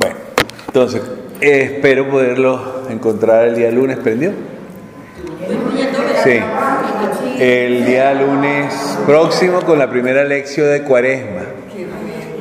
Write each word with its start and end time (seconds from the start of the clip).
Bueno, 0.00 0.16
entonces, 0.66 1.02
espero 1.42 2.08
poderlo 2.08 2.84
encontrar 2.88 3.48
el 3.48 3.56
día 3.56 3.70
lunes. 3.70 3.98
¿Prendió? 3.98 4.32
Sí. 6.24 6.40
El 7.38 7.84
día 7.84 8.14
lunes 8.14 8.98
próximo 9.04 9.60
con 9.60 9.78
la 9.78 9.90
primera 9.90 10.24
lección 10.24 10.70
de 10.70 10.84
Cuaresma. 10.84 11.42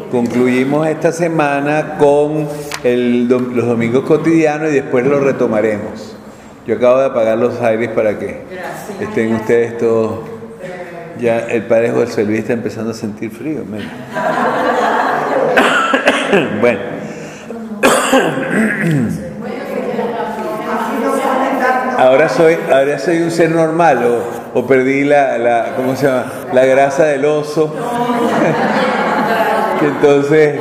Concluimos 0.09 0.87
esta 0.87 1.11
semana 1.11 1.97
con 1.99 2.47
los 2.83 3.67
domingos 3.67 4.05
cotidianos 4.05 4.69
y 4.69 4.75
después 4.75 5.05
lo 5.05 5.19
retomaremos. 5.19 6.15
Yo 6.65 6.77
acabo 6.77 6.99
de 6.99 7.07
apagar 7.07 7.37
los 7.37 7.59
aires 7.61 7.89
para 7.89 8.17
que 8.17 8.37
estén 9.01 9.35
ustedes 9.35 9.77
todos. 9.77 10.21
Ya 11.19 11.39
el 11.39 11.63
padre 11.63 11.91
José 11.91 12.23
Luis 12.23 12.39
está 12.39 12.53
empezando 12.53 12.91
a 12.91 12.93
sentir 12.93 13.31
frío. 13.31 13.65
bueno. 16.61 16.88
Ahora 21.97 22.29
soy, 22.29 22.57
ahora 22.71 22.97
soy 22.97 23.21
un 23.21 23.29
ser 23.29 23.51
normal 23.51 24.05
o, 24.05 24.57
o 24.57 24.65
perdí 24.65 25.03
la, 25.03 25.37
la, 25.37 25.73
¿cómo 25.75 25.97
se 25.97 26.07
llama? 26.07 26.31
La 26.53 26.63
grasa 26.63 27.03
del 27.03 27.25
oso. 27.25 27.75
entonces 29.81 30.59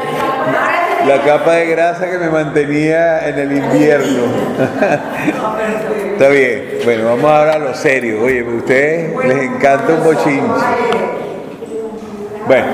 la 1.06 1.22
capa 1.22 1.54
de 1.54 1.66
grasa 1.66 2.10
que 2.10 2.18
me 2.18 2.28
mantenía 2.28 3.28
en 3.28 3.38
el 3.38 3.52
invierno. 3.52 4.24
Está 6.12 6.28
bien. 6.28 6.78
Bueno, 6.84 7.04
vamos 7.04 7.24
ahora 7.24 7.54
a 7.54 7.58
lo 7.58 7.74
serio. 7.74 8.22
Oye, 8.22 8.40
a 8.40 8.44
ustedes 8.44 9.24
les 9.24 9.42
encanta 9.44 9.94
un 9.94 10.04
bochinche. 10.04 10.64
Bueno, 12.46 12.66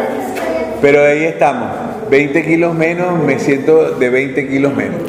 pero 0.80 1.04
ahí 1.04 1.24
estamos. 1.24 1.83
20 2.10 2.44
kilos 2.44 2.74
menos, 2.74 3.18
me 3.18 3.38
siento 3.38 3.92
de 3.92 4.10
20 4.10 4.48
kilos 4.48 4.74
menos. 4.74 5.00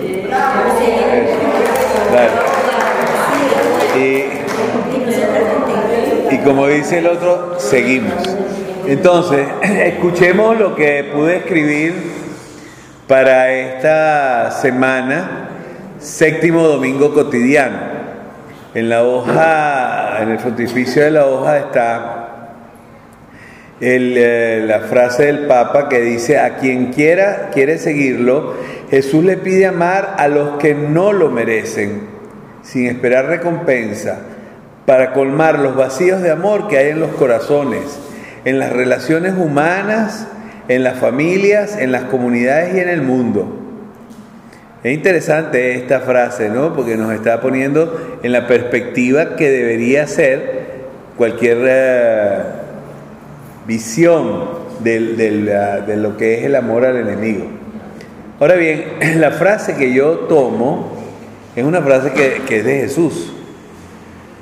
Y, 3.97 4.23
y 6.34 6.38
como 6.39 6.67
dice 6.67 7.00
el 7.00 7.08
otro, 7.08 7.59
seguimos. 7.59 8.14
Entonces, 8.88 9.47
escuchemos 9.61 10.58
lo 10.59 10.75
que 10.75 11.09
pude 11.14 11.38
escribir 11.38 11.94
para 13.08 13.52
esta 13.52 14.52
semana, 14.52 15.50
séptimo 16.00 16.64
domingo 16.64 17.14
cotidiano. 17.14 17.95
En 18.73 18.89
la 18.89 19.03
hoja, 19.03 20.22
en 20.22 20.31
el 20.31 20.39
frontispicio 20.39 21.03
de 21.03 21.12
la 21.12 21.25
hoja 21.25 21.58
está 21.59 22.14
eh, 23.81 24.64
la 24.66 24.80
frase 24.81 25.26
del 25.26 25.48
Papa 25.48 25.90
que 25.90 26.00
dice, 26.00 26.40
a 26.40 26.58
quien 26.58 26.94
quiera, 26.94 27.50
quiere 27.54 27.78
seguirlo, 27.78 28.54
Jesús 28.90 29.26
le 29.26 29.36
pide 29.36 29.66
amar 29.66 30.16
a 30.18 30.30
los 30.30 30.58
que 30.58 30.73
no 30.73 31.12
lo 31.12 31.30
merecen, 31.30 32.03
sin 32.64 32.88
esperar 32.88 33.26
recompensa, 33.26 34.20
para 34.86 35.12
colmar 35.12 35.59
los 35.59 35.76
vacíos 35.76 36.22
de 36.22 36.31
amor 36.31 36.70
que 36.70 36.78
hay 36.78 36.90
en 36.92 37.02
los 37.02 37.12
corazones, 37.12 38.00
en 38.46 38.59
las 38.59 38.72
relaciones 38.72 39.34
humanas, 39.34 40.28
en 40.70 40.84
las 40.84 40.98
familias, 41.00 41.78
en 41.78 41.92
las 41.92 42.03
comunidades 42.03 42.76
y 42.76 42.80
en 42.80 42.90
el 42.90 43.02
mundo. 43.02 43.62
Es 44.84 44.94
interesante 44.94 45.76
esta 45.76 46.00
frase, 46.02 46.50
¿no? 46.50 46.73
Porque 46.76 46.96
nos 46.96 47.12
está 47.12 47.42
poniendo 47.42 48.20
en 48.22 48.31
la 48.31 48.48
perspectiva 48.48 49.36
que 49.36 49.50
debería 49.50 50.08
ser 50.08 50.66
cualquier... 51.18 51.58
Eh, 51.68 52.64
visión 53.67 54.66
de, 54.83 55.95
lo 55.97 56.17
que 56.17 56.39
es 56.39 56.45
el 56.45 56.55
amor 56.55 56.85
al 56.85 56.97
enemigo. 56.97 57.45
Ahora 58.39 58.55
bien, 58.55 58.85
la 59.19 59.31
frase 59.31 59.75
que 59.75 59.94
yo 59.94 60.19
tomo 60.27 60.94
es 61.55 61.63
una 61.63 61.81
frase 61.81 62.11
que, 62.11 62.57
es 62.57 62.66
de 62.66 62.80
Jesús, 62.81 63.31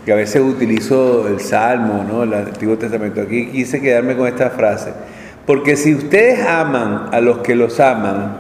que 0.05 0.11
a 0.11 0.15
veces 0.15 0.41
utilizo 0.41 1.27
el 1.27 1.39
Salmo, 1.39 2.03
¿no? 2.07 2.23
el 2.23 2.33
Antiguo 2.33 2.77
Testamento. 2.77 3.21
Aquí 3.21 3.47
quise 3.47 3.81
quedarme 3.81 4.15
con 4.15 4.27
esta 4.27 4.49
frase. 4.49 4.91
Porque 5.45 5.75
si 5.75 5.93
ustedes 5.93 6.45
aman 6.45 7.09
a 7.11 7.19
los 7.19 7.39
que 7.39 7.55
los 7.55 7.79
aman, 7.79 8.37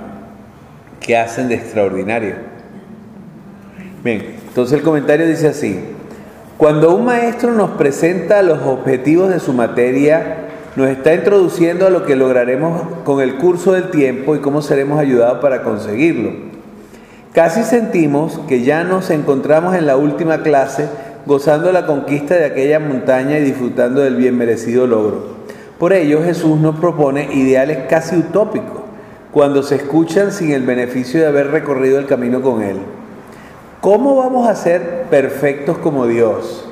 ¿qué 0.99 1.17
hacen 1.17 1.49
de 1.49 1.55
extraordinario? 1.55 2.35
Bien, 4.03 4.35
entonces 4.47 4.77
el 4.77 4.83
comentario 4.83 5.27
dice 5.27 5.47
así. 5.47 5.79
Cuando 6.57 6.95
un 6.95 7.05
maestro 7.05 7.51
nos 7.51 7.71
presenta 7.71 8.41
los 8.41 8.61
objetivos 8.61 9.29
de 9.29 9.39
su 9.39 9.53
materia, 9.53 10.37
nos 10.75 10.89
está 10.89 11.13
introduciendo 11.13 11.85
a 11.85 11.89
lo 11.89 12.05
que 12.05 12.15
lograremos 12.15 12.81
con 13.03 13.21
el 13.21 13.35
curso 13.35 13.73
del 13.73 13.91
tiempo 13.91 14.35
y 14.35 14.39
cómo 14.39 14.61
seremos 14.61 14.99
ayudados 14.99 15.39
para 15.39 15.61
conseguirlo. 15.61 16.31
Casi 17.31 17.63
sentimos 17.63 18.39
que 18.47 18.63
ya 18.63 18.83
nos 18.83 19.09
encontramos 19.09 19.75
en 19.75 19.85
la 19.85 19.97
última 19.97 20.41
clase 20.41 20.87
gozando 21.25 21.71
la 21.71 21.85
conquista 21.85 22.35
de 22.35 22.45
aquella 22.45 22.79
montaña 22.79 23.37
y 23.37 23.43
disfrutando 23.43 24.01
del 24.01 24.15
bien 24.15 24.37
merecido 24.37 24.87
logro. 24.87 25.33
Por 25.77 25.93
ello 25.93 26.23
Jesús 26.23 26.59
nos 26.59 26.75
propone 26.77 27.33
ideales 27.33 27.79
casi 27.89 28.17
utópicos 28.17 28.81
cuando 29.31 29.63
se 29.63 29.75
escuchan 29.75 30.31
sin 30.31 30.51
el 30.51 30.63
beneficio 30.63 31.19
de 31.19 31.27
haber 31.27 31.51
recorrido 31.51 31.97
el 31.97 32.05
camino 32.05 32.41
con 32.41 32.61
Él. 32.61 32.77
¿Cómo 33.81 34.15
vamos 34.15 34.47
a 34.47 34.55
ser 34.55 35.03
perfectos 35.09 35.77
como 35.77 36.07
Dios? 36.07 36.69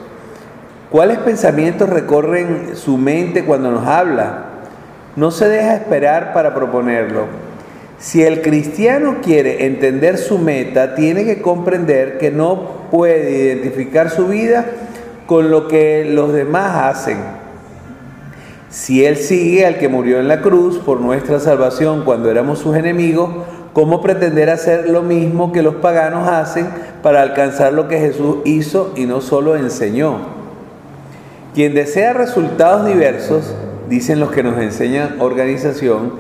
¿Cuáles 0.92 1.20
pensamientos 1.20 1.88
recorren 1.88 2.76
su 2.76 2.98
mente 2.98 3.46
cuando 3.46 3.72
nos 3.72 3.88
habla? 3.88 4.48
No 5.16 5.32
se 5.32 5.48
deja 5.48 5.76
esperar 5.76 6.34
para 6.34 6.54
proponerlo. 6.54 7.28
Si 7.98 8.24
el 8.24 8.42
cristiano 8.42 9.20
quiere 9.24 9.68
entender 9.68 10.18
su 10.18 10.38
meta, 10.38 10.94
tiene 10.94 11.24
que 11.24 11.42
comprender 11.42 12.18
que 12.18 12.30
no 12.30 12.90
puede 12.92 13.32
identificar 13.32 14.10
su 14.10 14.28
vida 14.28 14.66
con 15.28 15.50
lo 15.50 15.70
que 15.70 16.04
los 16.04 16.34
demás 16.34 16.98
hacen. 16.98 17.20
Si 18.70 19.06
él 19.06 19.16
sigue 19.16 19.66
al 19.66 19.78
que 19.78 19.88
murió 19.88 20.20
en 20.20 20.28
la 20.28 20.42
cruz 20.42 20.78
por 20.78 21.00
nuestra 21.00 21.40
salvación 21.40 22.04
cuando 22.04 22.30
éramos 22.30 22.60
sus 22.60 22.76
enemigos, 22.76 23.30
¿cómo 23.72 24.02
pretender 24.02 24.50
hacer 24.50 24.90
lo 24.90 25.04
mismo 25.04 25.54
que 25.54 25.62
los 25.62 25.76
paganos 25.76 26.28
hacen 26.28 26.68
para 27.02 27.22
alcanzar 27.22 27.72
lo 27.72 27.88
que 27.88 27.98
Jesús 27.98 28.40
hizo 28.44 28.92
y 28.98 29.06
no 29.06 29.22
solo 29.22 29.56
enseñó? 29.56 30.41
Quien 31.54 31.74
desea 31.74 32.14
resultados 32.14 32.86
diversos, 32.86 33.54
dicen 33.90 34.22
los 34.22 34.32
que 34.32 34.42
nos 34.42 34.58
enseñan 34.58 35.18
organización, 35.20 36.14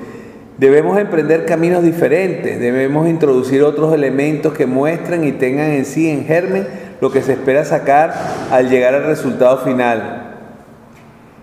debemos 0.57 0.99
emprender 0.99 1.45
caminos 1.45 1.83
diferentes, 1.83 2.59
debemos 2.59 3.07
introducir 3.07 3.63
otros 3.63 3.93
elementos 3.93 4.51
que 4.51 4.65
muestren 4.65 5.23
y 5.23 5.31
tengan 5.31 5.71
en 5.71 5.85
sí 5.85 6.09
en 6.09 6.25
germen 6.25 6.67
lo 6.99 7.11
que 7.11 7.21
se 7.21 7.31
espera 7.33 7.63
sacar 7.63 8.13
al 8.51 8.69
llegar 8.69 8.93
al 8.93 9.05
resultado 9.05 9.59
final. 9.59 10.35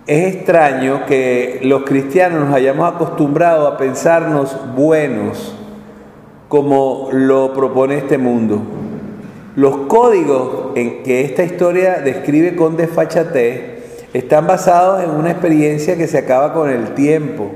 Es 0.07 0.35
extraño 0.35 1.07
que 1.07 1.61
los 1.63 1.85
cristianos 1.85 2.45
nos 2.45 2.55
hayamos 2.55 2.95
acostumbrado 2.95 3.67
a 3.67 3.79
pensarnos 3.79 4.55
buenos 4.77 5.55
como 6.49 7.09
lo 7.11 7.55
propone 7.55 7.97
este 7.97 8.19
mundo. 8.19 8.61
Los 9.57 9.77
códigos 9.89 10.77
en 10.77 11.03
que 11.03 11.23
esta 11.23 11.43
historia 11.43 12.01
describe 12.05 12.55
con 12.55 12.77
desfachatez 12.77 13.78
están 14.13 14.47
basados 14.47 15.03
en 15.03 15.11
una 15.11 15.31
experiencia 15.31 15.97
que 15.97 16.07
se 16.07 16.19
acaba 16.19 16.53
con 16.53 16.71
el 16.71 16.95
tiempo. 16.95 17.51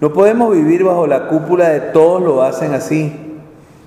No 0.00 0.12
podemos 0.12 0.54
vivir 0.54 0.84
bajo 0.84 1.06
la 1.06 1.28
cúpula 1.28 1.68
de 1.68 1.80
todos 1.80 2.22
lo 2.22 2.42
hacen 2.42 2.74
así, 2.74 3.12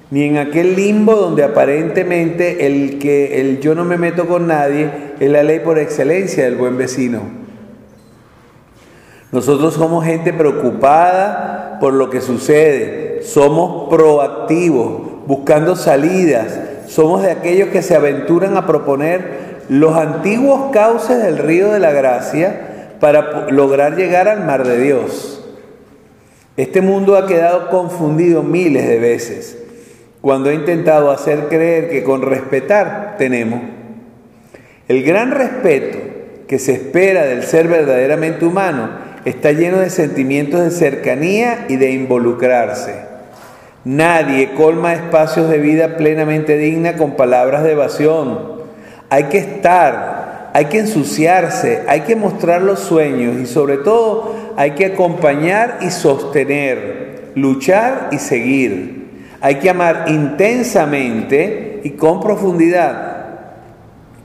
ni 0.09 0.23
en 0.23 0.37
aquel 0.37 0.75
limbo 0.75 1.15
donde 1.15 1.43
aparentemente 1.43 2.65
el 2.65 2.97
que 2.99 3.41
el 3.41 3.59
yo 3.59 3.75
no 3.75 3.83
me 3.83 3.97
meto 3.97 4.27
con 4.27 4.47
nadie 4.47 4.89
es 5.19 5.29
la 5.29 5.43
ley 5.43 5.59
por 5.59 5.79
excelencia 5.79 6.45
del 6.45 6.55
buen 6.55 6.77
vecino. 6.77 7.21
Nosotros 9.31 9.73
somos 9.73 10.05
gente 10.05 10.31
preocupada 10.31 11.77
por 11.81 11.93
lo 11.93 12.09
que 12.09 12.21
sucede, 12.21 13.21
somos 13.23 13.89
proactivos, 13.89 15.27
buscando 15.27 15.75
salidas, 15.75 16.59
somos 16.87 17.21
de 17.21 17.31
aquellos 17.31 17.69
que 17.69 17.81
se 17.81 17.95
aventuran 17.95 18.55
a 18.55 18.65
proponer 18.65 19.46
los 19.69 19.95
antiguos 19.97 20.71
cauces 20.71 21.21
del 21.21 21.37
río 21.37 21.71
de 21.71 21.79
la 21.79 21.91
gracia 21.91 22.95
para 22.99 23.49
lograr 23.49 23.95
llegar 23.95 24.27
al 24.27 24.45
mar 24.45 24.65
de 24.65 24.79
Dios. 24.79 25.45
Este 26.55 26.81
mundo 26.81 27.17
ha 27.17 27.27
quedado 27.27 27.69
confundido 27.69 28.43
miles 28.43 28.87
de 28.87 28.99
veces 28.99 29.57
cuando 30.21 30.49
ha 30.49 30.53
intentado 30.53 31.11
hacer 31.11 31.47
creer 31.47 31.89
que 31.89 32.03
con 32.03 32.21
respetar 32.21 33.15
tenemos. 33.17 33.61
El 34.87 35.03
gran 35.03 35.31
respeto 35.31 35.99
que 36.47 36.59
se 36.59 36.73
espera 36.73 37.25
del 37.25 37.43
ser 37.43 37.67
verdaderamente 37.67 38.45
humano 38.45 38.89
está 39.25 39.51
lleno 39.51 39.79
de 39.79 39.89
sentimientos 39.89 40.63
de 40.63 40.71
cercanía 40.71 41.65
y 41.67 41.75
de 41.75 41.91
involucrarse. 41.91 42.95
Nadie 43.83 44.53
colma 44.53 44.93
espacios 44.93 45.49
de 45.49 45.59
vida 45.59 45.97
plenamente 45.97 46.57
digna 46.57 46.97
con 46.97 47.15
palabras 47.15 47.63
de 47.63 47.73
evasión, 47.73 48.56
hay 49.09 49.25
que 49.25 49.37
estar, 49.37 50.51
hay 50.53 50.65
que 50.65 50.79
ensuciarse, 50.79 51.83
hay 51.87 52.01
que 52.01 52.15
mostrar 52.15 52.61
los 52.61 52.79
sueños 52.79 53.37
y 53.37 53.45
sobre 53.45 53.77
todo 53.77 54.35
hay 54.57 54.71
que 54.71 54.87
acompañar 54.87 55.79
y 55.81 55.91
sostener, 55.91 57.31
luchar 57.35 58.09
y 58.11 58.19
seguir. 58.19 59.07
Hay 59.39 59.55
que 59.55 59.69
amar 59.69 60.05
intensamente 60.07 61.81
y 61.83 61.91
con 61.91 62.21
profundidad. 62.21 63.17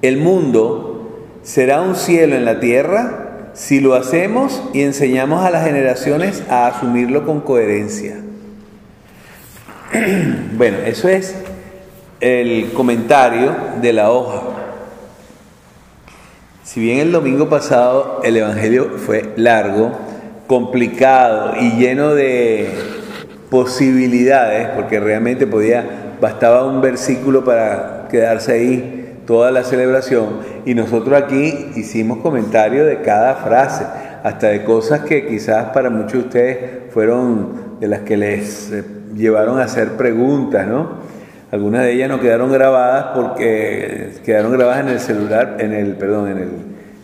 El 0.00 0.16
mundo 0.16 1.28
será 1.42 1.82
un 1.82 1.94
cielo 1.94 2.34
en 2.34 2.44
la 2.44 2.60
tierra 2.60 3.50
si 3.52 3.80
lo 3.80 3.94
hacemos 3.94 4.62
y 4.72 4.82
enseñamos 4.82 5.44
a 5.44 5.50
las 5.50 5.64
generaciones 5.64 6.42
a 6.48 6.66
asumirlo 6.66 7.26
con 7.26 7.40
coherencia. 7.40 8.16
Bueno, 10.54 10.78
eso 10.84 11.08
es 11.08 11.34
el 12.20 12.72
comentario 12.72 13.56
de 13.80 13.92
la 13.92 14.12
hoja. 14.12 14.51
Si 16.64 16.78
bien 16.78 17.00
el 17.00 17.10
domingo 17.10 17.48
pasado 17.48 18.20
el 18.22 18.36
Evangelio 18.36 18.92
fue 18.96 19.32
largo, 19.34 19.90
complicado 20.46 21.54
y 21.60 21.72
lleno 21.72 22.14
de 22.14 22.70
posibilidades, 23.50 24.68
porque 24.68 25.00
realmente 25.00 25.48
podía, 25.48 26.14
bastaba 26.20 26.64
un 26.64 26.80
versículo 26.80 27.44
para 27.44 28.06
quedarse 28.08 28.52
ahí 28.52 29.18
toda 29.26 29.50
la 29.50 29.64
celebración, 29.64 30.38
y 30.64 30.74
nosotros 30.74 31.20
aquí 31.20 31.72
hicimos 31.74 32.18
comentario 32.18 32.86
de 32.86 33.02
cada 33.02 33.34
frase, 33.34 33.84
hasta 34.22 34.46
de 34.46 34.62
cosas 34.62 35.00
que 35.00 35.26
quizás 35.26 35.70
para 35.70 35.90
muchos 35.90 36.12
de 36.12 36.18
ustedes 36.20 36.58
fueron 36.90 37.80
de 37.80 37.88
las 37.88 38.02
que 38.02 38.16
les 38.16 38.70
eh, 38.70 38.84
llevaron 39.16 39.58
a 39.58 39.64
hacer 39.64 39.96
preguntas, 39.96 40.64
¿no? 40.68 40.90
Algunas 41.52 41.82
de 41.82 41.92
ellas 41.92 42.08
no 42.08 42.18
quedaron 42.18 42.50
grabadas 42.50 43.08
porque 43.14 44.12
quedaron 44.24 44.52
grabadas 44.52 44.86
en 44.86 44.88
el 44.88 45.00
celular, 45.00 45.58
en 45.60 45.74
el, 45.74 45.96
perdón, 45.96 46.30
en 46.30 46.38
el, 46.38 46.48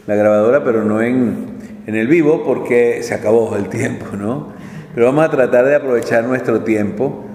la 0.06 0.14
grabadora, 0.14 0.64
pero 0.64 0.84
no 0.84 1.02
en, 1.02 1.48
en 1.86 1.94
el 1.94 2.06
vivo 2.08 2.44
porque 2.46 3.02
se 3.02 3.12
acabó 3.12 3.54
el 3.56 3.68
tiempo, 3.68 4.16
¿no? 4.16 4.54
Pero 4.94 5.04
vamos 5.04 5.26
a 5.26 5.30
tratar 5.30 5.66
de 5.66 5.74
aprovechar 5.74 6.24
nuestro 6.24 6.62
tiempo. 6.62 7.26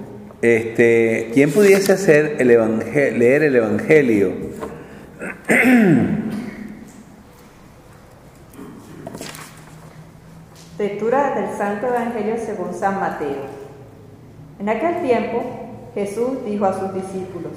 Este, 0.41 1.29
¿Quién 1.35 1.51
pudiese 1.51 1.91
hacer 1.93 2.37
el 2.39 2.47
leer 2.47 3.43
el 3.43 3.57
Evangelio? 3.57 4.31
Lectura 10.79 11.35
del 11.35 11.55
Santo 11.55 11.89
Evangelio 11.89 12.37
según 12.43 12.73
San 12.73 12.99
Mateo. 12.99 13.45
En 14.59 14.67
aquel 14.67 15.03
tiempo 15.03 15.63
Jesús 15.93 16.43
dijo 16.45 16.65
a 16.65 16.73
sus 16.73 16.93
discípulos, 16.93 17.53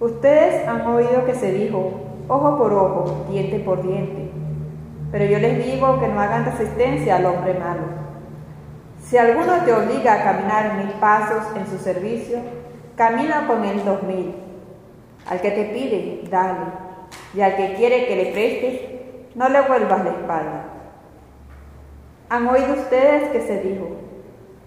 Ustedes 0.00 0.66
han 0.66 0.86
oído 0.86 1.26
que 1.26 1.34
se 1.34 1.52
dijo, 1.52 1.92
ojo 2.26 2.56
por 2.56 2.72
ojo, 2.72 3.26
diente 3.30 3.60
por 3.60 3.82
diente, 3.82 4.30
pero 5.12 5.26
yo 5.26 5.38
les 5.38 5.64
digo 5.64 6.00
que 6.00 6.08
no 6.08 6.20
hagan 6.20 6.46
resistencia 6.46 7.16
al 7.16 7.26
hombre 7.26 7.54
malo. 7.54 7.82
Si 9.02 9.18
alguno 9.18 9.64
te 9.64 9.72
obliga 9.74 10.14
a 10.14 10.24
caminar 10.24 10.76
mil 10.76 10.92
pasos 10.94 11.44
en 11.56 11.66
su 11.66 11.78
servicio, 11.78 12.38
camina 12.96 13.46
con 13.46 13.64
él 13.64 13.82
dos 13.84 14.02
mil. 14.04 14.34
Al 15.28 15.40
que 15.40 15.50
te 15.50 15.64
pide, 15.64 16.22
dale, 16.30 16.58
y 17.34 17.40
al 17.42 17.56
que 17.56 17.74
quiere 17.74 18.06
que 18.06 18.16
le 18.16 18.32
prestes, 18.32 18.80
no 19.34 19.48
le 19.48 19.60
vuelvas 19.62 20.04
la 20.04 20.10
espalda. 20.10 20.64
Han 22.30 22.46
oído 22.46 22.74
ustedes 22.74 23.30
que 23.30 23.40
se 23.40 23.60
dijo, 23.60 23.88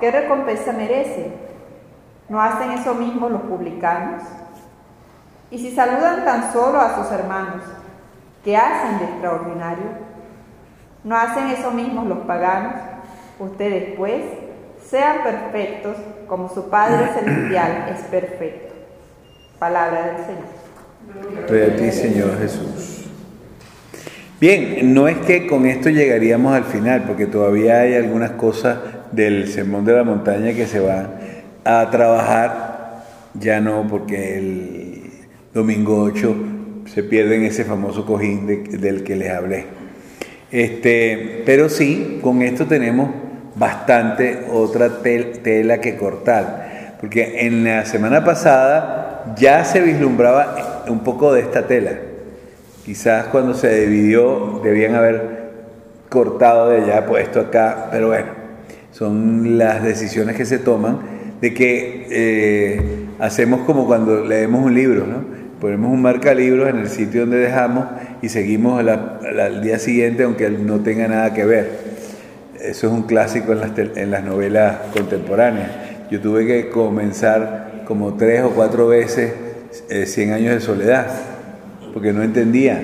¿Qué 0.00 0.10
recompensa 0.10 0.72
merece? 0.72 1.32
¿No 2.28 2.40
hacen 2.40 2.72
eso 2.72 2.94
mismo 2.94 3.28
los 3.28 3.42
publicanos? 3.42 4.22
Y 5.50 5.58
si 5.58 5.70
saludan 5.70 6.24
tan 6.24 6.52
solo 6.52 6.80
a 6.80 6.96
sus 6.96 7.12
hermanos, 7.12 7.62
¿qué 8.44 8.56
hacen 8.56 8.98
de 8.98 9.04
extraordinario? 9.04 9.86
¿No 11.04 11.16
hacen 11.16 11.48
eso 11.48 11.70
mismo 11.70 12.04
los 12.04 12.18
paganos? 12.20 12.74
Ustedes 13.38 13.96
pues 13.96 14.22
sean 14.84 15.22
perfectos 15.22 15.96
como 16.26 16.48
su 16.48 16.68
Padre 16.68 17.08
Celestial 17.14 17.86
es 17.94 18.02
perfecto. 18.06 18.74
Palabra 19.58 20.06
del 20.06 20.16
Señor. 20.16 21.46
Gloria 21.46 21.74
a 21.74 21.76
ti, 21.76 21.92
Señor 21.92 22.38
Jesús. 22.38 23.06
Bien, 24.40 24.92
no 24.92 25.08
es 25.08 25.16
que 25.18 25.46
con 25.46 25.64
esto 25.64 25.88
llegaríamos 25.88 26.54
al 26.54 26.64
final, 26.64 27.04
porque 27.06 27.26
todavía 27.26 27.78
hay 27.78 27.94
algunas 27.94 28.32
cosas 28.32 28.78
del 29.12 29.48
Sermón 29.48 29.84
de 29.84 29.92
la 29.94 30.04
Montaña 30.04 30.52
que 30.52 30.66
se 30.66 30.80
va 30.80 31.10
a 31.64 31.90
trabajar, 31.90 33.04
ya 33.34 33.60
no 33.60 33.86
porque 33.88 34.38
el 34.38 35.02
domingo 35.52 36.02
8 36.02 36.36
se 36.86 37.02
pierde 37.02 37.36
en 37.36 37.44
ese 37.44 37.64
famoso 37.64 38.06
cojín 38.06 38.46
del 38.46 39.02
que 39.02 39.16
les 39.16 39.30
hablé. 39.30 39.64
Este, 40.50 41.42
pero 41.44 41.68
sí, 41.68 42.20
con 42.22 42.42
esto 42.42 42.66
tenemos 42.66 43.10
bastante 43.56 44.44
otra 44.50 45.02
tela 45.02 45.80
que 45.80 45.96
cortar, 45.96 46.96
porque 47.00 47.46
en 47.46 47.64
la 47.64 47.84
semana 47.84 48.24
pasada 48.24 49.34
ya 49.36 49.64
se 49.64 49.80
vislumbraba 49.80 50.84
un 50.88 51.00
poco 51.00 51.32
de 51.32 51.40
esta 51.40 51.66
tela. 51.66 51.92
Quizás 52.84 53.26
cuando 53.26 53.54
se 53.54 53.86
dividió 53.86 54.60
debían 54.62 54.94
haber 54.94 55.46
cortado 56.08 56.70
de 56.70 56.82
allá, 56.82 57.06
puesto 57.06 57.40
acá, 57.40 57.88
pero 57.90 58.08
bueno, 58.08 58.45
son 58.96 59.58
las 59.58 59.82
decisiones 59.82 60.36
que 60.36 60.46
se 60.46 60.58
toman 60.58 61.00
de 61.42 61.52
que 61.52 62.06
eh, 62.10 62.80
hacemos 63.18 63.60
como 63.66 63.86
cuando 63.86 64.24
leemos 64.24 64.64
un 64.64 64.74
libro, 64.74 65.06
¿no? 65.06 65.22
Ponemos 65.60 65.92
un 65.92 66.00
marca 66.00 66.32
libros 66.32 66.70
en 66.70 66.78
el 66.78 66.88
sitio 66.88 67.22
donde 67.22 67.36
dejamos 67.36 67.86
y 68.22 68.30
seguimos 68.30 68.82
al 68.82 69.62
día 69.62 69.78
siguiente 69.78 70.22
aunque 70.22 70.48
no 70.48 70.80
tenga 70.80 71.08
nada 71.08 71.34
que 71.34 71.44
ver. 71.44 71.70
Eso 72.58 72.86
es 72.86 72.92
un 72.94 73.02
clásico 73.02 73.52
en 73.52 73.60
las, 73.60 73.72
en 73.78 74.10
las 74.10 74.24
novelas 74.24 74.78
contemporáneas. 74.94 75.70
Yo 76.10 76.22
tuve 76.22 76.46
que 76.46 76.70
comenzar 76.70 77.82
como 77.86 78.14
tres 78.14 78.44
o 78.44 78.50
cuatro 78.50 78.86
veces 78.88 79.32
eh, 79.90 80.06
Cien 80.06 80.32
años 80.32 80.54
de 80.54 80.60
soledad, 80.60 81.06
porque 81.92 82.14
no 82.14 82.22
entendía. 82.22 82.80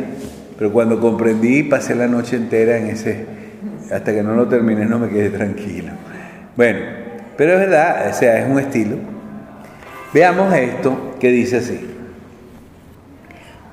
Pero 0.58 0.72
cuando 0.72 1.00
comprendí, 1.00 1.62
pasé 1.62 1.94
la 1.94 2.06
noche 2.06 2.36
entera 2.36 2.76
en 2.76 2.88
ese, 2.88 3.24
hasta 3.92 4.12
que 4.12 4.22
no 4.22 4.34
lo 4.34 4.48
terminé 4.48 4.84
no 4.86 4.98
me 4.98 5.08
quedé 5.08 5.30
tranquilo. 5.30 5.92
Bueno, 6.56 6.80
pero 7.36 7.54
es 7.54 7.58
verdad, 7.60 8.08
o 8.10 8.14
sea, 8.14 8.38
es 8.38 8.48
un 8.48 8.58
estilo. 8.58 8.96
Veamos 10.12 10.52
esto 10.54 11.16
que 11.18 11.28
dice 11.28 11.58
así. 11.58 11.88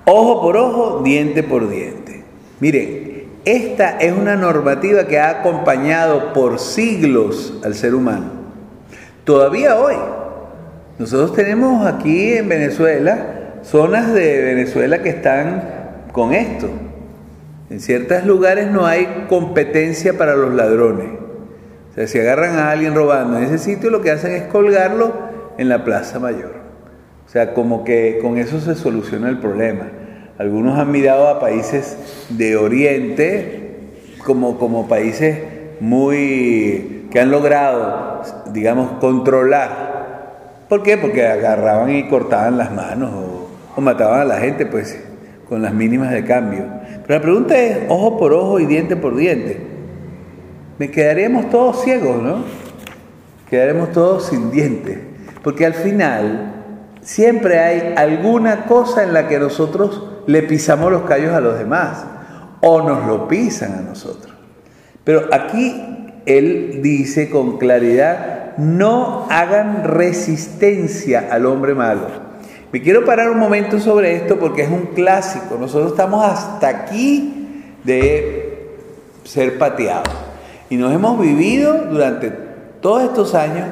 Ojo 0.05 0.41
por 0.41 0.57
ojo, 0.57 1.01
diente 1.03 1.43
por 1.43 1.69
diente. 1.69 2.23
Miren, 2.59 3.23
esta 3.45 3.97
es 3.99 4.11
una 4.11 4.35
normativa 4.35 5.05
que 5.05 5.19
ha 5.19 5.29
acompañado 5.29 6.33
por 6.33 6.59
siglos 6.59 7.59
al 7.63 7.75
ser 7.75 7.95
humano. 7.95 8.31
Todavía 9.23 9.77
hoy. 9.77 9.95
Nosotros 10.97 11.33
tenemos 11.33 11.85
aquí 11.85 12.33
en 12.33 12.49
Venezuela 12.49 13.39
zonas 13.63 14.13
de 14.13 14.41
Venezuela 14.41 15.01
que 15.01 15.09
están 15.09 15.63
con 16.11 16.33
esto. 16.33 16.69
En 17.69 17.79
ciertos 17.79 18.25
lugares 18.25 18.67
no 18.71 18.85
hay 18.85 19.25
competencia 19.29 20.17
para 20.17 20.35
los 20.35 20.53
ladrones. 20.53 21.07
O 21.91 21.93
sea, 21.93 22.07
si 22.07 22.19
agarran 22.19 22.57
a 22.57 22.71
alguien 22.71 22.95
robando 22.95 23.37
en 23.37 23.43
ese 23.43 23.59
sitio, 23.59 23.91
lo 23.91 24.01
que 24.01 24.11
hacen 24.11 24.31
es 24.31 24.43
colgarlo 24.43 25.13
en 25.57 25.69
la 25.69 25.83
Plaza 25.83 26.19
Mayor. 26.19 26.53
O 27.27 27.29
sea, 27.29 27.53
como 27.53 27.83
que 27.83 28.19
con 28.21 28.37
eso 28.39 28.59
se 28.59 28.73
soluciona 28.73 29.29
el 29.29 29.37
problema. 29.37 29.87
Algunos 30.39 30.79
han 30.79 30.91
mirado 30.91 31.27
a 31.27 31.39
países 31.39 32.25
de 32.29 32.57
Oriente 32.57 33.77
como, 34.25 34.57
como 34.57 34.87
países 34.87 35.37
muy 35.79 37.07
que 37.11 37.19
han 37.19 37.29
logrado, 37.29 38.23
digamos, 38.51 38.93
controlar. 38.99 40.63
¿Por 40.69 40.81
qué? 40.81 40.97
Porque 40.97 41.27
agarraban 41.27 41.91
y 41.91 42.07
cortaban 42.07 42.57
las 42.57 42.71
manos 42.71 43.11
o, 43.13 43.49
o 43.75 43.81
mataban 43.81 44.21
a 44.21 44.25
la 44.25 44.37
gente, 44.37 44.65
pues, 44.65 45.03
con 45.47 45.61
las 45.61 45.73
mínimas 45.73 46.11
de 46.11 46.23
cambio. 46.23 46.78
La 47.09 47.19
pregunta 47.19 47.57
es, 47.57 47.79
ojo 47.89 48.19
por 48.19 48.33
ojo 48.33 48.59
y 48.59 48.67
diente 48.67 48.95
por 48.95 49.15
diente. 49.15 49.59
Me 50.77 50.91
quedaremos 50.91 51.49
todos 51.49 51.81
ciegos, 51.81 52.21
¿no? 52.21 52.43
Quedaremos 53.49 53.91
todos 53.91 54.27
sin 54.27 54.51
dientes. 54.51 54.99
Porque 55.43 55.65
al 55.65 55.73
final 55.73 56.53
siempre 57.01 57.57
hay 57.57 57.95
alguna 57.97 58.67
cosa 58.67 59.01
en 59.01 59.13
la 59.13 59.27
que 59.27 59.39
nosotros 59.39 60.03
le 60.27 60.43
pisamos 60.43 60.91
los 60.91 61.01
callos 61.01 61.33
a 61.33 61.41
los 61.41 61.57
demás 61.57 62.05
o 62.61 62.83
nos 62.83 63.07
lo 63.07 63.27
pisan 63.27 63.73
a 63.73 63.81
nosotros. 63.81 64.31
Pero 65.03 65.29
aquí 65.31 66.21
él 66.27 66.81
dice 66.83 67.31
con 67.31 67.57
claridad 67.57 68.55
no 68.57 69.25
hagan 69.31 69.83
resistencia 69.83 71.27
al 71.31 71.47
hombre 71.47 71.73
malo. 71.73 72.28
Me 72.71 72.81
quiero 72.81 73.03
parar 73.03 73.31
un 73.31 73.39
momento 73.39 73.79
sobre 73.79 74.15
esto 74.15 74.37
porque 74.37 74.61
es 74.61 74.69
un 74.69 74.87
clásico. 74.93 75.57
Nosotros 75.59 75.91
estamos 75.91 76.23
hasta 76.23 76.67
aquí 76.67 77.73
de 77.83 78.77
ser 79.23 79.57
pateados. 79.57 80.13
Y 80.69 80.77
nos 80.77 80.93
hemos 80.93 81.19
vivido 81.19 81.85
durante 81.89 82.31
todos 82.81 83.03
estos 83.03 83.33
años 83.33 83.67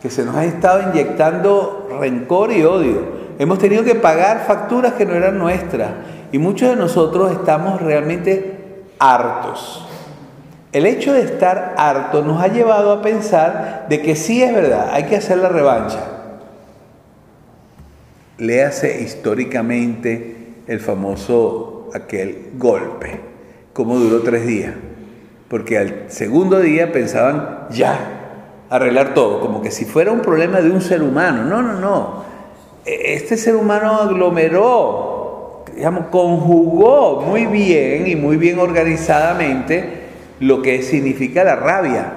que 0.00 0.10
se 0.10 0.24
nos 0.24 0.36
ha 0.36 0.44
estado 0.44 0.90
inyectando 0.90 1.88
rencor 2.00 2.52
y 2.52 2.62
odio. 2.62 3.16
Hemos 3.38 3.58
tenido 3.58 3.82
que 3.82 3.96
pagar 3.96 4.44
facturas 4.46 4.92
que 4.92 5.04
no 5.04 5.14
eran 5.14 5.38
nuestras. 5.38 5.90
Y 6.30 6.38
muchos 6.38 6.70
de 6.70 6.76
nosotros 6.76 7.32
estamos 7.32 7.80
realmente 7.82 8.84
hartos. 9.00 9.84
El 10.72 10.86
hecho 10.86 11.12
de 11.12 11.22
estar 11.22 11.74
harto 11.78 12.22
nos 12.22 12.40
ha 12.40 12.48
llevado 12.48 12.92
a 12.92 13.02
pensar 13.02 13.86
de 13.88 14.02
que 14.02 14.14
sí 14.14 14.42
es 14.42 14.54
verdad, 14.54 14.90
hay 14.92 15.04
que 15.04 15.16
hacer 15.16 15.38
la 15.38 15.48
revancha. 15.48 16.15
Léase 18.38 19.00
históricamente 19.02 20.36
el 20.66 20.80
famoso 20.80 21.88
aquel 21.94 22.50
golpe, 22.58 23.20
como 23.72 23.98
duró 23.98 24.22
tres 24.22 24.46
días, 24.46 24.74
porque 25.48 25.78
al 25.78 26.04
segundo 26.08 26.60
día 26.60 26.92
pensaban 26.92 27.66
ya 27.70 28.16
arreglar 28.68 29.14
todo, 29.14 29.40
como 29.40 29.62
que 29.62 29.70
si 29.70 29.84
fuera 29.84 30.12
un 30.12 30.20
problema 30.20 30.60
de 30.60 30.70
un 30.70 30.80
ser 30.80 31.02
humano. 31.02 31.44
No, 31.44 31.62
no, 31.62 31.74
no. 31.74 32.24
E, 32.84 33.14
este 33.14 33.36
ser 33.36 33.56
humano 33.56 33.94
aglomeró, 34.02 35.64
digamos, 35.74 36.06
conjugó 36.08 37.22
muy 37.22 37.46
bien 37.46 38.06
y 38.06 38.16
muy 38.16 38.36
bien 38.36 38.58
organizadamente 38.58 40.04
lo 40.40 40.62
que 40.62 40.82
significa 40.82 41.44
la 41.44 41.56
rabia. 41.56 42.12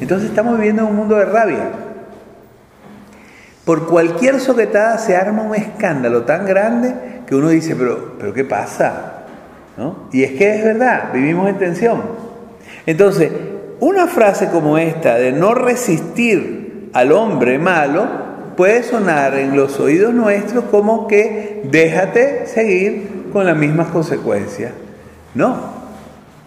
Entonces 0.00 0.30
estamos 0.30 0.56
viviendo 0.56 0.82
en 0.82 0.88
un 0.88 0.96
mundo 0.96 1.16
de 1.16 1.26
rabia. 1.26 1.70
Por 3.70 3.86
cualquier 3.86 4.40
soquetada 4.40 4.98
se 4.98 5.14
arma 5.14 5.42
un 5.42 5.54
escándalo 5.54 6.22
tan 6.22 6.44
grande 6.44 6.92
que 7.24 7.36
uno 7.36 7.50
dice, 7.50 7.76
pero, 7.76 8.16
pero 8.18 8.34
¿qué 8.34 8.44
pasa? 8.44 9.22
Y 10.10 10.24
es 10.24 10.32
que 10.32 10.56
es 10.56 10.64
verdad, 10.64 11.12
vivimos 11.14 11.48
en 11.48 11.56
tensión. 11.56 12.02
Entonces, 12.84 13.30
una 13.78 14.08
frase 14.08 14.48
como 14.48 14.76
esta 14.76 15.14
de 15.14 15.30
no 15.30 15.54
resistir 15.54 16.90
al 16.94 17.12
hombre 17.12 17.60
malo 17.60 18.08
puede 18.56 18.82
sonar 18.82 19.36
en 19.36 19.54
los 19.54 19.78
oídos 19.78 20.12
nuestros 20.14 20.64
como 20.64 21.06
que 21.06 21.62
déjate 21.70 22.48
seguir 22.48 23.28
con 23.32 23.46
las 23.46 23.56
mismas 23.56 23.86
consecuencias. 23.90 24.72
No, 25.32 25.54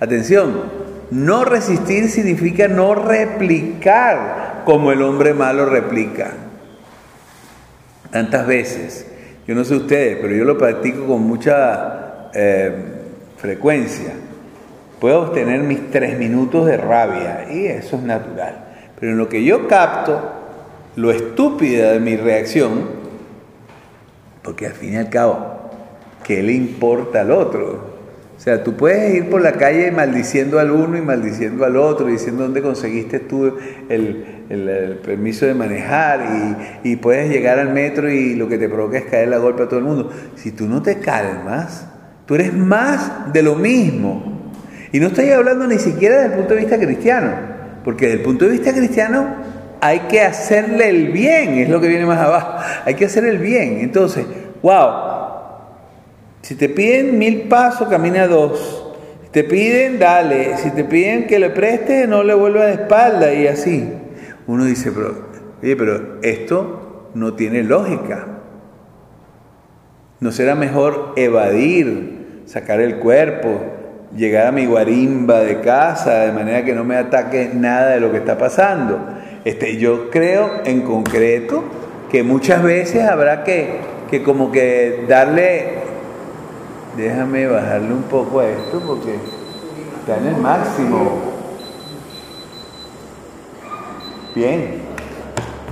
Atención, 0.01 0.63
no 1.09 1.45
resistir 1.45 2.09
significa 2.09 2.67
no 2.67 2.95
replicar 2.95 4.63
como 4.65 4.91
el 4.91 5.01
hombre 5.01 5.33
malo 5.33 5.65
replica. 5.65 6.42
Tantas 8.13 8.45
veces, 8.45 9.07
yo 9.47 9.55
no 9.55 9.63
sé 9.63 9.73
ustedes, 9.73 10.19
pero 10.21 10.35
yo 10.35 10.43
lo 10.45 10.55
practico 10.55 11.07
con 11.07 11.23
mucha 11.23 12.29
eh, 12.31 12.71
frecuencia. 13.37 14.13
Puedo 14.99 15.23
obtener 15.23 15.61
mis 15.61 15.89
tres 15.89 16.19
minutos 16.19 16.67
de 16.67 16.77
rabia 16.77 17.47
y 17.51 17.65
eso 17.65 17.95
es 17.95 18.03
natural. 18.03 18.65
Pero 18.99 19.13
en 19.13 19.17
lo 19.17 19.27
que 19.27 19.43
yo 19.43 19.67
capto, 19.67 20.31
lo 20.95 21.09
estúpida 21.09 21.93
de 21.93 21.99
mi 21.99 22.15
reacción, 22.15 22.83
porque 24.43 24.67
al 24.67 24.73
fin 24.73 24.93
y 24.93 24.97
al 24.97 25.09
cabo, 25.09 25.71
¿qué 26.23 26.43
le 26.43 26.53
importa 26.53 27.21
al 27.21 27.31
otro? 27.31 27.92
O 28.43 28.45
sea, 28.45 28.61
tú 28.61 28.75
puedes 28.75 29.15
ir 29.15 29.29
por 29.29 29.41
la 29.41 29.53
calle 29.53 29.89
maldiciendo 29.89 30.59
al 30.59 30.69
uno 30.69 30.97
y 30.97 31.01
maldiciendo 31.01 31.63
al 31.63 31.77
otro, 31.77 32.07
diciendo 32.07 32.43
dónde 32.43 32.61
conseguiste 32.61 33.21
tú 33.21 33.55
el, 33.87 34.99
permiso 35.01 35.45
de 35.45 35.53
manejar 35.53 36.25
y, 36.83 36.97
puedes 36.97 37.29
llegar 37.29 37.57
al 37.57 37.69
metro 37.69 38.11
y 38.11 38.35
lo 38.35 38.49
que 38.49 38.57
te 38.57 38.67
provoca 38.67 38.97
es 38.97 39.05
caer 39.05 39.29
la 39.29 39.37
golpe 39.37 39.63
a 39.63 39.69
todo 39.69 39.79
el 39.79 39.85
mundo. 39.85 40.11
Si 40.35 40.51
tú 40.51 40.67
no 40.67 40.81
te 40.81 40.99
calmas, 40.99 41.87
tú 42.25 42.35
eres 42.35 42.53
más 42.53 43.31
de 43.31 43.43
lo 43.43 43.55
mismo. 43.55 44.51
Y 44.91 44.99
no 44.99 45.07
estoy 45.07 45.29
hablando 45.29 45.65
ni 45.65 45.79
siquiera 45.79 46.15
desde 46.15 46.33
el 46.33 46.39
punto 46.39 46.53
de 46.55 46.59
vista 46.59 46.77
cristiano, 46.77 47.31
porque 47.85 48.07
desde 48.07 48.17
el 48.17 48.23
punto 48.25 48.43
de 48.43 48.51
vista 48.51 48.73
cristiano 48.73 49.35
hay 49.79 49.99
que 50.01 50.19
hacerle 50.19 50.89
el 50.89 51.13
bien, 51.13 51.59
es 51.59 51.69
lo 51.69 51.79
que 51.79 51.87
viene 51.87 52.05
más 52.05 52.19
abajo, 52.19 52.61
hay 52.83 52.95
que 52.95 53.05
hacer 53.05 53.23
el 53.23 53.37
bien. 53.37 53.77
Entonces, 53.79 54.25
wow, 54.61 55.12
si 56.43 56.55
te 56.55 56.67
piden 56.67 57.17
mil 57.17 57.43
pasos, 57.43 57.87
camina 57.87 58.27
dos. 58.27 58.93
Si 59.23 59.29
te 59.29 59.45
piden, 59.45 59.97
dale. 59.97 60.57
Si 60.57 60.71
te 60.71 60.83
piden 60.83 61.25
que 61.25 61.39
le 61.39 61.49
preste, 61.49 62.05
no 62.05 62.21
le 62.21 62.33
vuelva 62.33 62.65
de 62.65 62.73
espalda 62.73 63.33
y 63.33 63.47
así. 63.47 63.89
Uno 64.45 64.65
dice, 64.65 64.91
pero, 64.91 65.15
oye, 65.63 65.75
pero 65.77 66.21
esto 66.21 67.09
no 67.13 67.33
tiene 67.35 67.63
lógica. 67.63 68.27
¿No 70.19 70.33
será 70.33 70.53
mejor 70.55 71.13
evadir, 71.15 72.41
sacar 72.45 72.81
el 72.81 72.97
cuerpo, 72.97 73.61
llegar 74.13 74.47
a 74.47 74.51
mi 74.51 74.65
guarimba 74.65 75.39
de 75.39 75.61
casa 75.61 76.25
de 76.25 76.33
manera 76.33 76.65
que 76.65 76.75
no 76.75 76.83
me 76.83 76.97
ataque 76.97 77.51
nada 77.53 77.91
de 77.91 78.01
lo 78.01 78.11
que 78.11 78.17
está 78.17 78.37
pasando? 78.37 78.99
Este, 79.45 79.77
yo 79.77 80.09
creo 80.09 80.51
en 80.65 80.81
concreto 80.81 81.63
que 82.11 82.21
muchas 82.21 82.61
veces 82.63 83.03
habrá 83.03 83.45
que, 83.45 83.77
que 84.11 84.23
como 84.23 84.51
que 84.51 85.05
darle 85.07 85.72
Déjame 86.97 87.47
bajarle 87.47 87.91
un 87.91 88.03
poco 88.03 88.39
a 88.39 88.47
esto 88.47 88.79
porque 88.85 89.15
está 89.99 90.17
en 90.17 90.27
el 90.27 90.37
máximo. 90.37 91.21
Bien. 94.35 94.81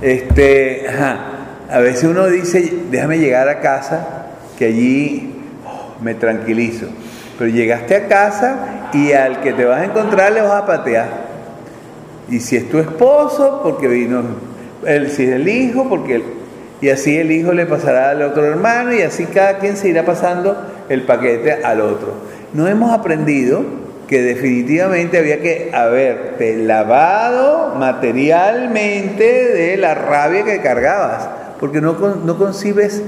Este, 0.00 0.86
a 0.88 1.78
veces 1.78 2.04
uno 2.04 2.26
dice, 2.26 2.72
déjame 2.90 3.18
llegar 3.18 3.48
a 3.48 3.60
casa, 3.60 4.26
que 4.58 4.66
allí 4.66 5.32
oh, 5.64 6.02
me 6.02 6.14
tranquilizo. 6.14 6.86
Pero 7.38 7.50
llegaste 7.50 7.94
a 7.94 8.08
casa 8.08 8.90
y 8.92 9.12
al 9.12 9.40
que 9.40 9.52
te 9.52 9.64
vas 9.64 9.80
a 9.80 9.84
encontrar 9.84 10.32
le 10.32 10.42
vas 10.42 10.62
a 10.62 10.66
patear. 10.66 11.08
Y 12.28 12.40
si 12.40 12.56
es 12.56 12.68
tu 12.68 12.78
esposo, 12.78 13.60
porque 13.62 13.86
vino, 13.86 14.22
él, 14.84 15.08
si 15.08 15.22
es 15.24 15.30
el 15.30 15.48
hijo, 15.48 15.88
porque 15.88 16.42
y 16.80 16.90
así 16.90 17.16
el 17.16 17.30
hijo 17.30 17.52
le 17.52 17.64
pasará 17.64 18.10
al 18.10 18.22
otro 18.22 18.44
hermano 18.44 18.92
y 18.92 19.02
así 19.02 19.26
cada 19.26 19.58
quien 19.58 19.76
se 19.76 19.88
irá 19.88 20.04
pasando 20.04 20.56
el 20.92 21.02
paquete 21.02 21.64
al 21.64 21.80
otro. 21.80 22.14
No 22.52 22.68
hemos 22.68 22.92
aprendido 22.92 23.64
que 24.06 24.20
definitivamente 24.20 25.18
había 25.18 25.40
que 25.40 25.70
haberte 25.72 26.56
lavado 26.58 27.74
materialmente 27.76 29.24
de 29.24 29.76
la 29.78 29.94
rabia 29.94 30.44
que 30.44 30.60
cargabas, 30.60 31.28
porque 31.58 31.80
no, 31.80 31.96
no 32.24 32.36
concibes, 32.36 33.02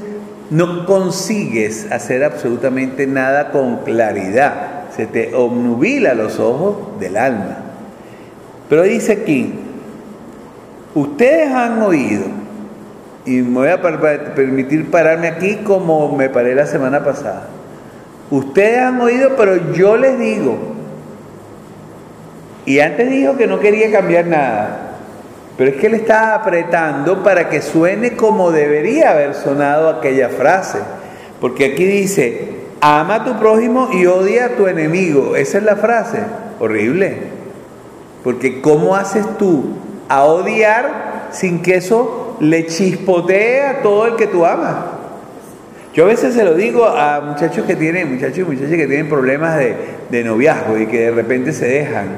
no 0.49 0.87
consigues 0.87 1.93
hacer 1.93 2.25
absolutamente 2.25 3.07
nada 3.07 3.51
con 3.51 3.85
claridad, 3.85 4.85
se 4.97 5.07
te 5.07 5.35
obnubila 5.35 6.15
los 6.15 6.41
ojos 6.41 6.99
del 6.99 7.19
alma. 7.19 7.59
Pero 8.71 8.85
dice 8.85 9.13
aquí, 9.13 9.53
ustedes 10.95 11.51
han 11.51 11.83
oído, 11.83 12.25
y 13.27 13.43
me 13.43 13.59
voy 13.59 13.69
a 13.69 13.83
permitir 14.35 14.91
pararme 14.91 15.29
aquí 15.29 15.57
como 15.57 16.17
me 16.17 16.31
paré 16.31 16.55
la 16.55 16.67
semana 16.67 17.05
pasada, 17.05 17.49
Ustedes 18.35 18.81
han 18.81 19.01
oído, 19.01 19.37
pero 19.37 19.73
yo 19.75 19.97
les 19.97 20.19
digo. 20.19 20.57
Y 22.67 22.81
antes 22.81 23.09
dijo 23.09 23.37
que 23.37 23.47
no 23.47 23.61
quería 23.61 23.93
cambiar 23.93 24.27
nada. 24.27 24.97
Pero 25.57 25.71
es 25.71 25.77
que 25.77 25.87
él 25.87 25.95
está 25.95 26.35
apretando 26.35 27.23
para 27.23 27.49
que 27.49 27.63
suene 27.63 28.17
como 28.17 28.51
debería 28.51 29.13
haber 29.13 29.35
sonado 29.35 29.89
aquella 29.89 30.31
frase. 30.31 30.81
Porque 31.41 31.67
aquí 31.67 31.85
dice, 31.85 32.49
ama 32.81 33.15
a 33.15 33.25
tu 33.25 33.39
prójimo 33.39 33.91
y 33.93 34.07
odia 34.07 34.47
a 34.47 34.57
tu 34.57 34.67
enemigo. 34.67 35.37
Esa 35.37 35.59
es 35.59 35.65
la 35.65 35.77
frase. 35.77 36.19
Horrible. 36.59 37.19
Porque 38.25 38.61
¿cómo 38.61 38.97
haces 38.97 39.25
tú 39.39 39.77
a 40.09 40.25
odiar 40.25 41.29
sin 41.31 41.63
que 41.63 41.77
eso 41.77 42.37
le 42.41 42.67
chispotee 42.67 43.63
a 43.63 43.83
todo 43.83 44.07
el 44.07 44.17
que 44.17 44.27
tú 44.27 44.45
amas? 44.45 44.94
Yo 45.95 46.03
a 46.03 46.09
veces 46.09 46.35
se 46.35 46.43
lo 46.43 46.55
digo 46.55 46.87
a 46.87 47.21
muchachos 47.21 47.65
que 47.67 47.77
tienen, 47.77 48.13
muchachos 48.13 48.39
y 48.39 48.43
muchachas 48.43 48.71
que 48.71 48.89
tienen 48.89 49.09
problemas 49.09 49.57
de, 49.57 50.25
noviazgo 50.25 50.77
y 50.77 50.87
que 50.87 51.03
de 51.03 51.11
repente 51.13 51.53
se 51.53 51.69
dejan. 51.69 52.09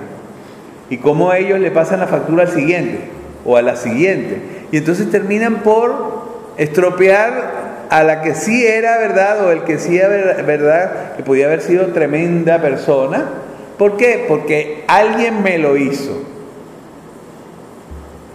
Y 0.88 0.96
cómo 0.96 1.30
ellos 1.34 1.60
le 1.60 1.70
pasan 1.70 2.00
la 2.00 2.06
factura 2.06 2.44
al 2.44 2.50
siguiente 2.50 3.00
o 3.44 3.58
a 3.58 3.62
la 3.62 3.76
siguiente. 3.76 4.38
Y 4.72 4.78
entonces 4.78 5.10
terminan 5.10 5.56
por 5.56 5.94
estropear 6.56 7.86
a 7.90 8.02
la 8.02 8.22
que 8.22 8.34
sí 8.34 8.66
era 8.66 8.96
verdad 8.96 9.44
o 9.44 9.52
el 9.52 9.64
que 9.64 9.78
sí 9.78 9.98
era 9.98 10.42
verdad, 10.42 11.14
que 11.16 11.22
podía 11.22 11.44
haber 11.44 11.60
sido 11.60 11.88
tremenda 11.88 12.62
persona. 12.62 13.26
¿Por 13.76 13.98
qué? 13.98 14.24
Porque 14.26 14.84
alguien 14.88 15.42
me 15.42 15.58
lo 15.58 15.76
hizo. 15.76 16.22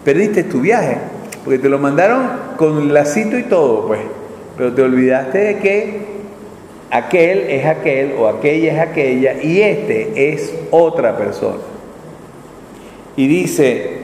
Perdiste 0.06 0.44
tu 0.44 0.62
viaje, 0.62 0.98
porque 1.44 1.58
te 1.58 1.68
lo 1.68 1.80
mandaron 1.80 2.30
con 2.58 2.94
lacito 2.94 3.40
y 3.40 3.44
todo, 3.44 3.88
pues 3.88 4.02
pero 4.62 4.74
te 4.76 4.84
olvidaste 4.84 5.40
de 5.40 5.58
que 5.58 6.00
aquel 6.92 7.40
es 7.50 7.66
aquel 7.66 8.14
o 8.16 8.28
aquella 8.28 8.74
es 8.74 8.80
aquella 8.80 9.42
y 9.42 9.60
este 9.60 10.34
es 10.34 10.54
otra 10.70 11.18
persona. 11.18 11.58
Y 13.16 13.28
dice, 13.28 14.02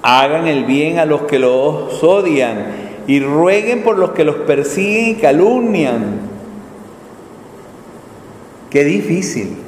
hagan 0.00 0.46
el 0.46 0.64
bien 0.64 0.98
a 0.98 1.04
los 1.04 1.24
que 1.24 1.38
los 1.38 2.02
odian 2.02 2.68
y 3.06 3.20
rueguen 3.20 3.82
por 3.82 3.98
los 3.98 4.12
que 4.12 4.24
los 4.24 4.36
persiguen 4.36 5.08
y 5.08 5.14
calumnian. 5.16 6.20
Qué 8.70 8.82
difícil, 8.82 9.58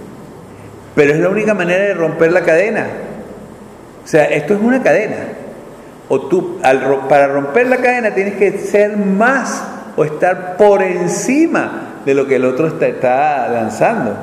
pero 0.95 1.13
es 1.13 1.21
la 1.21 1.29
única 1.29 1.53
manera 1.53 1.85
de 1.85 1.93
romper 1.93 2.33
la 2.33 2.41
cadena. 2.41 2.87
O 4.03 4.09
sea, 4.09 4.25
esto 4.25 4.55
es 4.55 4.61
una 4.63 4.83
cadena. 4.83 5.19
O 6.09 6.19
tú, 6.19 6.61
para 7.11 7.27
romper 7.27 7.67
la 7.67 7.77
cadena 7.77 8.15
tienes 8.15 8.37
que 8.37 8.57
ser 8.57 8.97
más 8.97 9.72
o 9.97 10.05
estar 10.05 10.57
por 10.57 10.83
encima 10.83 12.01
de 12.05 12.15
lo 12.15 12.27
que 12.27 12.37
el 12.37 12.45
otro 12.45 12.67
está, 12.67 13.49
lanzando. 13.49 14.17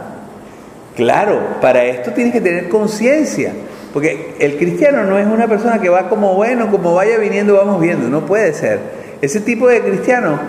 Claro, 0.96 1.40
para 1.62 1.84
esto 1.86 2.12
tienes 2.12 2.34
que 2.34 2.42
tener 2.42 2.70
conciencia. 2.70 3.54
Porque 3.94 4.36
el 4.40 4.58
cristiano 4.58 5.04
no 5.04 5.18
es 5.18 5.26
una 5.26 5.48
persona 5.48 5.80
que 5.80 5.90
va 5.90 6.10
como 6.10 6.36
bueno, 6.36 6.70
como 6.70 6.94
vaya 6.94 7.18
viniendo, 7.18 7.56
vamos 7.56 7.82
viendo, 7.82 8.08
no 8.08 8.26
puede 8.26 8.54
ser. 8.54 8.80
Ese 9.22 9.42
tipo 9.42 9.68
de 9.68 9.82
cristiano 9.82 10.40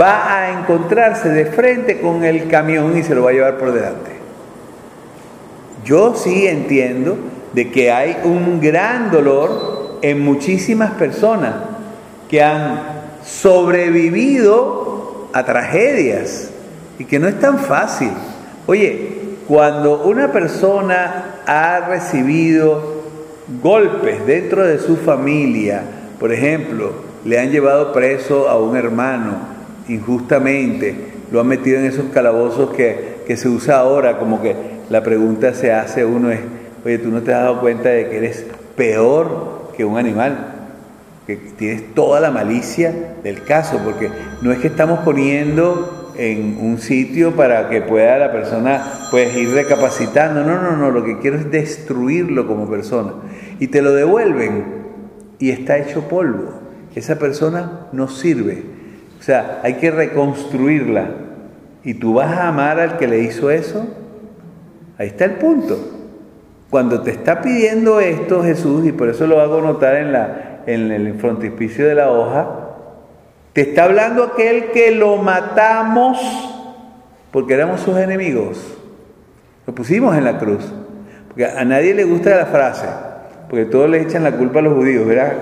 va 0.00 0.36
a 0.36 0.60
encontrarse 0.60 1.30
de 1.30 1.46
frente 1.46 2.00
con 2.00 2.24
el 2.24 2.48
camión 2.48 2.96
y 2.96 3.02
se 3.02 3.14
lo 3.14 3.22
va 3.22 3.30
a 3.30 3.32
llevar 3.32 3.58
por 3.58 3.72
delante. 3.72 4.10
Yo 5.84 6.14
sí 6.14 6.46
entiendo 6.46 7.16
de 7.52 7.70
que 7.70 7.90
hay 7.90 8.18
un 8.24 8.60
gran 8.60 9.10
dolor 9.10 9.98
en 10.02 10.20
muchísimas 10.20 10.92
personas 10.92 11.54
que 12.28 12.42
han 12.42 12.99
sobrevivido 13.24 15.28
a 15.32 15.44
tragedias 15.44 16.50
y 16.98 17.04
que 17.04 17.18
no 17.18 17.28
es 17.28 17.38
tan 17.40 17.58
fácil. 17.58 18.10
Oye, 18.66 19.18
cuando 19.48 20.02
una 20.04 20.32
persona 20.32 21.40
ha 21.46 21.88
recibido 21.88 23.00
golpes 23.62 24.24
dentro 24.26 24.64
de 24.64 24.78
su 24.78 24.96
familia, 24.96 25.82
por 26.18 26.32
ejemplo, 26.32 26.92
le 27.24 27.38
han 27.38 27.50
llevado 27.50 27.92
preso 27.92 28.48
a 28.48 28.58
un 28.58 28.76
hermano 28.76 29.38
injustamente, 29.88 30.94
lo 31.32 31.40
han 31.40 31.48
metido 31.48 31.78
en 31.78 31.86
esos 31.86 32.06
calabozos 32.12 32.70
que, 32.70 33.10
se 33.36 33.48
usa 33.48 33.78
ahora, 33.78 34.18
como 34.18 34.42
que 34.42 34.56
la 34.88 35.04
pregunta 35.04 35.54
se 35.54 35.72
hace 35.72 36.04
uno 36.04 36.30
es, 36.30 36.40
oye, 36.84 36.98
tú 36.98 37.10
no 37.10 37.22
te 37.22 37.32
has 37.32 37.42
dado 37.42 37.60
cuenta 37.60 37.88
de 37.88 38.08
que 38.08 38.16
eres 38.16 38.44
peor 38.76 39.70
que 39.76 39.84
un 39.84 39.98
animal, 39.98 40.59
que 41.26 41.36
tienes 41.36 41.94
toda 41.94 42.20
la 42.20 42.30
malicia 42.30 42.92
del 43.22 43.44
caso, 43.44 43.80
porque 43.84 44.10
no 44.42 44.52
es 44.52 44.58
que 44.58 44.68
estamos 44.68 45.00
poniendo 45.00 46.12
en 46.16 46.58
un 46.60 46.78
sitio 46.78 47.34
para 47.36 47.68
que 47.68 47.82
pueda 47.82 48.18
la 48.18 48.32
persona 48.32 49.08
pues 49.10 49.34
ir 49.36 49.50
recapacitando. 49.52 50.44
No, 50.44 50.60
no, 50.60 50.76
no, 50.76 50.90
lo 50.90 51.04
que 51.04 51.18
quiero 51.18 51.36
es 51.36 51.50
destruirlo 51.50 52.46
como 52.46 52.68
persona. 52.68 53.12
Y 53.58 53.68
te 53.68 53.82
lo 53.82 53.92
devuelven 53.92 54.64
y 55.38 55.50
está 55.50 55.78
hecho 55.78 56.08
polvo. 56.08 56.52
Esa 56.94 57.18
persona 57.18 57.86
no 57.92 58.08
sirve. 58.08 58.62
O 59.18 59.22
sea, 59.22 59.60
hay 59.62 59.74
que 59.74 59.90
reconstruirla. 59.90 61.10
¿Y 61.82 61.94
tú 61.94 62.14
vas 62.14 62.36
a 62.36 62.48
amar 62.48 62.78
al 62.78 62.98
que 62.98 63.06
le 63.06 63.20
hizo 63.20 63.50
eso? 63.50 63.86
Ahí 64.98 65.08
está 65.08 65.24
el 65.24 65.32
punto. 65.32 65.78
Cuando 66.68 67.00
te 67.00 67.10
está 67.10 67.40
pidiendo 67.40 68.00
esto 68.00 68.42
Jesús, 68.42 68.86
y 68.86 68.92
por 68.92 69.08
eso 69.08 69.26
lo 69.26 69.40
hago 69.40 69.60
notar 69.60 69.96
en, 69.96 70.12
la, 70.12 70.49
en 70.74 70.90
el 70.92 71.14
frontispicio 71.14 71.86
de 71.86 71.94
la 71.94 72.10
hoja, 72.10 72.48
te 73.52 73.62
está 73.62 73.84
hablando 73.84 74.24
aquel 74.24 74.70
que 74.72 74.92
lo 74.92 75.16
matamos 75.16 76.18
porque 77.30 77.54
éramos 77.54 77.80
sus 77.80 77.96
enemigos. 77.96 78.76
Lo 79.66 79.74
pusimos 79.74 80.16
en 80.16 80.24
la 80.24 80.38
cruz. 80.38 80.72
Porque 81.28 81.46
a 81.46 81.64
nadie 81.64 81.94
le 81.94 82.04
gusta 82.04 82.36
la 82.36 82.46
frase, 82.46 82.86
porque 83.48 83.66
todos 83.66 83.88
le 83.88 84.00
echan 84.00 84.24
la 84.24 84.32
culpa 84.32 84.58
a 84.58 84.62
los 84.62 84.74
judíos, 84.74 85.06
¿verdad? 85.06 85.32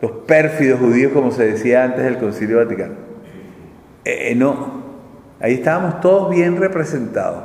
Los 0.00 0.10
pérfidos 0.26 0.78
judíos, 0.78 1.12
como 1.12 1.32
se 1.32 1.44
decía 1.44 1.82
antes 1.82 2.04
del 2.04 2.18
Concilio 2.18 2.58
Vaticano. 2.58 2.94
Eh, 4.04 4.30
eh, 4.30 4.34
no, 4.34 4.82
ahí 5.40 5.54
estábamos 5.54 6.00
todos 6.00 6.30
bien 6.30 6.56
representados. 6.56 7.42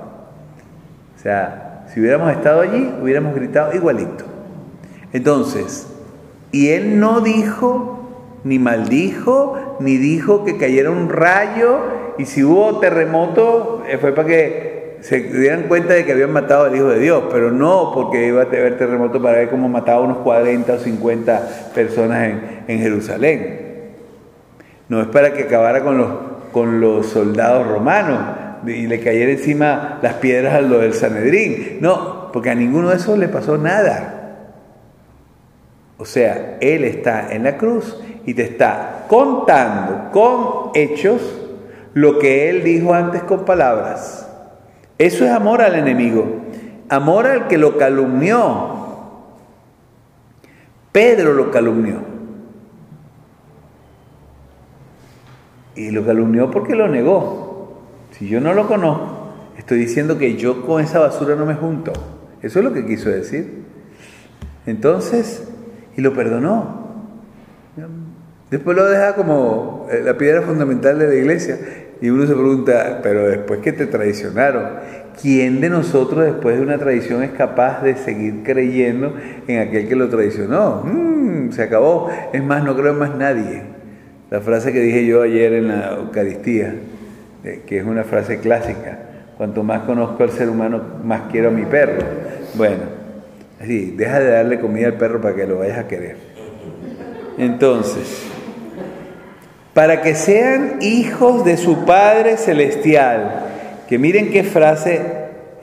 O 1.15 1.20
sea, 1.22 1.86
si 1.88 2.00
hubiéramos 2.00 2.32
estado 2.32 2.62
allí, 2.62 2.94
hubiéramos 3.02 3.34
gritado 3.34 3.74
igualito. 3.74 4.26
Entonces, 5.12 5.88
y 6.52 6.70
él 6.70 7.00
no 7.00 7.22
dijo 7.22 7.96
ni 8.44 8.60
maldijo, 8.60 9.78
ni 9.80 9.98
dijo 9.98 10.46
que 10.46 10.58
cayera 10.58 10.90
un 10.92 11.10
rayo, 11.10 11.80
y 12.18 12.26
si 12.26 12.44
hubo 12.44 12.80
terremoto 12.80 13.84
eh, 13.88 13.98
fue 13.98 14.14
para 14.14 14.28
que 14.28 14.98
se 15.02 15.20
dieran 15.20 15.64
cuenta 15.64 15.94
de 15.94 16.06
que 16.06 16.12
habían 16.12 16.34
matado 16.34 16.66
al 16.66 16.76
Hijo 16.76 16.90
de 16.90 17.00
Dios, 17.00 17.24
pero 17.32 17.52
no 17.52 17.92
porque 17.94 18.28
iba 18.28 18.42
a 18.42 18.46
haber 18.46 18.78
terremoto 18.78 19.22
para 19.22 19.38
ver 19.38 19.50
cómo 19.50 19.70
mataba 19.70 20.00
a 20.00 20.02
unos 20.02 20.18
40 20.20 20.74
o 20.74 20.78
50 20.78 21.72
personas 21.74 22.28
en, 22.28 22.64
en 22.68 22.80
Jerusalén. 22.80 23.70
No 24.90 25.02
es 25.02 25.08
para 25.08 25.34
que 25.34 25.44
acabara 25.44 25.82
con 25.82 25.98
los, 25.98 26.10
con 26.52 26.82
los 26.82 27.06
soldados 27.06 27.68
romanos 27.68 28.20
y 28.66 28.88
le 28.88 29.00
cayera 29.00 29.32
encima 29.32 30.00
las 30.02 30.16
piedras 30.16 30.56
a 30.56 30.62
lo 30.62 30.80
del 30.80 30.94
Sanedrín. 30.94 31.78
No, 31.80 32.30
porque 32.34 32.50
a 32.50 32.56
ninguno 32.56 32.90
de 32.90 32.98
esos 32.98 33.18
le 33.18 33.30
pasó 33.30 33.58
nada. 33.58 34.18
O 36.00 36.06
sea, 36.06 36.58
Él 36.62 36.86
está 36.86 37.34
en 37.34 37.44
la 37.44 37.58
cruz 37.58 38.02
y 38.26 38.34
te 38.34 38.44
está 38.44 39.06
contando 39.10 40.10
con 40.12 40.72
hechos 40.74 41.22
lo 41.94 42.18
que 42.20 42.50
Él 42.50 42.64
dijo 42.64 42.94
antes 42.94 43.22
con 43.24 43.44
palabras. 43.44 44.26
Eso 44.98 45.26
es 45.26 45.32
amor 45.32 45.62
al 45.62 45.76
enemigo, 45.76 46.26
amor 46.88 47.28
al 47.28 47.48
que 47.48 47.58
lo 47.58 47.78
calumnió. 47.78 48.78
Pedro 50.94 51.34
lo 51.34 51.52
calumnió. 51.52 51.98
Y 55.76 55.92
lo 55.92 56.06
calumnió 56.06 56.50
porque 56.50 56.76
lo 56.76 56.88
negó. 56.88 57.82
Si 58.12 58.28
yo 58.28 58.40
no 58.40 58.54
lo 58.54 58.68
conozco, 58.68 59.34
estoy 59.58 59.80
diciendo 59.80 60.18
que 60.18 60.38
yo 60.38 60.66
con 60.66 60.82
esa 60.82 61.00
basura 61.00 61.36
no 61.36 61.46
me 61.46 61.56
junto. 61.56 61.92
Eso 62.42 62.60
es 62.60 62.66
lo 62.66 62.72
que 62.72 62.86
quiso 62.86 63.10
decir. 63.10 63.66
Entonces, 64.66 65.50
y 66.00 66.02
lo 66.02 66.14
perdonó. 66.14 66.88
Después 68.50 68.76
lo 68.76 68.90
deja 68.90 69.16
como 69.16 69.88
eh, 69.92 70.02
la 70.04 70.18
piedra 70.18 70.42
fundamental 70.42 70.98
de 70.98 71.08
la 71.08 71.16
iglesia. 71.16 71.58
Y 72.02 72.10
uno 72.10 72.26
se 72.26 72.34
pregunta, 72.34 73.02
pero 73.04 73.28
después 73.28 73.60
que 73.60 73.74
te 73.74 73.86
traicionaron, 73.86 74.64
¿quién 75.22 75.60
de 75.60 75.70
nosotros 75.70 76.24
después 76.24 76.56
de 76.56 76.64
una 76.64 76.78
traición 76.78 77.22
es 77.22 77.32
capaz 77.32 77.84
de 77.84 77.98
seguir 77.98 78.44
creyendo 78.44 79.14
en 79.46 79.60
aquel 79.60 79.90
que 79.90 79.96
lo 79.98 80.08
traicionó? 80.08 80.84
Mm, 80.86 81.52
se 81.52 81.64
acabó. 81.64 82.10
Es 82.32 82.42
más, 82.42 82.64
no 82.64 82.78
creo 82.78 82.94
en 82.94 83.00
más 83.00 83.16
nadie. 83.18 83.64
La 84.32 84.40
frase 84.40 84.72
que 84.72 84.80
dije 84.80 85.06
yo 85.06 85.22
ayer 85.22 85.52
en 85.52 85.68
la 85.68 85.98
Eucaristía, 85.98 86.76
eh, 87.44 87.64
que 87.68 87.80
es 87.80 87.86
una 87.86 88.06
frase 88.06 88.40
clásica. 88.40 89.00
Cuanto 89.38 89.64
más 89.64 89.82
conozco 89.82 90.24
al 90.24 90.32
ser 90.32 90.50
humano, 90.50 90.82
más 91.04 91.24
quiero 91.30 91.50
a 91.50 91.52
mi 91.52 91.66
perro. 91.66 92.04
Bueno, 92.56 92.99
así, 93.60 93.91
deja 93.91 94.19
de 94.19 94.32
darle 94.32 94.60
comida 94.60 94.88
al 94.88 94.98
perro 94.98 95.22
para 95.22 95.36
que 95.36 95.48
lo 95.48 95.60
vayas 95.60 95.78
a 95.78 95.88
querer. 95.88 96.17
Entonces, 97.38 98.30
para 99.74 100.02
que 100.02 100.15
sean 100.15 100.80
hijos 100.82 101.45
de 101.45 101.56
su 101.56 101.86
Padre 101.86 102.38
Celestial. 102.38 103.45
Que 103.88 103.98
miren 103.98 104.30
qué 104.30 104.43
frase 104.43 105.02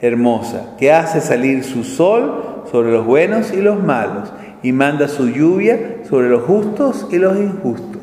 hermosa, 0.01 0.75
que 0.77 0.91
hace 0.91 1.21
salir 1.21 1.63
su 1.63 1.83
sol 1.83 2.63
sobre 2.71 2.91
los 2.91 3.05
buenos 3.05 3.53
y 3.53 3.61
los 3.61 3.81
malos, 3.81 4.33
y 4.63 4.71
manda 4.71 5.07
su 5.07 5.29
lluvia 5.29 5.99
sobre 6.09 6.29
los 6.29 6.43
justos 6.43 7.07
y 7.11 7.17
los 7.17 7.37
injustos. 7.37 8.01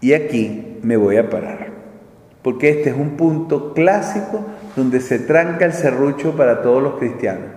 Y 0.00 0.14
aquí 0.14 0.78
me 0.82 0.96
voy 0.96 1.16
a 1.16 1.28
parar, 1.28 1.68
porque 2.42 2.70
este 2.70 2.90
es 2.90 2.96
un 2.96 3.10
punto 3.10 3.74
clásico 3.74 4.44
donde 4.78 5.00
se 5.00 5.18
tranca 5.18 5.66
el 5.66 5.74
serrucho 5.74 6.34
para 6.36 6.62
todos 6.62 6.82
los 6.82 6.94
cristianos. 6.94 7.50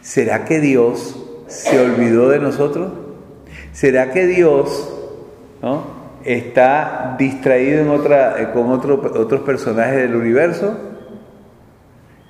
¿Será 0.00 0.44
que 0.44 0.60
Dios 0.60 1.20
se 1.48 1.80
olvidó 1.80 2.28
de 2.28 2.38
nosotros? 2.38 2.92
¿Será 3.72 4.12
que 4.12 4.26
Dios 4.26 4.92
está 6.24 7.16
distraído 7.18 7.80
en 7.80 7.88
otra, 7.88 8.40
eh, 8.40 8.50
con 8.52 8.70
otros 8.70 9.40
personajes 9.40 9.96
del 9.96 10.14
universo? 10.14 10.76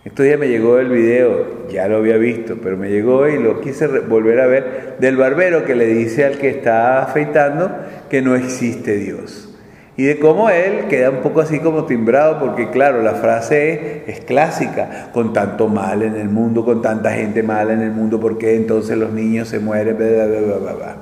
Estos 0.05 0.27
días 0.27 0.39
me 0.39 0.49
llegó 0.49 0.79
el 0.79 0.91
video, 0.91 1.67
ya 1.71 1.89
lo 1.89 1.97
había 1.97 2.19
visto, 2.19 2.59
pero 2.63 2.77
me 2.77 2.91
llegó 2.91 3.27
y 3.27 3.43
lo 3.43 3.61
quise 3.61 3.87
volver 3.87 4.41
a 4.41 4.47
ver, 4.47 4.97
del 5.01 5.17
barbero 5.17 5.65
que 5.65 5.75
le 5.75 5.87
dice 5.87 6.27
al 6.27 6.39
que 6.39 6.51
está 6.51 7.03
afeitando 7.03 7.71
que 8.11 8.21
no 8.21 8.37
existe 8.37 8.97
Dios. 8.97 9.54
Y 9.97 10.05
de 10.05 10.19
cómo 10.19 10.51
él 10.51 10.87
queda 10.89 11.11
un 11.11 11.19
poco 11.19 11.41
así 11.41 11.61
como 11.61 11.85
timbrado, 11.85 12.41
porque 12.41 12.71
claro, 12.71 13.01
la 13.03 13.13
frase 13.15 14.03
es, 14.09 14.21
clásica, 14.21 15.11
con 15.13 15.33
tanto 15.33 15.69
mal 15.69 16.03
en 16.03 16.17
el 16.17 16.29
mundo, 16.29 16.65
con 16.65 16.83
tanta 16.83 17.13
gente 17.13 17.45
mala 17.45 17.75
en 17.75 17.83
el 17.83 17.93
mundo, 17.93 18.19
¿por 18.19 18.37
qué 18.37 18.57
entonces 18.57 18.99
los 18.99 19.13
niños 19.13 19.49
se 19.49 19.61
mueren? 19.61 19.97
Bla, 19.97 20.27
bla, 20.27 20.57
bla, 20.59 20.73
bla, 20.73 20.97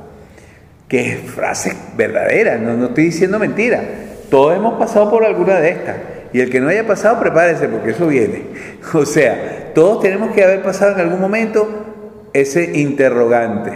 que 0.89 1.13
es 1.13 1.21
frase 1.21 1.75
verdadera, 1.97 2.59
no, 2.59 2.75
no 2.77 2.87
estoy 2.87 3.05
diciendo 3.05 3.39
mentira. 3.39 3.83
Todos 4.29 4.57
hemos 4.57 4.75
pasado 4.75 5.11
por 5.11 5.25
alguna 5.25 5.59
de 5.59 5.71
estas. 5.71 5.97
Y 6.35 6.41
el 6.41 6.51
que 6.51 6.61
no 6.61 6.69
haya 6.69 6.87
pasado, 6.87 7.19
prepárese, 7.21 7.69
porque 7.69 7.91
eso 7.91 8.07
viene. 8.07 8.43
O 8.95 9.07
sea, 9.07 9.73
todos 9.75 10.03
tenemos 10.03 10.35
que 10.35 10.45
haber 10.45 10.63
pasado 10.63 10.93
en 10.93 11.01
algún 11.01 11.21
momento 11.21 11.67
ese 12.33 12.79
interrogante. 12.79 13.73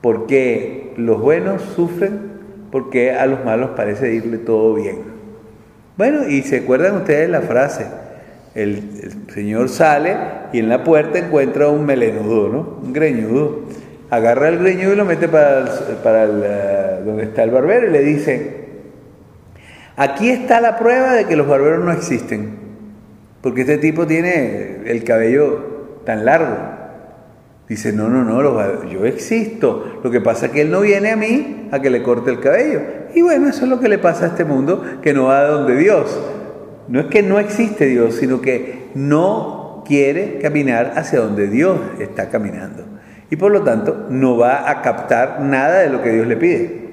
¿Por 0.00 0.26
qué 0.26 0.92
los 0.96 1.20
buenos 1.20 1.62
sufren? 1.74 2.35
¿Por 2.76 2.90
qué 2.90 3.12
a 3.12 3.24
los 3.24 3.42
malos 3.42 3.70
parece 3.70 4.12
irle 4.12 4.36
todo 4.36 4.74
bien? 4.74 4.98
Bueno, 5.96 6.28
y 6.28 6.42
se 6.42 6.58
acuerdan 6.58 6.96
ustedes 6.96 7.30
la 7.30 7.40
frase, 7.40 7.86
el, 8.54 9.14
señor 9.32 9.70
sale 9.70 10.14
y 10.52 10.58
en 10.58 10.68
la 10.68 10.84
puerta 10.84 11.18
encuentra 11.18 11.68
un 11.68 11.86
melenudo, 11.86 12.50
¿no? 12.50 12.78
Un 12.82 12.92
greñudo. 12.92 13.60
Agarra 14.10 14.50
el 14.50 14.58
greñudo 14.58 14.92
y 14.92 14.96
lo 14.96 15.06
mete 15.06 15.26
para, 15.26 15.64
para 16.04 16.24
eh, 16.24 17.02
donde 17.02 17.22
está 17.22 17.44
el 17.44 17.50
barbero 17.50 17.88
y 17.88 17.92
le 17.92 18.02
dice, 18.02 18.66
aquí 19.96 20.28
está 20.28 20.60
la 20.60 20.76
prueba 20.78 21.14
de 21.14 21.24
que 21.24 21.34
los 21.34 21.48
barberos 21.48 21.82
no 21.82 21.92
existen, 21.92 22.58
porque 23.40 23.62
este 23.62 23.78
tipo 23.78 24.06
tiene 24.06 24.82
el 24.84 25.02
cabello 25.02 26.02
tan 26.04 26.26
largo. 26.26 26.58
Dice, 27.68 27.92
no, 27.92 28.08
no, 28.08 28.22
no, 28.22 28.84
yo 28.84 29.04
existo. 29.06 30.00
Lo 30.04 30.10
que 30.10 30.20
pasa 30.20 30.46
es 30.46 30.52
que 30.52 30.60
él 30.60 30.70
no 30.70 30.82
viene 30.82 31.10
a 31.10 31.16
mí 31.16 31.68
a 31.72 31.80
que 31.80 31.90
le 31.90 32.02
corte 32.02 32.30
el 32.30 32.38
cabello. 32.38 32.80
Y 33.14 33.22
bueno, 33.22 33.48
eso 33.48 33.64
es 33.64 33.70
lo 33.70 33.80
que 33.80 33.88
le 33.88 33.98
pasa 33.98 34.26
a 34.26 34.28
este 34.28 34.44
mundo 34.44 34.82
que 35.02 35.12
no 35.12 35.24
va 35.24 35.40
a 35.40 35.46
donde 35.46 35.76
Dios. 35.76 36.20
No 36.86 37.00
es 37.00 37.06
que 37.06 37.22
no 37.22 37.40
existe 37.40 37.86
Dios, 37.86 38.14
sino 38.14 38.40
que 38.40 38.90
no 38.94 39.82
quiere 39.84 40.38
caminar 40.38 40.92
hacia 40.96 41.20
donde 41.20 41.48
Dios 41.48 41.78
está 41.98 42.28
caminando. 42.28 42.84
Y 43.30 43.36
por 43.36 43.50
lo 43.50 43.62
tanto 43.62 44.06
no 44.10 44.36
va 44.36 44.70
a 44.70 44.82
captar 44.82 45.40
nada 45.40 45.80
de 45.80 45.90
lo 45.90 46.02
que 46.02 46.12
Dios 46.12 46.28
le 46.28 46.36
pide. 46.36 46.86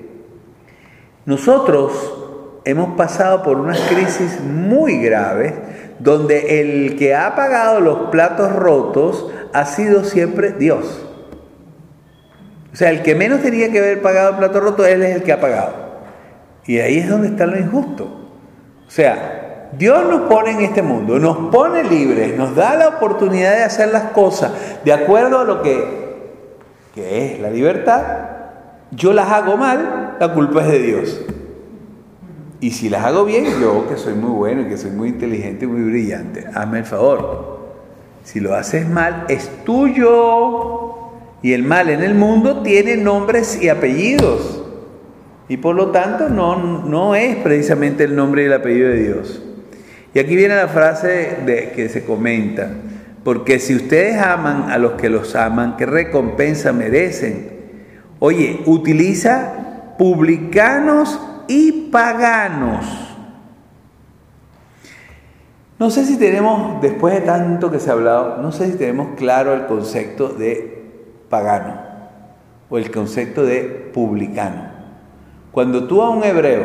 Nosotros 1.26 2.62
hemos 2.66 2.96
pasado 2.96 3.44
por 3.44 3.60
unas 3.60 3.80
crisis 3.82 4.40
muy 4.42 4.98
graves 4.98 5.54
donde 6.00 6.62
el 6.62 6.96
que 6.98 7.16
ha 7.16 7.36
pagado 7.36 7.80
los 7.80 8.10
platos 8.10 8.52
rotos 8.52 9.30
ha 9.54 9.66
sido 9.66 10.04
siempre 10.04 10.52
Dios. 10.52 11.06
O 12.74 12.76
sea, 12.76 12.90
el 12.90 13.04
que 13.04 13.14
menos 13.14 13.42
tenía 13.42 13.72
que 13.72 13.80
haber 13.80 14.02
pagado 14.02 14.32
el 14.32 14.38
plato 14.38 14.60
roto, 14.60 14.86
Él 14.86 15.04
es 15.04 15.16
el 15.16 15.24
que 15.24 15.32
ha 15.32 15.40
pagado. 15.40 15.74
Y 16.66 16.80
ahí 16.80 16.98
es 16.98 17.10
donde 17.10 17.28
está 17.28 17.46
lo 17.46 17.60
injusto. 17.60 18.06
O 18.88 18.90
sea, 18.90 19.70
Dios 19.78 20.06
nos 20.08 20.22
pone 20.22 20.52
en 20.52 20.62
este 20.62 20.82
mundo, 20.82 21.20
nos 21.20 21.52
pone 21.52 21.84
libres, 21.84 22.36
nos 22.38 22.56
da 22.56 22.76
la 22.76 22.90
oportunidad 22.90 23.56
de 23.56 23.64
hacer 23.64 23.90
las 23.90 24.12
cosas 24.12 24.52
de 24.84 24.94
acuerdo 24.94 25.40
a 25.40 25.44
lo 25.44 25.62
que, 25.62 26.32
que 26.94 27.34
es 27.34 27.40
la 27.40 27.50
libertad. 27.50 28.02
Yo 28.92 29.14
las 29.14 29.30
hago 29.30 29.58
mal, 29.58 30.18
la 30.20 30.34
culpa 30.34 30.62
es 30.62 30.68
de 30.68 30.80
Dios. 30.80 31.26
Y 32.64 32.72
si 32.72 32.88
las 32.88 33.04
hago 33.04 33.26
bien, 33.26 33.44
yo 33.60 33.90
que 33.90 33.98
soy 33.98 34.14
muy 34.14 34.30
bueno 34.30 34.62
y 34.62 34.68
que 34.68 34.78
soy 34.78 34.92
muy 34.92 35.10
inteligente 35.10 35.68
muy 35.68 35.82
brillante, 35.82 36.46
hazme 36.54 36.80
el 36.80 36.86
favor. 36.86 37.60
Si 38.24 38.40
lo 38.40 38.56
haces 38.56 38.88
mal, 38.88 39.26
es 39.28 39.50
tuyo. 39.66 40.94
Y 41.42 41.52
el 41.52 41.64
mal 41.64 41.90
en 41.90 42.02
el 42.02 42.16
mundo 42.16 42.62
tiene 42.64 42.96
nombres 42.96 43.62
y 43.62 43.68
apellidos. 43.68 44.64
Y 45.50 45.58
por 45.58 45.76
lo 45.76 45.92
tanto 45.92 46.30
no, 46.30 46.86
no 46.86 47.16
es 47.16 47.36
precisamente 47.36 48.06
el 48.06 48.16
nombre 48.16 48.44
y 48.44 48.46
el 48.46 48.54
apellido 48.54 48.88
de 48.88 49.04
Dios. 49.04 49.44
Y 50.14 50.20
aquí 50.20 50.34
viene 50.38 50.56
la 50.56 50.70
frase 50.70 51.40
de, 51.46 51.74
que 51.76 51.90
se 51.90 52.06
comenta, 52.06 52.70
porque 53.26 53.60
si 53.60 53.76
ustedes 53.76 54.22
aman 54.22 54.72
a 54.72 54.78
los 54.78 54.94
que 54.94 55.10
los 55.10 55.36
aman, 55.36 55.76
¿qué 55.76 55.86
recompensa 55.86 56.72
merecen? 56.72 57.58
Oye, 58.20 58.62
utiliza 58.68 59.96
publicanos 59.98 61.20
y 61.48 61.90
paganos. 61.92 62.86
No 65.80 65.90
sé 65.90 66.06
si 66.06 66.18
tenemos, 66.18 66.82
después 66.82 67.14
de 67.14 67.22
tanto 67.22 67.72
que 67.72 67.80
se 67.80 67.90
ha 67.90 67.94
hablado, 67.94 68.38
no 68.42 68.52
sé 68.52 68.72
si 68.72 68.78
tenemos 68.78 69.16
claro 69.18 69.54
el 69.54 69.66
concepto 69.66 70.30
de 70.30 70.92
pagano 71.30 71.82
o 72.70 72.78
el 72.78 72.92
concepto 72.92 73.44
de 73.44 73.64
publicano. 73.94 74.72
Cuando 75.52 75.88
tú 75.88 76.02
a 76.02 76.10
un 76.10 76.24
hebreo 76.24 76.64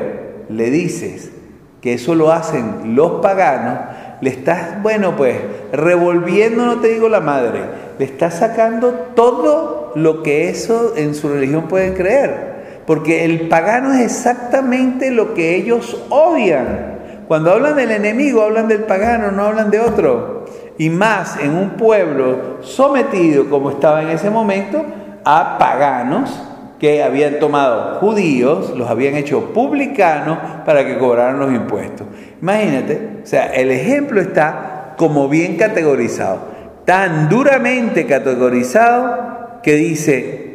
le 0.48 0.70
dices, 0.70 1.32
que 1.80 1.94
eso 1.94 2.14
lo 2.14 2.32
hacen 2.32 2.96
los 2.96 3.20
paganos, 3.20 3.78
le 4.20 4.30
estás, 4.30 4.82
bueno, 4.82 5.16
pues 5.16 5.36
revolviendo, 5.72 6.66
no 6.66 6.80
te 6.80 6.88
digo 6.88 7.08
la 7.08 7.20
madre, 7.20 7.60
le 7.98 8.04
estás 8.04 8.34
sacando 8.38 8.90
todo 9.14 9.92
lo 9.94 10.22
que 10.22 10.48
eso 10.48 10.94
en 10.96 11.14
su 11.14 11.28
religión 11.28 11.68
pueden 11.68 11.94
creer. 11.94 12.57
Porque 12.88 13.26
el 13.26 13.48
pagano 13.48 13.92
es 13.92 14.00
exactamente 14.00 15.10
lo 15.10 15.34
que 15.34 15.56
ellos 15.56 16.06
odian. 16.08 17.26
Cuando 17.28 17.52
hablan 17.52 17.76
del 17.76 17.90
enemigo, 17.90 18.40
hablan 18.40 18.66
del 18.66 18.84
pagano, 18.84 19.30
no 19.30 19.44
hablan 19.44 19.70
de 19.70 19.78
otro. 19.78 20.46
Y 20.78 20.88
más 20.88 21.38
en 21.38 21.54
un 21.54 21.72
pueblo 21.72 22.62
sometido, 22.62 23.50
como 23.50 23.68
estaba 23.68 24.00
en 24.00 24.08
ese 24.08 24.30
momento, 24.30 24.86
a 25.22 25.58
paganos 25.58 26.42
que 26.80 27.02
habían 27.02 27.38
tomado 27.38 27.98
judíos, 28.00 28.72
los 28.74 28.88
habían 28.88 29.16
hecho 29.16 29.52
publicanos 29.52 30.38
para 30.64 30.86
que 30.86 30.96
cobraran 30.96 31.38
los 31.38 31.52
impuestos. 31.52 32.06
Imagínate, 32.40 33.18
o 33.22 33.26
sea, 33.26 33.48
el 33.48 33.70
ejemplo 33.70 34.18
está 34.18 34.94
como 34.96 35.28
bien 35.28 35.58
categorizado, 35.58 36.38
tan 36.86 37.28
duramente 37.28 38.06
categorizado 38.06 39.60
que 39.62 39.74
dice, 39.74 40.47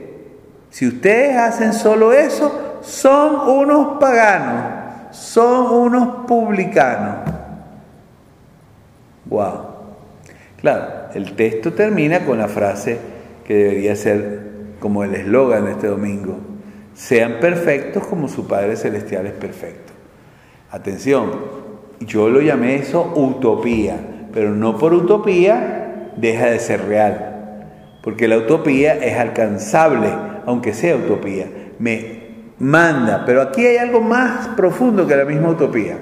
si 0.73 0.87
ustedes 0.87 1.37
hacen 1.37 1.71
solo 1.71 2.13
eso, 2.13 2.79
son 2.81 3.47
unos 3.47 3.99
paganos, 3.99 5.15
son 5.15 5.71
unos 5.71 6.25
publicanos. 6.25 7.29
Wow. 9.25 9.53
Claro, 10.59 10.87
el 11.13 11.33
texto 11.33 11.73
termina 11.73 12.25
con 12.25 12.39
la 12.39 12.47
frase 12.47 12.97
que 13.45 13.53
debería 13.53 13.95
ser 13.95 14.41
como 14.79 15.03
el 15.03 15.13
eslogan 15.13 15.65
de 15.65 15.73
este 15.73 15.85
domingo, 15.85 16.37
sean 16.95 17.39
perfectos 17.39 18.07
como 18.07 18.27
su 18.27 18.47
Padre 18.47 18.75
Celestial 18.75 19.27
es 19.27 19.33
perfecto. 19.33 19.93
Atención, 20.71 21.33
yo 21.99 22.29
lo 22.29 22.41
llamé 22.41 22.77
eso 22.77 23.13
utopía, 23.15 23.97
pero 24.33 24.49
no 24.49 24.79
por 24.79 24.95
utopía 24.95 26.09
deja 26.17 26.47
de 26.47 26.57
ser 26.57 26.87
real, 26.87 27.67
porque 28.01 28.27
la 28.27 28.39
utopía 28.39 28.95
es 28.95 29.19
alcanzable, 29.19 30.32
aunque 30.45 30.73
sea 30.73 30.95
utopía, 30.95 31.47
me 31.79 32.23
manda, 32.59 33.23
pero 33.25 33.41
aquí 33.41 33.65
hay 33.65 33.77
algo 33.77 34.01
más 34.01 34.47
profundo 34.49 35.07
que 35.07 35.15
la 35.15 35.25
misma 35.25 35.49
utopía. 35.49 35.97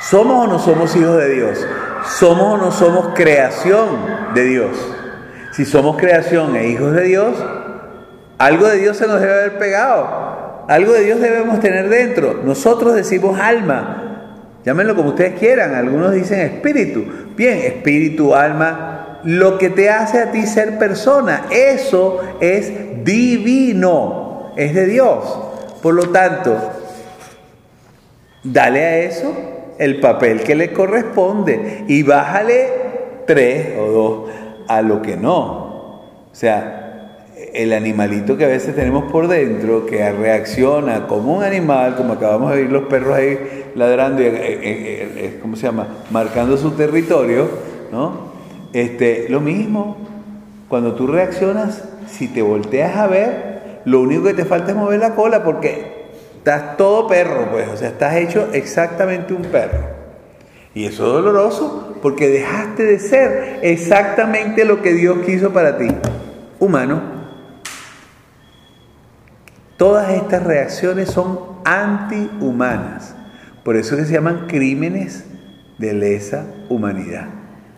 ¿Somos 0.00 0.46
o 0.46 0.48
no 0.48 0.58
somos 0.58 0.94
hijos 0.96 1.16
de 1.18 1.28
Dios? 1.34 1.66
¿Somos 2.06 2.54
o 2.54 2.56
no 2.56 2.72
somos 2.72 3.08
creación 3.14 3.88
de 4.34 4.44
Dios? 4.44 4.96
Si 5.52 5.64
somos 5.64 5.96
creación 5.96 6.56
e 6.56 6.68
hijos 6.68 6.92
de 6.92 7.02
Dios, 7.02 7.34
algo 8.38 8.66
de 8.66 8.78
Dios 8.78 8.96
se 8.96 9.06
nos 9.06 9.20
debe 9.20 9.34
haber 9.34 9.58
pegado. 9.58 10.64
Algo 10.68 10.92
de 10.92 11.04
Dios 11.04 11.20
debemos 11.20 11.60
tener 11.60 11.88
dentro. 11.88 12.40
Nosotros 12.42 12.94
decimos 12.94 13.38
alma. 13.38 14.54
Llámenlo 14.64 14.96
como 14.96 15.10
ustedes 15.10 15.38
quieran. 15.38 15.74
Algunos 15.74 16.12
dicen 16.12 16.40
espíritu. 16.40 17.04
Bien, 17.36 17.58
espíritu, 17.58 18.34
alma. 18.34 18.99
Lo 19.24 19.58
que 19.58 19.70
te 19.70 19.90
hace 19.90 20.20
a 20.20 20.30
ti 20.32 20.46
ser 20.46 20.78
persona. 20.78 21.46
Eso 21.50 22.20
es 22.40 23.04
divino. 23.04 24.52
Es 24.56 24.74
de 24.74 24.86
Dios. 24.86 25.38
Por 25.82 25.94
lo 25.94 26.08
tanto, 26.10 26.56
dale 28.44 28.84
a 28.84 28.98
eso 28.98 29.32
el 29.78 30.00
papel 30.00 30.42
que 30.42 30.54
le 30.54 30.72
corresponde 30.72 31.84
y 31.88 32.02
bájale 32.02 32.68
tres 33.26 33.78
o 33.78 33.86
dos 33.86 34.30
a 34.68 34.82
lo 34.82 35.00
que 35.00 35.16
no. 35.16 35.70
O 36.30 36.34
sea, 36.34 36.80
el 37.54 37.72
animalito 37.72 38.36
que 38.36 38.44
a 38.44 38.48
veces 38.48 38.74
tenemos 38.74 39.10
por 39.10 39.28
dentro, 39.28 39.86
que 39.86 40.10
reacciona 40.12 41.06
como 41.06 41.36
un 41.38 41.42
animal, 41.42 41.96
como 41.96 42.14
acabamos 42.14 42.52
de 42.52 42.62
ver 42.62 42.72
los 42.72 42.84
perros 42.84 43.16
ahí 43.16 43.70
ladrando 43.74 44.22
y, 44.22 44.26
eh, 44.26 44.32
eh, 44.34 44.60
eh, 44.62 45.38
¿cómo 45.40 45.56
se 45.56 45.62
llama? 45.62 45.86
Marcando 46.10 46.56
su 46.56 46.72
territorio, 46.72 47.48
¿no? 47.90 48.29
Este, 48.72 49.26
lo 49.28 49.40
mismo, 49.40 49.96
cuando 50.68 50.94
tú 50.94 51.06
reaccionas, 51.06 51.84
si 52.06 52.28
te 52.28 52.42
volteas 52.42 52.96
a 52.96 53.06
ver, 53.06 53.80
lo 53.84 54.00
único 54.00 54.24
que 54.24 54.34
te 54.34 54.44
falta 54.44 54.70
es 54.70 54.76
mover 54.76 55.00
la 55.00 55.14
cola 55.14 55.42
porque 55.42 56.06
estás 56.36 56.76
todo 56.76 57.08
perro, 57.08 57.50
pues, 57.50 57.68
o 57.68 57.76
sea, 57.76 57.88
estás 57.88 58.16
hecho 58.16 58.48
exactamente 58.52 59.34
un 59.34 59.42
perro. 59.42 60.00
Y 60.74 60.84
eso 60.84 61.06
es 61.06 61.12
doloroso 61.24 61.98
porque 62.00 62.28
dejaste 62.28 62.84
de 62.84 62.98
ser 62.98 63.58
exactamente 63.62 64.64
lo 64.64 64.82
que 64.82 64.94
Dios 64.94 65.18
quiso 65.26 65.52
para 65.52 65.76
ti, 65.76 65.88
humano. 66.60 67.02
Todas 69.76 70.10
estas 70.10 70.44
reacciones 70.44 71.10
son 71.10 71.40
antihumanas. 71.64 73.16
Por 73.64 73.76
eso 73.76 73.96
se 73.96 74.12
llaman 74.12 74.46
crímenes 74.46 75.24
de 75.78 75.92
lesa 75.92 76.46
humanidad. 76.68 77.28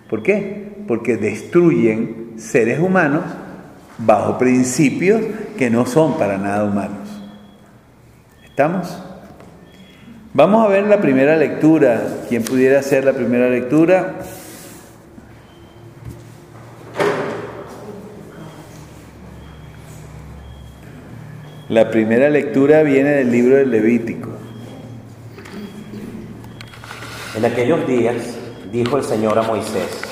¿Por 0.08 0.22
qué? 0.22 0.71
Porque 0.86 1.16
destruyen 1.16 2.34
seres 2.36 2.80
humanos 2.80 3.22
bajo 3.98 4.38
principios 4.38 5.20
que 5.56 5.70
no 5.70 5.86
son 5.86 6.18
para 6.18 6.38
nada 6.38 6.64
humanos. 6.64 7.08
¿Estamos? 8.44 9.02
Vamos 10.34 10.64
a 10.64 10.68
ver 10.68 10.84
la 10.84 11.00
primera 11.00 11.36
lectura. 11.36 12.02
¿Quién 12.28 12.42
pudiera 12.42 12.80
hacer 12.80 13.04
la 13.04 13.12
primera 13.12 13.48
lectura? 13.48 14.14
La 21.68 21.90
primera 21.90 22.28
lectura 22.28 22.82
viene 22.82 23.10
del 23.10 23.30
libro 23.30 23.56
del 23.56 23.70
Levítico. 23.70 24.28
En 27.34 27.44
aquellos 27.46 27.86
días 27.86 28.16
dijo 28.70 28.98
el 28.98 29.04
Señor 29.04 29.38
a 29.38 29.42
Moisés, 29.42 30.02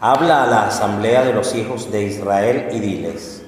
habla 0.00 0.44
a 0.44 0.46
la 0.46 0.66
asamblea 0.66 1.24
de 1.24 1.34
los 1.34 1.54
hijos 1.54 1.92
de 1.92 2.04
Israel 2.04 2.68
y 2.72 2.80
diles, 2.80 3.42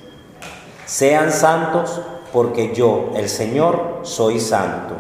sean 0.84 1.32
santos 1.32 2.02
porque 2.32 2.74
yo, 2.74 3.10
el 3.16 3.28
Señor, 3.28 4.00
soy 4.02 4.38
santo. 4.38 4.94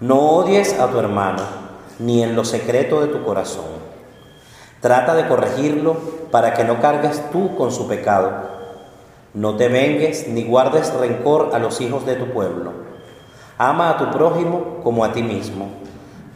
No 0.00 0.18
odies 0.18 0.78
a 0.78 0.88
tu 0.90 0.98
hermano, 0.98 1.42
ni 1.98 2.22
en 2.22 2.36
lo 2.36 2.44
secreto 2.44 3.00
de 3.00 3.08
tu 3.08 3.24
corazón. 3.24 3.64
Trata 4.80 5.14
de 5.14 5.28
corregirlo 5.28 5.96
para 6.30 6.54
que 6.54 6.64
no 6.64 6.80
cargues 6.80 7.30
tú 7.30 7.56
con 7.56 7.70
su 7.70 7.86
pecado. 7.86 8.50
No 9.32 9.56
te 9.56 9.68
vengues 9.68 10.28
ni 10.28 10.44
guardes 10.44 10.92
rencor 10.92 11.50
a 11.54 11.58
los 11.58 11.80
hijos 11.80 12.04
de 12.04 12.16
tu 12.16 12.26
pueblo. 12.32 12.72
Ama 13.56 13.90
a 13.90 13.96
tu 13.96 14.10
prójimo 14.10 14.80
como 14.82 15.04
a 15.04 15.12
ti 15.12 15.22
mismo. 15.22 15.68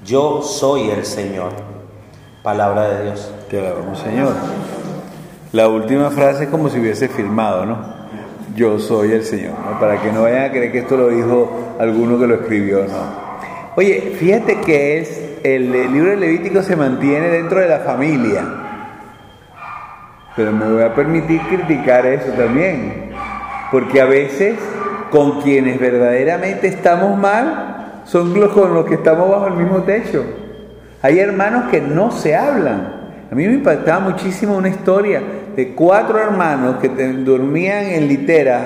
Yo 0.05 0.43
soy 0.43 0.91
el 0.91 1.05
Señor. 1.05 1.76
Palabra 2.47 2.83
de 2.91 3.03
Dios. 3.03 3.35
Te 3.51 3.59
alabamos, 3.59 3.99
Señor. 3.99 4.33
La 5.51 5.67
última 5.67 6.11
frase 6.11 6.45
es 6.45 6.49
como 6.49 6.69
si 6.69 6.79
hubiese 6.79 7.09
firmado, 7.09 7.67
¿no? 7.67 7.77
Yo 8.55 8.79
soy 8.79 9.11
el 9.11 9.25
Señor, 9.25 9.55
para 9.81 10.01
que 10.01 10.13
no 10.13 10.23
vayan 10.23 10.45
a 10.45 10.51
creer 10.51 10.71
que 10.71 10.79
esto 10.79 10.97
lo 10.97 11.09
dijo 11.09 11.75
alguno 11.81 12.21
que 12.21 12.29
lo 12.29 12.37
escribió, 12.37 12.85
¿no? 12.85 13.75
Oye, 13.75 14.15
fíjate 14.17 14.61
que 14.61 15.01
es 15.01 15.39
el 15.43 15.73
libro 15.93 16.11
de 16.11 16.19
Levítico 16.19 16.63
se 16.63 16.77
mantiene 16.77 17.31
dentro 17.31 17.59
de 17.59 17.69
la 17.69 17.81
familia. 17.81 18.45
Pero 20.37 20.53
me 20.53 20.73
voy 20.73 20.85
a 20.85 20.95
permitir 20.95 21.41
criticar 21.49 22.07
eso 22.07 22.31
también. 22.35 23.11
Porque 23.73 24.01
a 24.01 24.05
veces 24.05 24.55
con 25.11 25.43
quienes 25.43 25.81
verdaderamente 25.81 26.69
estamos 26.69 27.19
mal 27.19 28.03
son 28.05 28.39
los 28.39 28.53
con 28.53 28.73
los 28.73 28.87
que 28.87 28.95
estamos 28.95 29.29
bajo 29.29 29.49
el 29.49 29.55
mismo 29.55 29.83
techo. 29.83 30.46
Hay 31.07 31.21
hermanos 31.21 31.71
que 31.71 31.81
no 31.81 32.11
se 32.11 32.35
hablan. 32.35 33.27
A 33.31 33.35
mí 33.37 33.47
me 33.47 33.55
impactaba 33.55 34.01
muchísimo 34.01 34.57
una 34.57 34.71
historia 34.71 35.23
de 35.55 35.73
cuatro 35.73 36.19
hermanos 36.19 36.79
que 36.81 36.89
dormían 36.89 37.85
en 37.85 38.09
literas, 38.09 38.63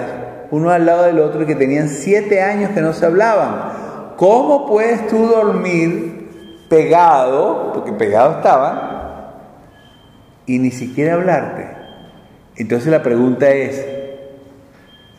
uno 0.50 0.70
al 0.70 0.86
lado 0.86 1.02
del 1.02 1.18
otro, 1.18 1.42
y 1.42 1.44
que 1.46 1.54
tenían 1.54 1.90
siete 1.90 2.40
años 2.40 2.70
que 2.70 2.80
no 2.80 2.94
se 2.94 3.04
hablaban. 3.04 4.14
¿Cómo 4.16 4.66
puedes 4.66 5.06
tú 5.06 5.26
dormir 5.26 6.64
pegado, 6.70 7.74
porque 7.74 7.92
pegado 7.92 8.38
estaba, 8.38 9.34
y 10.46 10.58
ni 10.58 10.70
siquiera 10.70 11.16
hablarte. 11.16 11.66
Entonces 12.56 12.90
la 12.90 13.02
pregunta 13.02 13.50
es, 13.50 13.86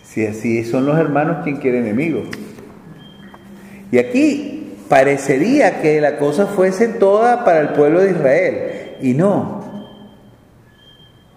si 0.01 0.25
así 0.25 0.63
son 0.63 0.87
los 0.87 0.97
hermanos, 0.97 1.37
¿quién 1.43 1.57
quiere 1.57 1.81
enemigos? 1.81 2.29
Y 3.91 3.99
aquí 3.99 4.60
parecería 4.91 5.81
que 5.81 6.01
la 6.01 6.17
cosa 6.17 6.47
fuese 6.47 6.89
toda 6.89 7.45
para 7.45 7.61
el 7.61 7.69
pueblo 7.69 8.01
de 8.01 8.11
Israel, 8.11 8.97
y 9.01 9.13
no. 9.13 9.61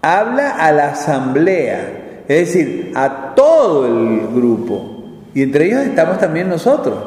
Habla 0.01 0.57
a 0.57 0.73
la 0.73 0.89
asamblea, 0.89 2.23
es 2.27 2.53
decir, 2.53 2.91
a 2.95 3.33
todo 3.33 3.85
el 3.87 4.27
grupo, 4.27 5.05
y 5.33 5.41
entre 5.41 5.67
ellos 5.67 5.85
estamos 5.85 6.17
también 6.17 6.49
nosotros. 6.49 6.97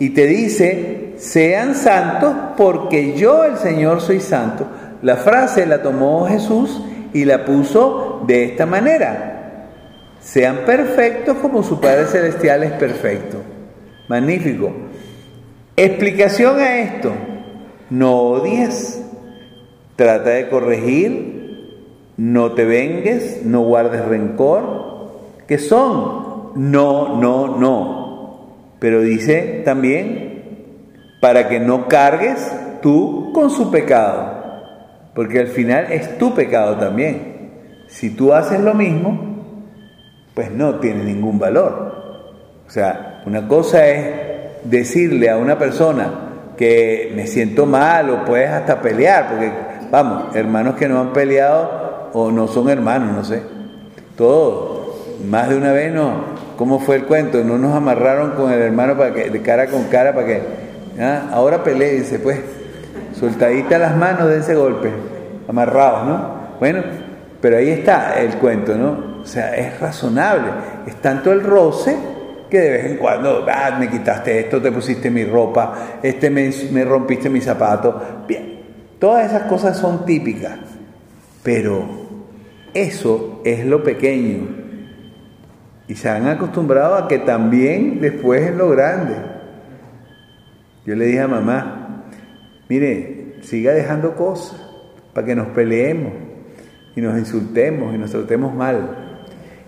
Y 0.00 0.10
te 0.10 0.26
dice, 0.26 1.12
sean 1.16 1.76
santos 1.76 2.34
porque 2.56 3.16
yo 3.16 3.44
el 3.44 3.56
Señor 3.58 4.00
soy 4.00 4.18
santo. 4.18 4.66
La 5.00 5.14
frase 5.14 5.64
la 5.64 5.80
tomó 5.80 6.26
Jesús 6.26 6.82
y 7.12 7.24
la 7.24 7.44
puso 7.44 8.24
de 8.26 8.46
esta 8.46 8.66
manera. 8.66 9.68
Sean 10.20 10.62
perfectos 10.66 11.36
como 11.36 11.62
su 11.62 11.80
Padre 11.80 12.06
Celestial 12.06 12.64
es 12.64 12.72
perfecto. 12.72 13.38
Magnífico. 14.08 14.72
Explicación 15.76 16.60
a 16.60 16.78
esto. 16.78 17.12
No 17.90 18.16
odies, 18.16 19.04
trata 19.96 20.30
de 20.30 20.48
corregir, 20.48 21.34
no 22.16 22.52
te 22.52 22.64
vengues, 22.64 23.44
no 23.44 23.62
guardes 23.62 24.04
rencor. 24.04 24.84
que 25.48 25.58
son? 25.58 26.52
No, 26.54 27.20
no, 27.20 27.58
no. 27.58 28.74
Pero 28.78 29.00
dice 29.00 29.62
también 29.64 30.34
para 31.20 31.48
que 31.48 31.58
no 31.58 31.88
cargues 31.88 32.52
tú 32.82 33.32
con 33.32 33.50
su 33.50 33.70
pecado, 33.70 34.42
porque 35.14 35.40
al 35.40 35.48
final 35.48 35.90
es 35.90 36.18
tu 36.18 36.34
pecado 36.34 36.76
también. 36.76 37.50
Si 37.88 38.10
tú 38.10 38.32
haces 38.32 38.60
lo 38.60 38.74
mismo, 38.74 39.18
pues 40.34 40.50
no 40.50 40.76
tiene 40.76 41.04
ningún 41.04 41.38
valor. 41.38 41.94
O 42.66 42.70
sea, 42.70 43.22
una 43.26 43.48
cosa 43.48 43.88
es 43.88 44.33
decirle 44.64 45.30
a 45.30 45.36
una 45.36 45.58
persona 45.58 46.10
que 46.56 47.12
me 47.14 47.26
siento 47.26 47.66
mal 47.66 48.10
o 48.10 48.24
puedes 48.24 48.50
hasta 48.50 48.80
pelear, 48.80 49.28
porque 49.28 49.52
vamos, 49.90 50.34
hermanos 50.34 50.76
que 50.76 50.88
no 50.88 51.00
han 51.00 51.12
peleado 51.12 52.10
o 52.12 52.30
no 52.30 52.48
son 52.48 52.68
hermanos, 52.68 53.12
no 53.14 53.24
sé. 53.24 53.42
Todo, 54.16 54.96
más 55.28 55.48
de 55.48 55.56
una 55.56 55.72
vez 55.72 55.92
no. 55.92 56.34
¿Cómo 56.56 56.78
fue 56.78 56.96
el 56.96 57.04
cuento? 57.04 57.42
No 57.42 57.58
nos 57.58 57.74
amarraron 57.74 58.32
con 58.32 58.52
el 58.52 58.60
hermano 58.60 58.96
para 58.96 59.12
que, 59.12 59.30
de 59.30 59.42
cara 59.42 59.66
con 59.66 59.84
cara 59.84 60.14
para 60.14 60.26
que 60.26 60.64
¿Ah? 61.00 61.28
Ahora 61.32 61.64
peleense, 61.64 62.18
pues, 62.18 62.38
soltadita 63.18 63.78
las 63.78 63.96
manos 63.96 64.28
de 64.28 64.38
ese 64.38 64.54
golpe, 64.54 64.90
amarrados, 65.48 66.06
¿no? 66.06 66.34
Bueno, 66.60 66.82
pero 67.40 67.56
ahí 67.56 67.70
está 67.70 68.20
el 68.20 68.36
cuento, 68.36 68.76
¿no? 68.76 69.20
O 69.22 69.26
sea, 69.26 69.56
es 69.56 69.80
razonable. 69.80 70.46
Es 70.86 70.96
tanto 70.96 71.32
el 71.32 71.42
roce 71.42 71.96
que 72.54 72.60
de 72.60 72.70
vez 72.70 72.84
en 72.86 72.96
cuando, 72.98 73.44
ah, 73.50 73.76
me 73.80 73.90
quitaste 73.90 74.38
esto, 74.38 74.62
te 74.62 74.70
pusiste 74.70 75.10
mi 75.10 75.24
ropa, 75.24 75.98
este 76.00 76.30
me, 76.30 76.50
me 76.70 76.84
rompiste 76.84 77.28
mi 77.28 77.40
zapato. 77.40 78.24
Bien, 78.28 78.60
todas 79.00 79.26
esas 79.26 79.42
cosas 79.48 79.76
son 79.76 80.06
típicas, 80.06 80.56
pero 81.42 81.84
eso 82.72 83.42
es 83.44 83.66
lo 83.66 83.82
pequeño. 83.82 84.46
Y 85.88 85.96
se 85.96 86.08
han 86.08 86.28
acostumbrado 86.28 86.94
a 86.94 87.08
que 87.08 87.18
también 87.18 88.00
después 88.00 88.42
es 88.42 88.54
lo 88.54 88.70
grande. 88.70 89.16
Yo 90.86 90.94
le 90.94 91.06
dije 91.06 91.22
a 91.22 91.28
mamá, 91.28 92.04
mire, 92.68 93.38
siga 93.42 93.72
dejando 93.72 94.14
cosas 94.14 94.64
para 95.12 95.26
que 95.26 95.34
nos 95.34 95.48
peleemos 95.48 96.12
y 96.94 97.00
nos 97.00 97.18
insultemos 97.18 97.92
y 97.92 97.98
nos 97.98 98.12
tratemos 98.12 98.54
mal. 98.54 99.03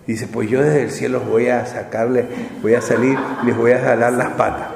Dice, 0.07 0.27
pues 0.27 0.49
yo 0.49 0.62
desde 0.62 0.83
el 0.85 0.90
cielo 0.90 1.21
voy 1.21 1.49
a 1.49 1.66
sacarle, 1.66 2.27
voy 2.62 2.75
a 2.75 2.81
salir 2.81 3.19
les 3.45 3.57
voy 3.57 3.73
a 3.73 3.81
jalar 3.81 4.12
las 4.12 4.31
patas, 4.31 4.69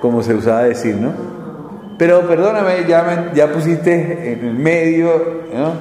como 0.00 0.22
se 0.22 0.34
usaba 0.34 0.64
decir, 0.64 0.96
¿no? 0.96 1.12
Pero 1.98 2.26
perdóname, 2.26 2.84
ya, 2.88 3.32
ya 3.34 3.52
pusiste 3.52 4.32
en 4.32 4.44
el 4.44 4.54
medio, 4.54 5.42
¿no? 5.54 5.72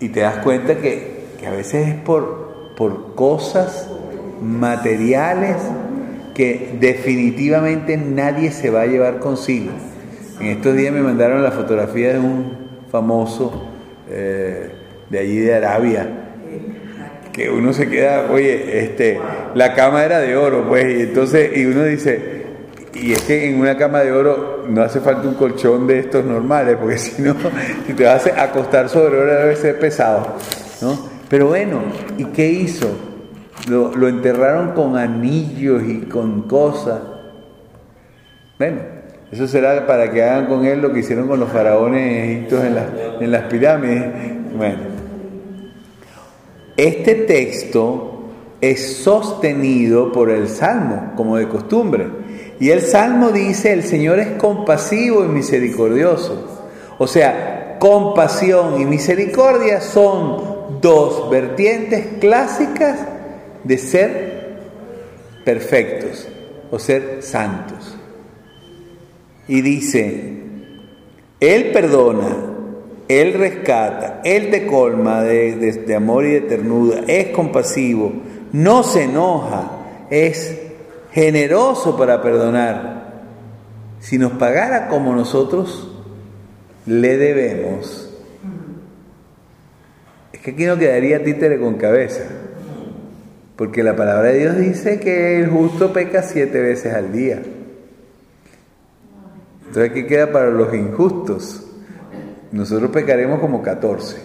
Y 0.00 0.08
te 0.08 0.20
das 0.20 0.38
cuenta 0.38 0.76
que, 0.76 1.26
que 1.38 1.46
a 1.46 1.50
veces 1.50 1.88
es 1.88 1.94
por, 1.94 2.74
por 2.76 3.14
cosas 3.14 3.88
materiales 4.40 5.56
que 6.34 6.76
definitivamente 6.80 7.96
nadie 7.96 8.50
se 8.50 8.70
va 8.70 8.82
a 8.82 8.86
llevar 8.86 9.20
consigo. 9.20 9.70
En 10.40 10.48
estos 10.48 10.74
días 10.76 10.92
me 10.92 11.00
mandaron 11.00 11.42
la 11.42 11.52
fotografía 11.52 12.14
de 12.14 12.18
un 12.18 12.64
famoso 12.90 13.68
eh, 14.10 14.72
de 15.08 15.18
allí 15.18 15.38
de 15.38 15.54
Arabia, 15.54 16.23
que 17.34 17.50
uno 17.50 17.72
se 17.72 17.88
queda, 17.88 18.28
oye, 18.30 18.78
este, 18.84 19.18
la 19.54 19.74
cama 19.74 20.04
era 20.04 20.20
de 20.20 20.36
oro, 20.36 20.66
pues, 20.68 20.84
y 20.84 21.02
entonces, 21.02 21.56
y 21.56 21.66
uno 21.66 21.82
dice, 21.82 22.44
y 22.94 23.10
es 23.10 23.22
que 23.22 23.50
en 23.50 23.58
una 23.58 23.76
cama 23.76 24.00
de 24.00 24.12
oro 24.12 24.64
no 24.68 24.82
hace 24.82 25.00
falta 25.00 25.26
un 25.26 25.34
colchón 25.34 25.88
de 25.88 25.98
estos 25.98 26.24
normales, 26.24 26.76
porque 26.80 26.96
si 26.98 27.20
no, 27.22 27.34
si 27.86 27.92
te 27.92 28.04
vas 28.04 28.24
a 28.28 28.44
acostar 28.44 28.88
sobre 28.88 29.18
oro 29.18 29.34
debe 29.34 29.56
ser 29.56 29.80
pesado, 29.80 30.36
¿no? 30.80 30.96
Pero 31.28 31.48
bueno, 31.48 31.80
¿y 32.16 32.26
qué 32.26 32.48
hizo? 32.48 32.88
Lo, 33.68 34.06
enterraron 34.06 34.72
con 34.72 34.96
anillos 34.96 35.82
y 35.82 36.02
con 36.02 36.42
cosas. 36.42 37.00
Bueno, 38.58 38.78
eso 39.32 39.48
será 39.48 39.86
para 39.86 40.12
que 40.12 40.22
hagan 40.22 40.46
con 40.46 40.64
él 40.66 40.80
lo 40.80 40.92
que 40.92 41.00
hicieron 41.00 41.26
con 41.26 41.40
los 41.40 41.50
faraones 41.50 42.28
egipcios 42.28 42.62
en, 42.62 42.76
en 43.20 43.32
las 43.32 43.42
pirámides. 43.44 44.04
Bueno, 44.56 44.93
este 46.76 47.14
texto 47.14 48.14
es 48.60 48.96
sostenido 48.96 50.12
por 50.12 50.30
el 50.30 50.48
Salmo, 50.48 51.12
como 51.16 51.36
de 51.36 51.48
costumbre. 51.48 52.08
Y 52.60 52.70
el 52.70 52.80
Salmo 52.80 53.30
dice, 53.30 53.72
el 53.72 53.82
Señor 53.82 54.18
es 54.18 54.28
compasivo 54.38 55.24
y 55.24 55.28
misericordioso. 55.28 56.64
O 56.98 57.06
sea, 57.06 57.76
compasión 57.78 58.80
y 58.80 58.86
misericordia 58.86 59.80
son 59.80 60.80
dos 60.80 61.30
vertientes 61.30 62.06
clásicas 62.20 62.98
de 63.64 63.78
ser 63.78 64.58
perfectos 65.44 66.28
o 66.70 66.78
ser 66.78 67.18
santos. 67.22 67.96
Y 69.46 69.60
dice, 69.60 70.42
Él 71.40 71.70
perdona, 71.72 72.53
Él 73.08 73.34
rescata, 73.34 74.20
Él 74.24 74.50
te 74.50 74.66
colma 74.66 75.22
de, 75.22 75.94
amor 75.94 76.24
y 76.24 76.32
de 76.32 76.40
ternura, 76.42 77.00
es 77.06 77.28
compasivo, 77.28 78.12
no 78.52 78.82
se 78.82 79.04
enoja, 79.04 80.06
es 80.10 80.58
generoso 81.12 81.96
para 81.96 82.22
perdonar. 82.22 83.04
Si 84.00 84.18
nos 84.18 84.32
pagara 84.32 84.88
como 84.88 85.14
nosotros 85.14 85.90
le 86.86 87.16
debemos, 87.16 88.10
es 90.32 90.40
que 90.40 90.50
aquí 90.52 90.64
no 90.64 90.78
quedaría 90.78 91.22
títere 91.22 91.58
con 91.58 91.74
cabeza. 91.74 92.24
Porque 93.56 93.84
la 93.84 93.94
palabra 93.94 94.30
de 94.30 94.38
Dios 94.40 94.56
dice 94.56 94.98
que 94.98 95.38
el 95.38 95.48
justo 95.48 95.92
peca 95.92 96.22
siete 96.22 96.60
veces 96.60 96.92
al 96.92 97.12
día. 97.12 97.40
Entonces, 99.66 99.92
¿qué 99.92 100.06
queda 100.06 100.32
para 100.32 100.50
los 100.50 100.74
injustos? 100.74 101.63
Nosotros 102.54 102.92
pecaremos 102.92 103.40
como 103.40 103.62
14. 103.62 104.16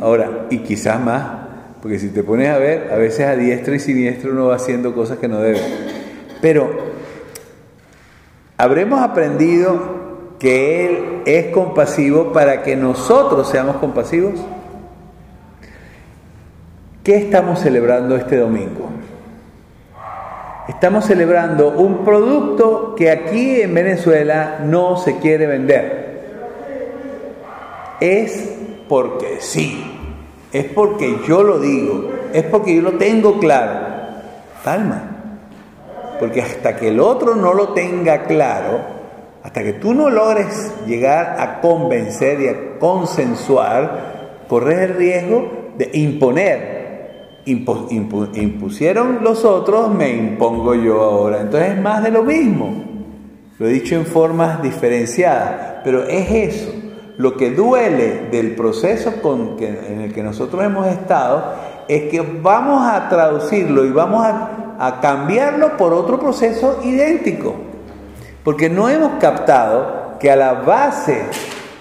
Ahora, 0.00 0.46
y 0.48 0.60
quizás 0.60 0.98
más, 0.98 1.22
porque 1.82 1.98
si 1.98 2.08
te 2.08 2.22
pones 2.22 2.48
a 2.48 2.56
ver, 2.56 2.90
a 2.90 2.96
veces 2.96 3.26
a 3.26 3.36
diestro 3.36 3.74
y 3.74 3.78
siniestro 3.78 4.32
uno 4.32 4.46
va 4.46 4.56
haciendo 4.56 4.94
cosas 4.94 5.18
que 5.18 5.28
no 5.28 5.38
debe. 5.38 5.60
Pero, 6.40 6.70
habremos 8.56 9.02
aprendido 9.02 10.36
que 10.38 10.86
Él 10.86 10.98
es 11.26 11.48
compasivo 11.48 12.32
para 12.32 12.62
que 12.62 12.74
nosotros 12.74 13.50
seamos 13.50 13.76
compasivos. 13.76 14.40
¿Qué 17.04 17.16
estamos 17.16 17.60
celebrando 17.60 18.16
este 18.16 18.38
domingo? 18.38 18.88
Estamos 20.68 21.04
celebrando 21.04 21.68
un 21.68 22.02
producto 22.02 22.94
que 22.96 23.10
aquí 23.10 23.60
en 23.60 23.74
Venezuela 23.74 24.60
no 24.64 24.96
se 24.96 25.18
quiere 25.18 25.46
vender. 25.46 26.01
Es 28.02 28.50
porque 28.88 29.36
sí, 29.38 29.80
es 30.52 30.64
porque 30.64 31.18
yo 31.28 31.44
lo 31.44 31.60
digo, 31.60 32.10
es 32.32 32.42
porque 32.42 32.74
yo 32.74 32.82
lo 32.82 32.94
tengo 32.94 33.38
claro. 33.38 33.92
Calma, 34.64 35.36
porque 36.18 36.42
hasta 36.42 36.74
que 36.76 36.88
el 36.88 36.98
otro 36.98 37.36
no 37.36 37.54
lo 37.54 37.68
tenga 37.68 38.24
claro, 38.24 38.80
hasta 39.44 39.62
que 39.62 39.74
tú 39.74 39.94
no 39.94 40.10
logres 40.10 40.72
llegar 40.84 41.36
a 41.38 41.60
convencer 41.60 42.40
y 42.40 42.48
a 42.48 42.78
consensuar, 42.80 44.46
corres 44.48 44.80
el 44.80 44.96
riesgo 44.96 45.72
de 45.78 45.90
imponer 45.94 46.82
impusieron 47.44 49.18
los 49.22 49.44
otros, 49.44 49.94
me 49.94 50.10
impongo 50.10 50.74
yo 50.74 51.02
ahora. 51.02 51.42
Entonces 51.42 51.70
es 51.70 51.80
más 51.80 52.02
de 52.02 52.10
lo 52.10 52.24
mismo. 52.24 52.84
Lo 53.58 53.68
he 53.68 53.72
dicho 53.72 53.94
en 53.94 54.06
formas 54.06 54.60
diferenciadas, 54.60 55.82
pero 55.84 56.04
es 56.04 56.30
eso. 56.30 56.81
Lo 57.22 57.36
que 57.36 57.52
duele 57.52 58.30
del 58.32 58.56
proceso 58.56 59.12
en 59.60 60.00
el 60.00 60.12
que 60.12 60.24
nosotros 60.24 60.64
hemos 60.64 60.88
estado 60.88 61.54
es 61.86 62.10
que 62.10 62.20
vamos 62.20 62.84
a 62.84 63.08
traducirlo 63.08 63.84
y 63.84 63.92
vamos 63.92 64.26
a, 64.26 64.76
a 64.80 65.00
cambiarlo 65.00 65.76
por 65.76 65.92
otro 65.94 66.18
proceso 66.18 66.80
idéntico. 66.82 67.54
Porque 68.42 68.68
no 68.68 68.88
hemos 68.88 69.20
captado 69.20 70.18
que 70.18 70.32
a 70.32 70.36
la 70.36 70.54
base 70.54 71.22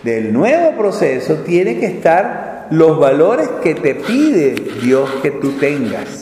del 0.03 0.31
nuevo 0.31 0.77
proceso 0.77 1.37
tiene 1.37 1.79
que 1.79 1.87
estar 1.87 2.67
los 2.69 2.99
valores 2.99 3.49
que 3.63 3.73
te 3.73 3.95
pide 3.95 4.53
Dios 4.79 5.09
que 5.23 5.31
tú 5.31 5.53
tengas. 5.53 6.20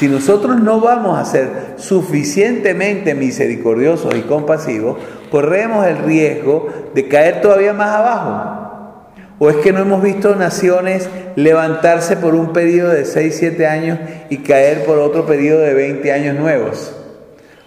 Si 0.00 0.08
nosotros 0.08 0.58
no 0.58 0.80
vamos 0.80 1.18
a 1.18 1.26
ser 1.26 1.74
suficientemente 1.76 3.14
misericordiosos 3.14 4.14
y 4.14 4.22
compasivos, 4.22 4.96
corremos 5.30 5.86
el 5.86 5.98
riesgo 5.98 6.68
de 6.94 7.06
caer 7.06 7.42
todavía 7.42 7.74
más 7.74 7.96
abajo. 7.96 9.12
¿O 9.38 9.50
es 9.50 9.56
que 9.56 9.74
no 9.74 9.80
hemos 9.80 10.02
visto 10.02 10.34
naciones 10.36 11.06
levantarse 11.36 12.16
por 12.16 12.34
un 12.34 12.54
periodo 12.54 12.92
de 12.92 13.04
6, 13.04 13.36
7 13.40 13.66
años 13.66 13.98
y 14.30 14.38
caer 14.38 14.86
por 14.86 14.96
otro 14.96 15.26
periodo 15.26 15.60
de 15.60 15.74
20 15.74 16.12
años 16.14 16.38
nuevos? 16.38 16.96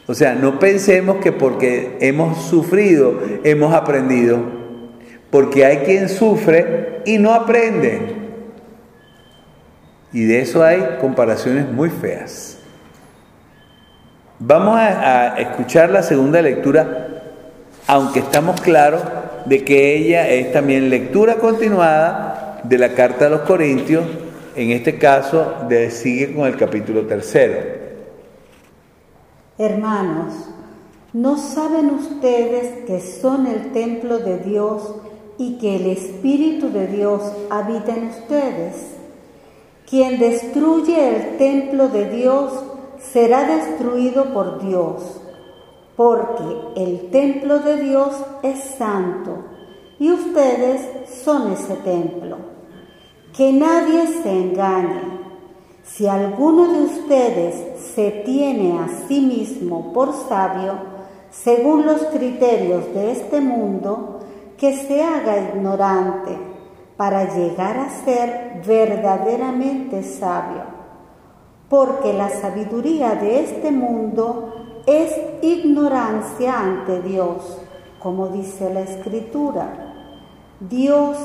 O 0.08 0.16
sea, 0.16 0.34
no 0.34 0.58
pensemos 0.58 1.18
que 1.18 1.34
porque 1.34 1.98
hemos 2.02 2.48
sufrido, 2.48 3.20
hemos 3.44 3.76
aprendido 3.76 4.40
porque 5.30 5.68
hay 5.68 5.78
quien 5.86 6.10
sufre 6.10 7.04
y 7.06 7.20
no 7.20 7.32
aprende. 7.32 8.23
Y 10.14 10.26
de 10.26 10.42
eso 10.42 10.64
hay 10.64 10.98
comparaciones 11.02 11.70
muy 11.70 11.90
feas. 11.90 12.58
Vamos 14.40 14.78
a, 14.78 15.40
escuchar 15.40 15.90
la 15.90 16.04
segunda 16.04 16.42
lectura, 16.42 17.22
aunque 17.88 18.20
estamos 18.20 18.62
claros 18.62 19.02
de 19.46 19.64
que 19.66 19.96
ella 19.96 20.30
es 20.30 20.54
también 20.54 20.90
lectura 20.90 21.36
continuada 21.36 22.62
de 22.64 22.78
la 22.78 22.94
carta 22.94 23.26
a 23.26 23.30
los 23.30 23.42
Corintios, 23.42 24.06
en 24.56 24.72
este 24.72 24.98
caso 24.98 25.66
de, 25.68 25.90
sigue 25.90 26.34
con 26.34 26.46
el 26.46 26.56
capítulo 26.56 27.08
tercero. 27.08 27.84
Hermanos, 29.58 30.34
¿no 31.12 31.38
saben 31.38 31.90
ustedes 31.90 32.86
que 32.86 33.00
son 33.02 33.48
el 33.48 33.72
templo 33.72 34.20
de 34.20 34.38
Dios 34.40 34.96
y 35.38 35.58
que 35.58 35.76
el 35.76 35.88
Espíritu 35.88 36.70
de 36.72 36.88
Dios 36.88 37.22
habita 37.50 37.96
en 37.96 38.08
ustedes. 38.08 38.93
Quien 39.94 40.18
destruye 40.18 41.08
el 41.08 41.38
templo 41.38 41.88
de 41.88 42.10
Dios 42.10 42.52
será 42.98 43.44
destruido 43.44 44.34
por 44.34 44.60
Dios, 44.60 45.22
porque 45.96 46.44
el 46.76 47.12
templo 47.12 47.60
de 47.60 47.78
Dios 47.80 48.16
es 48.42 48.60
santo 48.76 49.38
y 50.00 50.10
ustedes 50.10 51.12
son 51.24 51.52
ese 51.54 51.76
templo. 51.76 52.38
Que 53.38 53.54
nadie 53.54 54.08
se 54.08 54.32
engañe. 54.32 55.20
Si 55.84 56.08
alguno 56.08 56.74
de 56.74 56.86
ustedes 56.86 57.80
se 57.94 58.24
tiene 58.26 58.80
a 58.80 58.88
sí 59.08 59.22
mismo 59.22 59.94
por 59.94 60.12
sabio, 60.28 60.74
según 61.30 61.86
los 61.86 62.02
criterios 62.06 62.92
de 62.96 63.12
este 63.12 63.42
mundo, 63.42 64.22
que 64.58 64.76
se 64.76 65.04
haga 65.04 65.54
ignorante 65.54 66.53
para 66.98 67.34
llegar 67.34 67.78
a 67.78 67.90
ser 67.90 68.62
verdaderamente 68.66 70.04
sabio, 70.04 70.64
porque 71.70 72.14
la 72.14 72.30
sabiduría 72.30 73.16
de 73.16 73.42
este 73.42 73.72
mundo 73.72 74.82
es 74.86 75.16
ignorancia 75.42 76.60
ante 76.60 77.02
Dios, 77.02 77.58
como 78.00 78.28
dice 78.28 78.74
la 78.74 78.82
Escritura. 78.82 79.94
Dios 80.60 81.18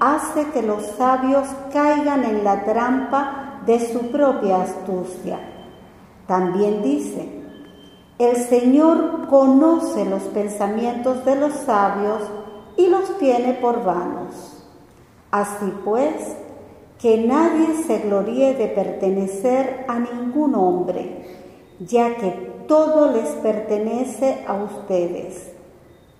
hace 0.00 0.46
que 0.50 0.62
los 0.62 0.82
sabios 0.98 1.46
caigan 1.72 2.24
en 2.24 2.42
la 2.42 2.64
trampa 2.64 3.60
de 3.66 3.78
su 3.92 4.10
propia 4.10 4.62
astucia. 4.62 5.38
También 6.26 6.82
dice, 6.82 7.42
el 8.18 8.36
Señor 8.36 9.28
conoce 9.28 10.04
los 10.04 10.22
pensamientos 10.24 11.24
de 11.24 11.36
los 11.36 11.52
sabios 11.52 12.22
y 12.76 12.88
los 12.88 13.18
tiene 13.18 13.54
por 13.54 13.84
vanos. 13.84 14.51
Así 15.32 15.72
pues, 15.82 16.36
que 17.00 17.16
nadie 17.16 17.82
se 17.86 18.00
gloríe 18.00 18.52
de 18.52 18.68
pertenecer 18.68 19.86
a 19.88 19.98
ningún 19.98 20.54
hombre, 20.54 21.24
ya 21.80 22.16
que 22.16 22.30
todo 22.68 23.10
les 23.10 23.28
pertenece 23.36 24.44
a 24.46 24.54
ustedes. 24.62 25.50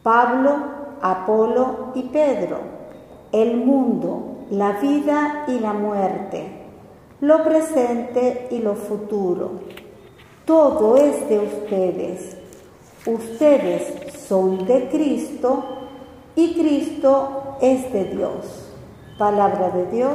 Pablo, 0.03 0.57
Apolo 1.03 1.93
y 1.95 2.05
Pedro, 2.05 2.57
el 3.33 3.59
mundo, 3.59 4.47
la 4.51 4.73
vida 4.81 5.45
y 5.47 5.61
la 5.61 5.75
muerte, 5.75 6.47
lo 7.21 7.45
presente 7.45 8.49
y 8.51 8.61
lo 8.61 8.75
futuro. 8.75 9.51
Todo 10.47 10.97
es 10.97 11.29
de 11.29 11.39
ustedes. 11.39 12.39
Ustedes 13.05 14.15
son 14.27 14.65
de 14.65 14.89
Cristo 14.89 15.65
y 16.35 16.55
Cristo 16.55 17.59
es 17.61 17.93
de 17.93 18.05
Dios. 18.05 18.72
Palabra 19.19 19.71
de 19.71 19.97
Dios. 19.97 20.15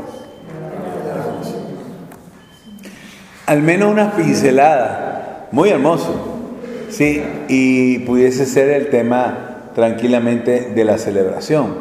Al 3.45 3.61
menos 3.61 3.91
una 3.91 4.11
pincelada, 4.11 5.47
muy 5.51 5.69
hermoso. 5.69 6.37
Sí, 6.89 7.21
y 7.47 7.99
pudiese 7.99 8.45
ser 8.45 8.69
el 8.69 8.89
tema 8.89 9.69
tranquilamente 9.75 10.71
de 10.73 10.83
la 10.83 10.97
celebración. 10.97 11.75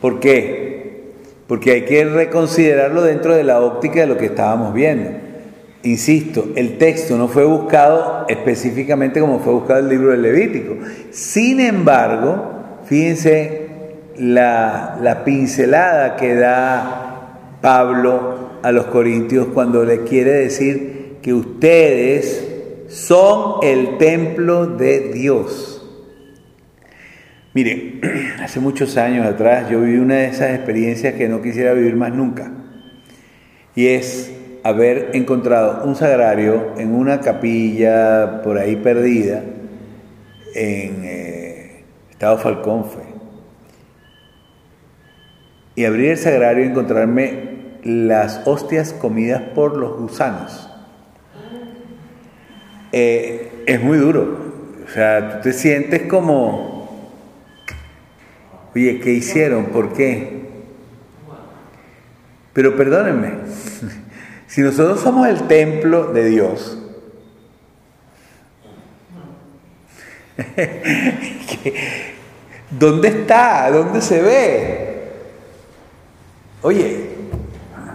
¿Por 0.00 0.20
qué? 0.20 1.14
Porque 1.46 1.72
hay 1.72 1.84
que 1.84 2.04
reconsiderarlo 2.04 3.02
dentro 3.02 3.34
de 3.34 3.44
la 3.44 3.60
óptica 3.60 4.00
de 4.00 4.06
lo 4.06 4.16
que 4.16 4.26
estábamos 4.26 4.74
viendo. 4.74 5.10
Insisto, 5.82 6.48
el 6.56 6.78
texto 6.78 7.16
no 7.16 7.26
fue 7.26 7.44
buscado 7.44 8.26
específicamente 8.28 9.20
como 9.20 9.38
fue 9.38 9.54
buscado 9.54 9.80
el 9.80 9.88
libro 9.88 10.10
del 10.10 10.22
Levítico. 10.22 10.76
Sin 11.10 11.58
embargo, 11.58 12.78
fíjense 12.84 13.59
la, 14.20 15.22
pincelada 15.24 16.16
que 16.16 16.34
da 16.34 17.58
Pablo 17.60 18.50
a 18.62 18.70
los 18.72 18.86
corintios 18.86 19.48
cuando 19.54 19.84
le 19.84 20.04
quiere 20.04 20.32
decir 20.32 21.18
que 21.22 21.32
ustedes 21.32 22.46
son 22.88 23.56
el 23.62 23.98
templo 23.98 24.66
de 24.66 25.12
Dios. 25.12 25.76
Mire, 27.54 28.00
hace 28.42 28.60
muchos 28.60 28.96
años 28.96 29.26
atrás 29.26 29.70
yo 29.70 29.80
viví 29.80 29.98
una 29.98 30.16
de 30.16 30.26
esas 30.26 30.54
experiencias 30.54 31.14
que 31.14 31.28
no 31.28 31.40
quisiera 31.42 31.72
vivir 31.72 31.96
más 31.96 32.12
nunca. 32.12 32.52
Y 33.74 33.86
es 33.86 34.32
haber 34.62 35.10
encontrado 35.14 35.84
un 35.84 35.96
sagrario 35.96 36.74
en 36.76 36.94
una 36.94 37.20
capilla 37.20 38.42
por 38.42 38.58
ahí 38.58 38.76
perdida 38.76 39.42
en 40.54 41.04
eh, 41.04 41.84
Estado 42.10 42.36
Falcón. 42.38 43.09
Y 45.74 45.84
abrir 45.84 46.10
el 46.10 46.18
sagrario 46.18 46.64
y 46.64 46.68
encontrarme 46.68 47.50
las 47.82 48.46
hostias 48.46 48.92
comidas 48.92 49.42
por 49.54 49.76
los 49.76 49.98
gusanos. 49.98 50.68
Eh, 52.92 53.64
es 53.66 53.82
muy 53.82 53.98
duro. 53.98 54.38
O 54.84 54.92
sea, 54.92 55.36
tú 55.36 55.42
te 55.42 55.52
sientes 55.52 56.02
como, 56.02 57.08
oye, 58.74 59.00
¿qué 59.00 59.12
hicieron? 59.12 59.66
¿Por 59.66 59.92
qué? 59.92 60.40
Pero 62.52 62.76
perdónenme, 62.76 63.30
si 64.48 64.62
nosotros 64.62 65.00
somos 65.00 65.28
el 65.28 65.46
templo 65.46 66.12
de 66.12 66.24
Dios, 66.24 66.78
¿dónde 72.70 73.08
está? 73.08 73.70
¿Dónde 73.70 74.00
se 74.00 74.20
ve? 74.20 74.89
Oye, 76.62 77.08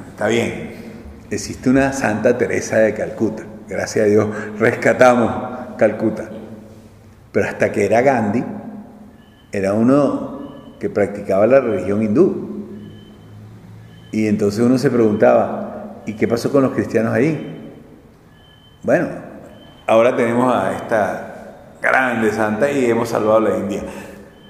está 0.10 0.28
bien, 0.28 0.74
existe 1.30 1.70
una 1.70 1.94
Santa 1.94 2.36
Teresa 2.36 2.78
de 2.78 2.96
Calcuta, 2.96 3.44
gracias 3.68 4.06
a 4.06 4.10
Dios 4.10 4.28
rescatamos 4.58 5.78
Calcuta, 5.78 6.30
pero 7.32 7.48
hasta 7.48 7.72
que 7.72 7.86
era 7.86 8.02
Gandhi, 8.02 8.44
era 9.52 9.74
uno 9.74 10.76
que 10.80 10.90
practicaba 10.90 11.46
la 11.46 11.60
religión 11.60 12.02
hindú. 12.02 12.46
Y 14.12 14.28
entonces 14.28 14.62
uno 14.62 14.78
se 14.78 14.90
preguntaba, 14.90 16.02
¿y 16.06 16.14
qué 16.14 16.28
pasó 16.28 16.52
con 16.52 16.64
los 16.64 16.72
cristianos 16.72 17.14
ahí? 17.14 17.74
Bueno, 18.82 19.10
ahora 19.86 20.16
tenemos 20.16 20.54
a 20.54 20.74
esta 20.74 21.76
grande 21.82 22.32
santa 22.32 22.72
y 22.72 22.86
hemos 22.86 23.10
salvado 23.10 23.38
a 23.38 23.42
la 23.42 23.58
India. 23.58 23.82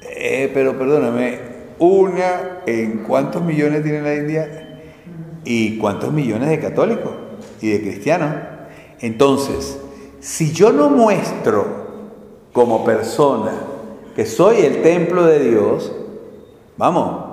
Eh, 0.02 0.52
pero 0.54 0.78
perdóname, 0.78 1.55
una 1.80 2.62
en 2.66 3.04
cuántos 3.08 3.44
millones 3.44 3.84
tiene 3.84 4.02
la 4.02 4.16
India 4.16 4.82
y 5.44 5.78
cuántos 5.78 6.12
millones 6.12 6.50
de 6.50 6.60
católicos 6.60 7.12
y 7.62 7.70
de 7.70 7.82
cristianos. 7.82 8.36
Entonces, 9.00 9.78
si 10.20 10.52
yo 10.52 10.72
no 10.72 10.90
muestro 10.90 11.86
como 12.54 12.84
persona 12.84 13.52
que 14.16 14.26
soy 14.26 14.62
el 14.62 14.82
templo 14.82 15.26
de 15.26 15.40
Dios, 15.40 15.94
vamos, 16.78 17.26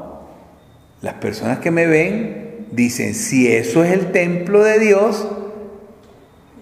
las 1.00 1.14
personas 1.14 1.58
que 1.58 1.70
me 1.70 1.86
ven 1.86 2.66
dicen, 2.72 3.14
si 3.14 3.50
eso 3.52 3.84
es 3.84 3.92
el 3.92 4.12
templo 4.12 4.62
de 4.62 4.78
Dios, 4.78 5.26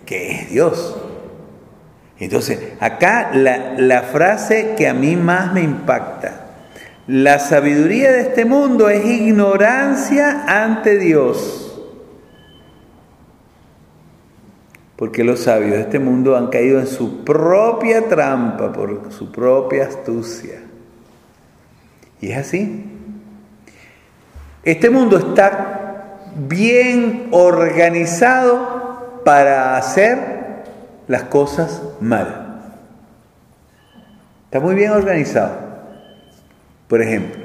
¿qué 0.07 0.33
es 0.33 0.51
Dios? 0.51 0.97
Entonces, 2.19 2.61
acá 2.81 3.31
la, 3.33 3.75
la, 3.79 4.03
frase 4.03 4.75
que 4.77 4.87
a 4.87 4.95
mí 4.95 5.17
más 5.17 5.55
me 5.55 5.63
impacta, 5.63 6.40
la 7.11 7.41
sabiduría 7.41 8.13
de 8.13 8.21
este 8.21 8.45
mundo 8.45 8.89
es 8.89 9.05
ignorancia 9.05 10.45
ante 10.47 10.97
Dios. 10.97 11.77
Porque 14.95 15.25
los 15.25 15.41
sabios 15.41 15.73
de 15.73 15.81
este 15.81 15.99
mundo 15.99 16.37
han 16.37 16.51
caído 16.51 16.79
en 16.79 16.87
su 16.87 17.25
propia 17.25 18.07
trampa, 18.09 18.73
por 18.73 19.11
su 19.11 19.33
propia 19.33 19.87
astucia. 19.87 20.63
Y 22.21 22.31
es 22.31 22.39
así. 22.39 22.85
Este 24.63 24.89
mundo 24.89 25.19
está 25.19 26.21
bien 26.37 27.27
organizado 27.33 29.23
para 29.25 29.77
hacer 29.77 30.63
las 31.09 31.25
cosas 31.25 31.83
mal. 32.01 32.61
Está 34.45 34.61
muy 34.61 34.77
bien 34.77 34.93
organizado. 34.93 35.70
Por 36.91 37.03
ejemplo, 37.03 37.41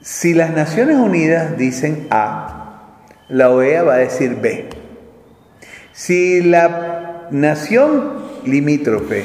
si 0.00 0.34
las 0.34 0.50
Naciones 0.50 0.96
Unidas 0.96 1.56
dicen 1.56 2.08
A, 2.10 2.96
la 3.28 3.50
OEA 3.50 3.84
va 3.84 3.94
a 3.94 3.98
decir 3.98 4.40
B. 4.42 4.70
Si 5.92 6.42
la 6.42 7.28
nación 7.30 8.24
limítrofe 8.44 9.24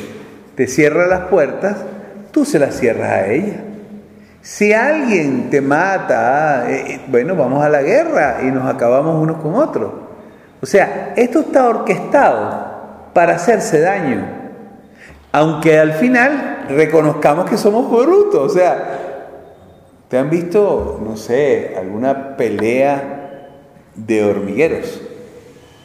te 0.53 0.67
cierra 0.67 1.07
las 1.07 1.21
puertas, 1.21 1.77
tú 2.29 2.45
se 2.45 2.59
las 2.59 2.77
cierras 2.77 3.09
a 3.09 3.27
ella. 3.29 3.63
Si 4.43 4.73
alguien 4.73 5.49
te 5.49 5.59
mata, 5.59 6.69
eh, 6.69 6.83
eh, 6.87 7.01
bueno, 7.07 7.35
vamos 7.35 7.63
a 7.63 7.69
la 7.69 7.81
guerra 7.81 8.41
y 8.43 8.51
nos 8.51 8.71
acabamos 8.71 9.19
unos 9.19 9.41
con 9.41 9.55
otros. 9.55 9.91
O 10.61 10.67
sea, 10.67 11.13
esto 11.15 11.39
está 11.39 11.67
orquestado 11.67 13.09
para 13.13 13.33
hacerse 13.37 13.79
daño. 13.79 14.23
Aunque 15.31 15.79
al 15.79 15.93
final 15.93 16.58
reconozcamos 16.69 17.49
que 17.49 17.57
somos 17.57 17.89
brutos. 17.89 18.51
O 18.51 18.53
sea, 18.53 19.27
¿te 20.07 20.17
han 20.17 20.29
visto, 20.29 20.99
no 21.03 21.17
sé, 21.17 21.75
alguna 21.77 22.37
pelea 22.37 23.49
de 23.95 24.23
hormigueros? 24.23 25.01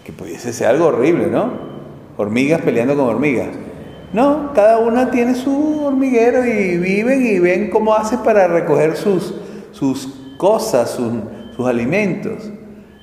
Que 0.05 0.13
pudiese 0.13 0.53
ser 0.53 0.69
algo 0.69 0.87
horrible, 0.87 1.27
¿no? 1.27 1.51
Hormigas 2.17 2.61
peleando 2.61 2.95
con 2.95 3.07
hormigas. 3.07 3.49
No, 4.13 4.53
cada 4.55 4.79
una 4.79 5.11
tiene 5.11 5.35
su 5.35 5.85
hormiguero 5.85 6.45
y 6.45 6.77
viven 6.79 7.27
y 7.27 7.39
ven 7.41 7.71
cómo 7.71 7.95
hace 7.95 8.19
para 8.19 8.47
recoger 8.47 8.97
sus, 8.97 9.35
sus 9.73 10.07
cosas, 10.37 10.91
sus, 10.91 11.13
sus 11.57 11.67
alimentos. 11.67 12.49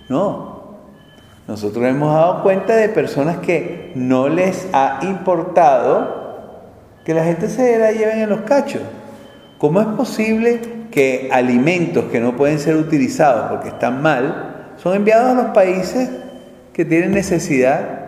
No, 0.07 0.51
nosotros 1.47 1.83
hemos 1.85 2.13
dado 2.13 2.43
cuenta 2.43 2.77
de 2.77 2.87
personas 2.87 3.39
que 3.39 3.91
no 3.95 4.29
les 4.29 4.69
ha 4.71 4.99
importado 5.01 6.20
que 7.05 7.13
la 7.13 7.23
gente 7.23 7.49
se 7.49 7.77
la 7.79 7.91
lleven 7.91 8.19
en 8.19 8.29
los 8.29 8.41
cachos. 8.41 8.81
¿Cómo 9.57 9.81
es 9.81 9.87
posible 9.87 10.59
que 10.91 11.29
alimentos 11.31 12.05
que 12.11 12.19
no 12.19 12.35
pueden 12.35 12.59
ser 12.59 12.75
utilizados 12.75 13.49
porque 13.49 13.69
están 13.69 14.01
mal 14.01 14.73
son 14.77 14.95
enviados 14.95 15.31
a 15.31 15.41
los 15.41 15.51
países 15.53 16.09
que 16.73 16.85
tienen 16.85 17.11
necesidad 17.11 18.01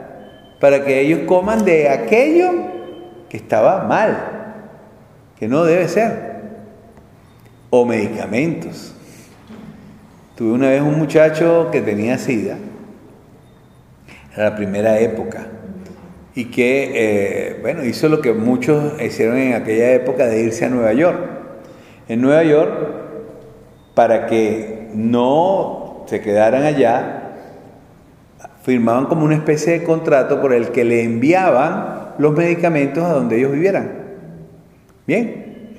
para 0.59 0.83
que 0.83 1.01
ellos 1.01 1.21
coman 1.27 1.65
de 1.65 1.89
aquello 1.89 2.51
que 3.29 3.37
estaba 3.37 3.83
mal, 3.83 4.17
que 5.37 5.47
no 5.47 5.63
debe 5.65 5.87
ser. 5.87 6.33
O 7.69 7.85
medicamentos. 7.85 8.93
Tuve 10.35 10.53
una 10.53 10.69
vez 10.69 10.81
un 10.81 10.97
muchacho 10.97 11.69
que 11.71 11.81
tenía 11.81 12.17
sida, 12.17 12.57
era 14.33 14.51
la 14.51 14.55
primera 14.55 14.99
época, 14.99 15.47
y 16.35 16.45
que, 16.45 16.91
eh, 16.93 17.59
bueno, 17.61 17.83
hizo 17.85 18.09
lo 18.09 18.21
que 18.21 18.33
muchos 18.33 18.99
hicieron 19.01 19.37
en 19.37 19.53
aquella 19.53 19.91
época 19.93 20.25
de 20.25 20.41
irse 20.41 20.65
a 20.65 20.69
Nueva 20.69 20.93
York. 20.93 21.19
En 22.07 22.21
Nueva 22.21 22.43
York, 22.43 22.73
para 23.93 24.25
que 24.25 24.89
no 24.93 26.05
se 26.07 26.21
quedaran 26.21 26.63
allá, 26.63 27.23
firmaban 28.63 29.05
como 29.05 29.25
una 29.25 29.35
especie 29.35 29.79
de 29.79 29.83
contrato 29.83 30.41
por 30.41 30.53
el 30.53 30.69
que 30.69 30.83
le 30.83 31.03
enviaban 31.03 32.13
los 32.17 32.33
medicamentos 32.33 33.03
a 33.03 33.13
donde 33.13 33.37
ellos 33.37 33.51
vivieran. 33.51 33.91
Bien, 35.05 35.75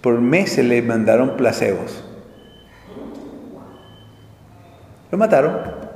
por 0.00 0.20
meses 0.20 0.64
le 0.64 0.80
mandaron 0.82 1.36
placebos. 1.36 2.04
Lo 5.10 5.18
mataron. 5.18 5.87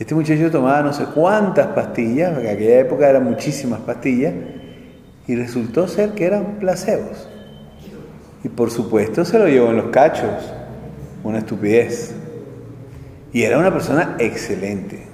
Este 0.00 0.16
muchacho 0.16 0.50
tomaba 0.50 0.82
no 0.82 0.92
sé 0.92 1.04
cuántas 1.14 1.68
pastillas, 1.68 2.36
en 2.36 2.48
aquella 2.48 2.80
época 2.80 3.08
eran 3.08 3.22
muchísimas 3.22 3.78
pastillas, 3.80 4.34
y 5.28 5.36
resultó 5.36 5.86
ser 5.86 6.10
que 6.10 6.24
eran 6.26 6.56
placebos. 6.58 7.28
Y 8.42 8.48
por 8.48 8.72
supuesto 8.72 9.24
se 9.24 9.38
lo 9.38 9.46
llevó 9.46 9.70
en 9.70 9.76
los 9.76 9.90
cachos, 9.90 10.52
una 11.22 11.38
estupidez. 11.38 12.16
Y 13.32 13.42
era 13.42 13.58
una 13.58 13.72
persona 13.72 14.16
excelente 14.18 15.10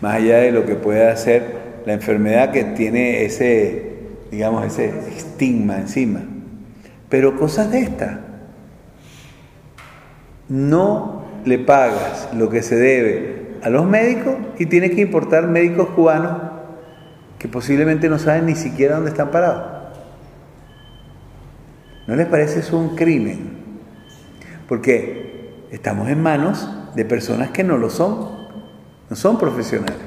más 0.00 0.14
allá 0.14 0.38
de 0.38 0.52
lo 0.52 0.64
que 0.64 0.74
pueda 0.74 1.12
hacer 1.12 1.60
la 1.84 1.92
enfermedad 1.92 2.50
que 2.50 2.64
tiene 2.64 3.24
ese, 3.24 3.98
digamos, 4.30 4.66
ese 4.66 4.92
estigma 5.16 5.76
encima. 5.76 6.22
Pero 7.08 7.38
cosas 7.38 7.70
de 7.70 7.80
estas, 7.80 8.18
no 10.48 11.19
le 11.44 11.58
pagas 11.58 12.28
lo 12.34 12.48
que 12.50 12.62
se 12.62 12.76
debe 12.76 13.56
a 13.62 13.70
los 13.70 13.86
médicos 13.86 14.34
y 14.58 14.66
tienes 14.66 14.92
que 14.92 15.00
importar 15.02 15.46
médicos 15.46 15.88
cubanos 15.90 16.32
que 17.38 17.48
posiblemente 17.48 18.08
no 18.08 18.18
saben 18.18 18.46
ni 18.46 18.54
siquiera 18.54 18.96
dónde 18.96 19.10
están 19.10 19.30
parados. 19.30 19.64
¿No 22.06 22.16
les 22.16 22.26
parece 22.26 22.60
eso 22.60 22.78
un 22.78 22.96
crimen? 22.96 23.58
Porque 24.68 25.66
estamos 25.70 26.08
en 26.08 26.22
manos 26.22 26.68
de 26.94 27.04
personas 27.04 27.50
que 27.50 27.64
no 27.64 27.78
lo 27.78 27.88
son 27.88 28.40
no 29.10 29.16
son 29.16 29.38
profesionales. 29.38 29.98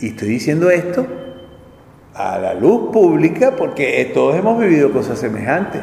Y 0.00 0.08
estoy 0.08 0.28
diciendo 0.28 0.70
esto 0.70 1.06
a 2.14 2.38
la 2.38 2.54
luz 2.54 2.90
pública 2.90 3.54
porque 3.56 4.10
todos 4.12 4.36
hemos 4.36 4.58
vivido 4.58 4.90
cosas 4.90 5.18
semejantes. 5.18 5.82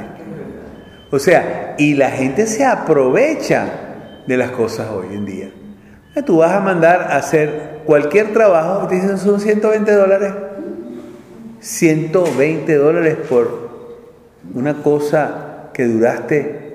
O 1.11 1.19
sea, 1.19 1.75
y 1.77 1.93
la 1.93 2.09
gente 2.09 2.47
se 2.47 2.65
aprovecha 2.65 3.88
de 4.29 4.37
las 4.37 4.51
cosas 4.51 4.91
hoy 4.91 5.07
en 5.15 5.25
día. 5.25 5.49
Tú 6.23 6.37
vas 6.37 6.51
a 6.51 6.59
mandar 6.59 7.01
a 7.01 7.15
hacer 7.15 7.79
cualquier 7.83 8.31
trabajo, 8.31 8.87
te 8.87 8.95
dicen 8.95 9.17
son 9.17 9.39
120 9.39 9.91
dólares. 9.91 10.33
120 11.59 12.75
dólares 12.75 13.17
por 13.27 13.69
una 14.53 14.83
cosa 14.83 15.71
que 15.73 15.85
duraste, 15.85 16.73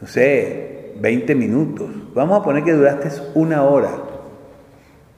no 0.00 0.08
sé, 0.08 0.94
20 1.00 1.34
minutos. 1.36 1.86
Vamos 2.12 2.40
a 2.40 2.42
poner 2.42 2.64
que 2.64 2.72
duraste 2.72 3.08
una 3.34 3.62
hora. 3.62 3.90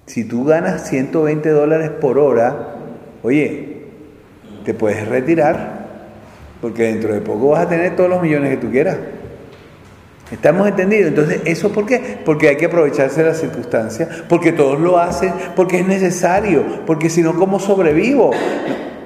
Si 0.04 0.24
tú 0.24 0.44
ganas 0.44 0.86
120 0.88 1.48
dólares 1.48 1.88
por 1.88 2.18
hora, 2.18 2.74
oye, 3.22 3.86
te 4.66 4.74
puedes 4.74 5.08
retirar, 5.08 5.86
porque 6.60 6.82
dentro 6.82 7.14
de 7.14 7.22
poco 7.22 7.48
vas 7.48 7.64
a 7.64 7.68
tener 7.70 7.96
todos 7.96 8.10
los 8.10 8.20
millones 8.20 8.50
que 8.50 8.56
tú 8.58 8.70
quieras. 8.70 8.98
¿Estamos 10.30 10.68
entendidos? 10.68 11.08
Entonces, 11.08 11.40
¿eso 11.46 11.72
por 11.72 11.86
qué? 11.86 12.18
Porque 12.24 12.48
hay 12.48 12.56
que 12.56 12.66
aprovecharse 12.66 13.22
de 13.22 13.28
las 13.28 13.38
circunstancias, 13.38 14.08
porque 14.28 14.52
todos 14.52 14.78
lo 14.78 14.98
hacen, 14.98 15.32
porque 15.56 15.80
es 15.80 15.86
necesario, 15.86 16.84
porque 16.86 17.08
si 17.08 17.22
no, 17.22 17.34
¿cómo 17.34 17.58
sobrevivo? 17.58 18.32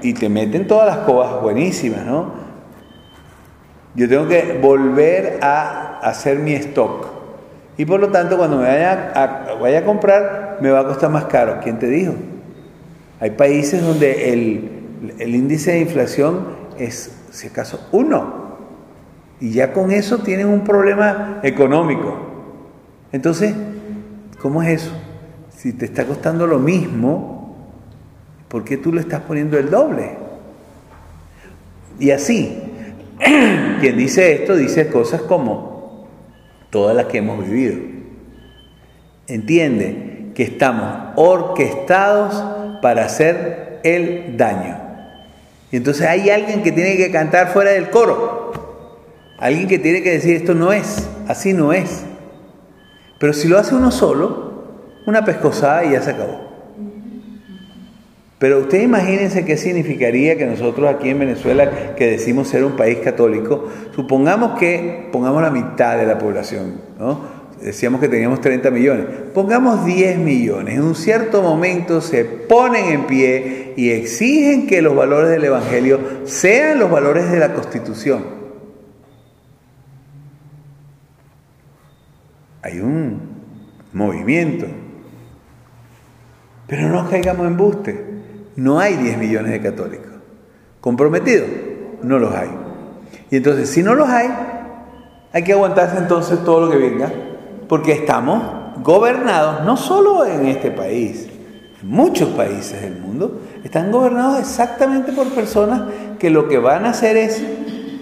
Y 0.03 0.15
te 0.15 0.29
meten 0.29 0.67
todas 0.67 0.87
las 0.87 1.07
cosas 1.07 1.41
buenísimas, 1.41 2.05
¿no? 2.05 2.33
Yo 3.95 4.09
tengo 4.09 4.27
que 4.27 4.59
volver 4.61 5.39
a 5.43 6.01
hacer 6.01 6.39
mi 6.39 6.55
stock. 6.55 7.07
Y 7.77 7.85
por 7.85 8.01
lo 8.01 8.09
tanto, 8.09 8.37
cuando 8.37 8.57
me 8.57 8.65
vaya 8.65 9.13
a, 9.15 9.55
vaya 9.55 9.81
a 9.81 9.85
comprar, 9.85 10.59
me 10.61 10.71
va 10.71 10.81
a 10.81 10.87
costar 10.87 11.11
más 11.11 11.27
caro. 11.27 11.59
¿Quién 11.63 11.79
te 11.79 11.87
dijo? 11.87 12.15
Hay 13.21 13.31
países 13.31 13.81
donde 13.81 14.33
el, 14.33 15.15
el 15.19 15.35
índice 15.35 15.73
de 15.73 15.81
inflación 15.81 16.47
es, 16.79 17.13
si 17.31 17.47
acaso, 17.47 17.89
uno. 17.93 18.42
Y 19.43 19.51
ya 19.51 19.73
con 19.73 19.91
eso 19.91 20.19
tienen 20.19 20.47
un 20.47 20.63
problema 20.63 21.41
económico. 21.43 22.17
Entonces, 23.11 23.53
¿cómo 24.41 24.63
es 24.63 24.83
eso? 24.83 24.93
Si 25.57 25.73
te 25.73 25.85
está 25.85 26.05
costando 26.05 26.47
lo 26.47 26.61
mismo, 26.61 27.57
¿por 28.47 28.63
qué 28.63 28.77
tú 28.77 28.93
le 28.93 29.01
estás 29.01 29.23
poniendo 29.23 29.59
el 29.59 29.69
doble? 29.69 30.13
Y 31.99 32.13
así, 32.13 32.57
quien 33.81 33.97
dice 33.97 34.33
esto 34.33 34.55
dice 34.55 34.87
cosas 34.87 35.23
como 35.23 36.07
todas 36.71 36.95
las 36.95 37.07
que 37.07 37.19
hemos 37.19 37.45
vivido. 37.45 37.81
Entiende 39.27 40.31
que 40.37 40.45
estamos 40.45 41.15
orquestados 41.17 42.81
para 42.81 43.07
hacer 43.07 43.81
el 43.83 44.37
daño. 44.37 44.79
Y 45.73 45.79
entonces 45.79 46.07
hay 46.07 46.31
alguien 46.31 46.63
que 46.63 46.71
tiene 46.71 46.97
que 46.97 47.11
cantar 47.11 47.49
fuera 47.49 47.73
del 47.73 47.91
coro. 47.91 48.52
Alguien 49.43 49.67
que 49.67 49.81
tiene 49.81 50.05
que 50.05 50.13
decir 50.13 50.37
esto 50.37 50.55
no 50.55 50.73
es, 50.73 51.09
así 51.27 51.53
no 51.53 51.73
es. 51.73 52.05
Pero 53.19 53.33
si 53.33 53.49
lo 53.49 53.59
hace 53.59 53.75
uno 53.75 53.91
solo, 53.91 54.53
una 55.05 55.25
pescosada 55.25 55.85
y 55.85 55.91
ya 55.91 56.01
se 56.01 56.13
acabó. 56.13 56.43
Pero 58.39 58.61
ustedes 58.61 58.85
imagínense 58.85 59.45
qué 59.45 59.57
significaría 59.57 60.39
que 60.39 60.47
nosotros 60.47 60.89
aquí 60.89 61.09
en 61.09 61.19
Venezuela, 61.19 61.95
que 61.97 62.07
decimos 62.07 62.47
ser 62.47 62.65
un 62.65 62.77
país 62.77 62.99
católico, 62.99 63.69
supongamos 63.97 64.61
que 64.61 65.09
pongamos 65.11 65.43
la 65.43 65.51
mitad 65.51 65.99
de 65.99 66.07
la 66.07 66.19
población. 66.19 66.75
Decíamos 67.61 68.01
que 68.01 68.09
teníamos 68.09 68.41
30 68.41 68.71
millones, 68.71 69.07
pongamos 69.35 69.85
10 69.85 70.19
millones, 70.19 70.77
en 70.77 70.85
un 70.85 70.95
cierto 70.95 71.43
momento 71.43 72.01
se 72.01 72.25
ponen 72.25 72.85
en 72.85 73.07
pie 73.07 73.73
y 73.77 73.91
exigen 73.91 74.69
que 74.69 74.83
los 74.83 74.95
valores 74.95 75.31
del 75.31 75.45
Evangelio 75.45 75.99
sean 76.27 76.79
los 76.79 76.89
valores 76.89 77.29
de 77.29 77.41
la 77.41 77.55
Constitución. 77.55 78.42
Hay 82.63 82.81
un 82.81 83.21
movimiento. 83.93 84.67
Pero 86.67 86.89
no 86.89 87.09
caigamos 87.11 87.47
en 87.47 87.57
buste. 87.57 88.07
No 88.57 88.79
hay 88.79 88.97
10 88.97 89.19
millones 89.19 89.53
de 89.53 89.61
católicos. 89.61 90.13
¿Comprometidos? 90.81 91.49
No 92.03 92.19
los 92.19 92.35
hay. 92.35 92.51
Y 93.31 93.37
entonces, 93.37 93.69
si 93.69 93.83
no 93.83 93.95
los 93.95 94.09
hay, 94.09 94.29
hay 95.33 95.43
que 95.43 95.53
aguantarse 95.53 95.99
entonces 95.99 96.45
todo 96.45 96.67
lo 96.67 96.71
que 96.71 96.79
venga, 96.79 97.11
porque 97.69 97.93
estamos 97.93 98.43
gobernados, 98.83 99.65
no 99.65 99.77
solo 99.77 100.27
en 100.27 100.47
este 100.47 100.71
país, 100.71 101.29
en 101.81 101.89
muchos 101.89 102.31
países 102.31 102.83
del 102.83 102.99
mundo, 102.99 103.41
están 103.65 103.91
gobernados 103.91 104.41
exactamente 104.41 105.13
por 105.13 105.29
personas 105.29 105.83
que 106.19 106.31
lo 106.31 106.49
que 106.49 106.59
van 106.59 106.85
a 106.85 106.91
hacer 106.91 107.17
es 107.17 107.43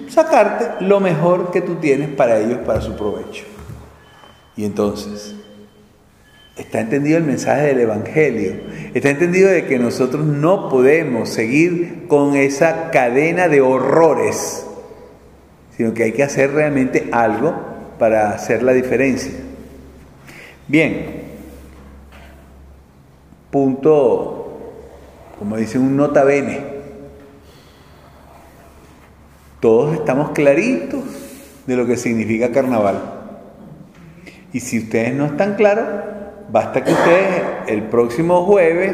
sacarte 0.08 0.84
lo 0.84 0.98
mejor 0.98 1.50
que 1.50 1.61
tú 1.61 1.76
tienes 1.76 2.08
para 2.08 2.38
ellos, 2.38 2.58
para 2.66 2.80
su 2.80 2.96
provecho. 2.96 3.49
Y 4.61 4.66
entonces, 4.66 5.34
está 6.54 6.80
entendido 6.80 7.16
el 7.16 7.24
mensaje 7.24 7.68
del 7.68 7.80
Evangelio, 7.80 8.56
está 8.92 9.08
entendido 9.08 9.48
de 9.48 9.64
que 9.64 9.78
nosotros 9.78 10.26
no 10.26 10.68
podemos 10.68 11.30
seguir 11.30 12.04
con 12.08 12.36
esa 12.36 12.90
cadena 12.90 13.48
de 13.48 13.62
horrores, 13.62 14.66
sino 15.78 15.94
que 15.94 16.02
hay 16.02 16.12
que 16.12 16.22
hacer 16.22 16.52
realmente 16.52 17.08
algo 17.11 17.54
para 17.98 18.32
hacer 18.32 18.62
la 18.62 18.74
diferencia. 18.74 19.32
Bien, 20.68 21.06
punto, 23.50 24.61
como 25.38 25.56
dice 25.56 25.78
un 25.78 25.96
nota 25.96 26.22
bene, 26.22 26.61
todos 29.58 29.94
estamos 29.94 30.32
claritos 30.32 31.00
de 31.66 31.76
lo 31.76 31.86
que 31.86 31.96
significa 31.96 32.52
carnaval. 32.52 33.19
Y 34.53 34.61
si 34.61 34.78
ustedes 34.80 35.14
no 35.14 35.26
están 35.26 35.55
claros, 35.55 35.86
basta 36.51 36.82
que 36.84 36.92
ustedes 36.92 37.42
el 37.68 37.84
próximo 37.84 38.44
jueves 38.44 38.92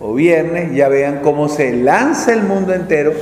o 0.00 0.14
viernes 0.14 0.74
ya 0.74 0.88
vean 0.88 1.20
cómo 1.22 1.48
se 1.48 1.72
lanza 1.76 2.32
el 2.32 2.42
mundo 2.42 2.74
entero, 2.74 3.12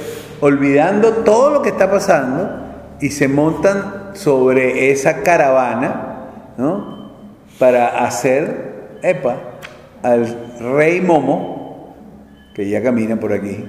olvidando 0.40 1.12
todo 1.24 1.50
lo 1.50 1.62
que 1.62 1.70
está 1.70 1.90
pasando, 1.90 2.60
y 3.00 3.10
se 3.10 3.28
montan 3.28 4.10
sobre 4.14 4.90
esa 4.90 5.22
caravana, 5.22 6.52
¿no? 6.58 7.10
Para 7.58 8.04
hacer, 8.04 8.98
epa, 9.02 9.36
al 10.02 10.26
rey 10.60 11.00
Momo, 11.00 11.94
que 12.54 12.68
ya 12.68 12.82
camina 12.82 13.18
por 13.18 13.32
aquí, 13.32 13.64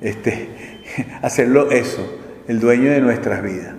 este, 0.00 0.48
hacerlo 1.22 1.70
eso, 1.70 2.02
el 2.46 2.60
dueño 2.60 2.90
de 2.90 3.00
nuestras 3.00 3.42
vidas. 3.42 3.74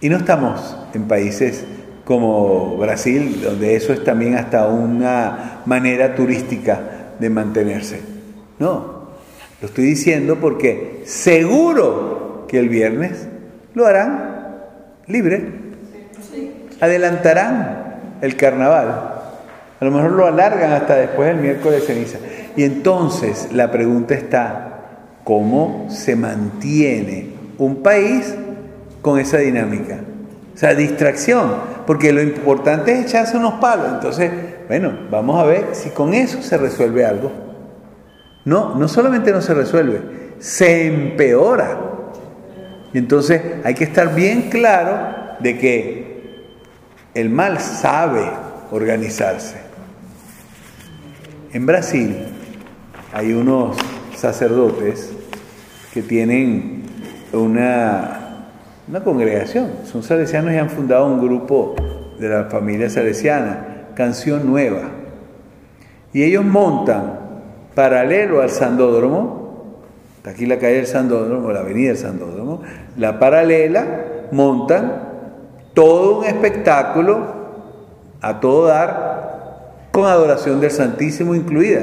Y 0.00 0.08
no 0.08 0.16
estamos 0.16 0.76
en 0.92 1.08
países 1.08 1.64
como 2.04 2.76
Brasil, 2.76 3.40
donde 3.42 3.76
eso 3.76 3.92
es 3.92 4.04
también 4.04 4.36
hasta 4.36 4.68
una 4.68 5.62
manera 5.64 6.14
turística 6.14 6.80
de 7.18 7.30
mantenerse. 7.30 8.00
No, 8.58 9.04
lo 9.60 9.68
estoy 9.68 9.84
diciendo 9.84 10.36
porque 10.40 11.02
seguro 11.06 12.44
que 12.48 12.58
el 12.58 12.68
viernes 12.68 13.26
lo 13.74 13.86
harán 13.86 14.56
libre, 15.06 15.42
adelantarán 16.80 18.18
el 18.20 18.36
carnaval, 18.36 18.88
a 19.80 19.84
lo 19.84 19.90
mejor 19.90 20.12
lo 20.12 20.26
alargan 20.26 20.72
hasta 20.72 20.96
después 20.96 21.28
del 21.28 21.38
miércoles 21.38 21.80
de 21.80 21.86
ceniza. 21.86 22.18
Y 22.56 22.64
entonces 22.64 23.48
la 23.52 23.70
pregunta 23.70 24.14
está, 24.14 24.80
¿cómo 25.24 25.86
se 25.90 26.14
mantiene 26.16 27.28
un 27.58 27.82
país 27.82 28.34
con 29.02 29.18
esa 29.18 29.38
dinámica? 29.38 29.98
O 30.54 30.56
sea, 30.56 30.74
distracción 30.74 31.73
porque 31.86 32.12
lo 32.12 32.22
importante 32.22 32.92
es 32.92 33.06
echarse 33.06 33.36
unos 33.36 33.54
palos. 33.54 33.86
Entonces, 33.92 34.30
bueno, 34.68 34.92
vamos 35.10 35.40
a 35.40 35.44
ver 35.44 35.68
si 35.72 35.90
con 35.90 36.14
eso 36.14 36.42
se 36.42 36.56
resuelve 36.56 37.04
algo. 37.04 37.30
No, 38.44 38.74
no 38.74 38.88
solamente 38.88 39.32
no 39.32 39.40
se 39.40 39.54
resuelve, 39.54 40.00
se 40.38 40.86
empeora. 40.86 41.78
Y 42.92 42.98
entonces 42.98 43.42
hay 43.64 43.74
que 43.74 43.84
estar 43.84 44.14
bien 44.14 44.50
claro 44.50 45.36
de 45.40 45.58
que 45.58 46.44
el 47.14 47.30
mal 47.30 47.58
sabe 47.60 48.30
organizarse. 48.70 49.56
En 51.52 51.66
Brasil 51.66 52.16
hay 53.12 53.32
unos 53.32 53.76
sacerdotes 54.16 55.12
que 55.92 56.02
tienen 56.02 56.82
una 57.32 58.23
una 58.88 59.02
congregación. 59.02 59.70
Son 59.84 60.02
salesianos 60.02 60.52
y 60.52 60.56
han 60.56 60.70
fundado 60.70 61.06
un 61.06 61.20
grupo 61.20 61.74
de 62.18 62.28
la 62.28 62.44
familia 62.44 62.90
salesiana, 62.90 63.88
Canción 63.94 64.46
Nueva. 64.46 64.82
Y 66.12 66.22
ellos 66.22 66.44
montan, 66.44 67.18
paralelo 67.74 68.40
al 68.40 68.50
Sandódromo, 68.50 69.80
aquí 70.24 70.46
la 70.46 70.58
calle 70.58 70.76
del 70.76 70.86
Sandódromo, 70.86 71.50
la 71.50 71.60
avenida 71.60 71.88
del 71.88 71.96
Sandódromo, 71.96 72.62
la 72.96 73.18
paralela, 73.18 73.86
montan 74.30 75.02
todo 75.74 76.20
un 76.20 76.24
espectáculo 76.24 77.44
a 78.20 78.40
todo 78.40 78.66
dar, 78.66 79.88
con 79.90 80.06
adoración 80.06 80.60
del 80.60 80.70
Santísimo 80.70 81.34
incluida, 81.34 81.82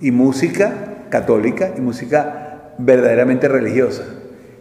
y 0.00 0.10
música 0.10 0.72
católica 1.08 1.72
y 1.76 1.80
música 1.80 2.74
verdaderamente 2.78 3.48
religiosa. 3.48 4.02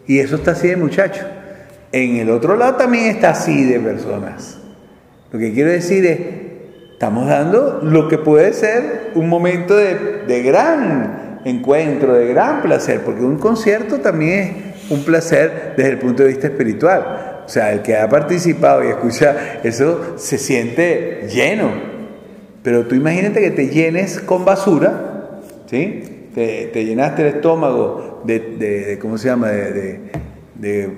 Y 0.06 0.20
eso 0.20 0.36
está 0.36 0.52
así 0.52 0.68
de 0.68 0.76
muchachos. 0.76 1.26
En 1.92 2.18
el 2.18 2.30
otro 2.30 2.56
lado 2.56 2.76
también 2.76 3.06
está 3.06 3.32
así 3.32 3.66
de 3.66 3.80
personas. 3.80 4.58
Lo 5.32 5.40
que 5.40 5.54
quiero 5.54 5.70
decir 5.70 6.06
es, 6.06 6.20
estamos 6.94 7.28
dando 7.28 7.80
lo 7.84 8.08
que 8.08 8.18
puede 8.18 8.54
ser 8.54 9.12
un 9.16 9.28
momento 9.28 9.76
de, 9.76 10.24
de 10.28 10.44
gran 10.44 11.42
encuentro, 11.46 12.14
de 12.14 12.28
gran 12.28 12.62
placer, 12.62 13.02
porque 13.02 13.22
un 13.22 13.38
concierto 13.38 14.00
también 14.00 14.74
es 14.86 14.92
un 14.92 15.04
placer 15.04 15.74
desde 15.76 15.92
el 15.92 15.98
punto 15.98 16.24
de 16.24 16.30
vista 16.30 16.48
espiritual. 16.48 17.44
O 17.46 17.50
sea, 17.50 17.74
el 17.74 17.82
que 17.82 17.98
ha 17.98 18.08
participado 18.08 18.84
y 18.84 18.88
escucha 18.88 19.60
eso 19.64 20.18
se 20.18 20.38
siente 20.38 21.28
lleno. 21.34 21.72
Pero 22.64 22.86
tú 22.86 22.96
imagínate 22.96 23.42
que 23.42 23.52
te 23.52 23.70
llenes 23.70 24.20
con 24.20 24.46
basura, 24.46 25.42
¿sí? 25.70 26.30
Te, 26.34 26.86
llenaste 26.86 27.24
el 27.24 27.36
estómago 27.36 28.22
de, 28.26 28.40
de, 28.40 29.00
¿cómo 29.00 29.18
se 29.18 29.28
llama? 29.28 29.50
De, 29.50 30.00
de, 30.56 30.90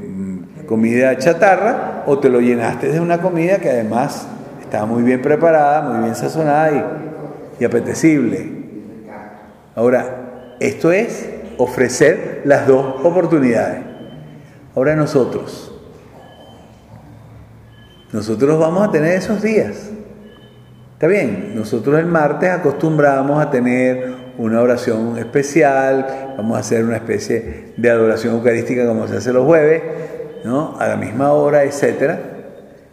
comida 0.74 1.15
chatarra 1.19 2.01
o 2.07 2.17
te 2.17 2.30
lo 2.30 2.41
llenaste 2.41 2.88
de 2.88 2.99
una 2.99 3.21
comida 3.21 3.59
que 3.59 3.69
además 3.69 4.26
estaba 4.59 4.88
muy 4.88 5.03
bien 5.03 5.21
preparada, 5.21 5.84
muy 5.84 6.01
bien 6.01 6.15
sazonada 6.15 6.71
y, 6.71 7.61
y 7.61 7.63
apetecible. 7.63 8.49
Ahora, 9.76 10.55
esto 10.59 10.91
es 10.91 11.30
ofrecer 11.59 12.41
las 12.45 12.65
dos 12.65 13.05
oportunidades. 13.05 13.84
Ahora 14.76 14.95
nosotros, 14.95 15.80
nosotros 18.11 18.59
vamos 18.59 18.88
a 18.88 18.91
tener 18.91 19.11
esos 19.11 19.43
días. 19.43 19.91
Está 20.93 21.05
bien, 21.05 21.51
nosotros 21.53 21.99
el 21.99 22.07
martes 22.07 22.49
acostumbramos 22.49 23.39
a 23.39 23.51
tener 23.51 24.11
una 24.39 24.59
oración 24.59 25.19
especial, 25.19 26.34
vamos 26.36 26.57
a 26.57 26.61
hacer 26.61 26.84
una 26.84 26.95
especie 26.95 27.74
de 27.78 27.89
adoración 27.91 28.34
eucarística 28.34 28.88
como 28.88 29.07
se 29.07 29.17
hace 29.17 29.32
los 29.32 29.45
jueves, 29.45 29.84
¿no? 30.44 30.78
a 30.80 30.88
la 30.88 30.96
misma 30.96 31.32
hora, 31.34 31.64
etc. 31.64 32.16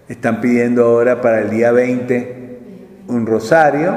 Están 0.08 0.40
pidiendo 0.40 0.84
ahora 0.84 1.20
para 1.20 1.40
el 1.40 1.50
día 1.50 1.72
20 1.72 2.58
un 3.08 3.26
rosario, 3.26 3.94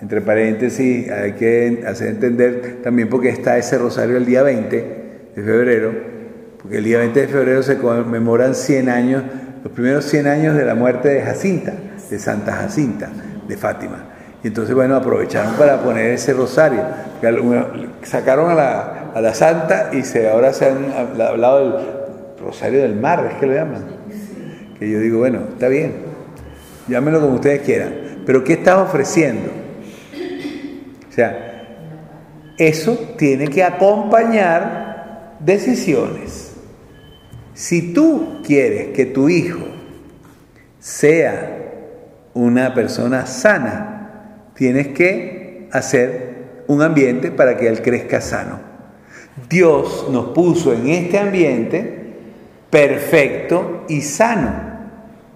entre 0.00 0.20
paréntesis, 0.20 1.10
hay 1.10 1.32
que 1.32 1.84
hacer 1.86 2.08
entender 2.08 2.78
también 2.82 3.08
porque 3.08 3.28
está 3.28 3.58
ese 3.58 3.78
rosario 3.78 4.16
el 4.16 4.26
día 4.26 4.42
20 4.42 4.76
de 5.36 5.42
febrero, 5.42 5.92
porque 6.60 6.78
el 6.78 6.84
día 6.84 6.98
20 6.98 7.20
de 7.20 7.28
febrero 7.28 7.62
se 7.62 7.76
conmemoran 7.76 8.54
100 8.54 8.88
años 8.88 9.22
los 9.62 9.72
primeros 9.72 10.06
100 10.06 10.26
años 10.26 10.56
de 10.56 10.64
la 10.64 10.74
muerte 10.74 11.08
de 11.08 11.22
Jacinta, 11.22 11.72
de 12.08 12.18
Santa 12.18 12.52
Jacinta, 12.52 13.10
de 13.46 13.56
Fátima. 13.56 14.06
Y 14.42 14.48
entonces, 14.48 14.74
bueno, 14.74 14.96
aprovecharon 14.96 15.52
para 15.54 15.82
poner 15.82 16.12
ese 16.12 16.32
rosario. 16.32 16.82
Sacaron 18.02 18.50
a 18.50 18.54
la, 18.54 19.10
a 19.14 19.20
la 19.20 19.34
santa 19.34 19.90
y 19.92 20.02
se, 20.02 20.30
ahora 20.30 20.54
se 20.54 20.70
han 20.70 20.90
hablado 20.92 21.58
del 21.58 21.99
rosario 22.40 22.82
del 22.82 22.96
mar, 22.96 23.28
es 23.30 23.38
que 23.38 23.46
lo 23.46 23.54
llaman. 23.54 23.84
Que 24.78 24.90
yo 24.90 24.98
digo, 24.98 25.18
bueno, 25.18 25.40
está 25.52 25.68
bien, 25.68 25.92
llámenlo 26.88 27.20
como 27.20 27.34
ustedes 27.34 27.60
quieran. 27.62 27.92
Pero 28.26 28.44
¿qué 28.44 28.54
estás 28.54 28.76
ofreciendo? 28.76 29.50
O 31.08 31.12
sea, 31.12 31.50
eso 32.56 33.14
tiene 33.16 33.48
que 33.48 33.62
acompañar 33.62 35.36
decisiones. 35.40 36.54
Si 37.54 37.92
tú 37.92 38.40
quieres 38.44 38.88
que 38.94 39.06
tu 39.06 39.28
hijo 39.28 39.66
sea 40.78 41.58
una 42.34 42.74
persona 42.74 43.26
sana, 43.26 44.50
tienes 44.54 44.88
que 44.88 45.68
hacer 45.72 46.64
un 46.68 46.82
ambiente 46.82 47.30
para 47.30 47.56
que 47.56 47.66
él 47.66 47.82
crezca 47.82 48.20
sano. 48.20 48.60
Dios 49.48 50.06
nos 50.10 50.26
puso 50.28 50.72
en 50.72 50.88
este 50.88 51.18
ambiente 51.18 51.99
perfecto 52.70 53.84
y 53.88 54.00
sano. 54.00 54.70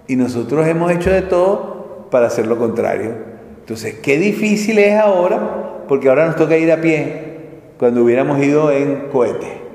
Y 0.07 0.15
nosotros 0.15 0.67
hemos 0.67 0.91
hecho 0.91 1.11
de 1.11 1.21
todo 1.21 2.07
para 2.09 2.27
hacer 2.27 2.47
lo 2.47 2.57
contrario. 2.57 3.11
Entonces, 3.59 3.95
qué 3.95 4.17
difícil 4.17 4.79
es 4.79 4.97
ahora, 4.99 5.83
porque 5.87 6.09
ahora 6.09 6.27
nos 6.27 6.35
toca 6.35 6.57
ir 6.57 6.71
a 6.71 6.81
pie, 6.81 7.35
cuando 7.77 8.03
hubiéramos 8.03 8.41
ido 8.41 8.71
en 8.71 9.09
cohete. 9.11 9.65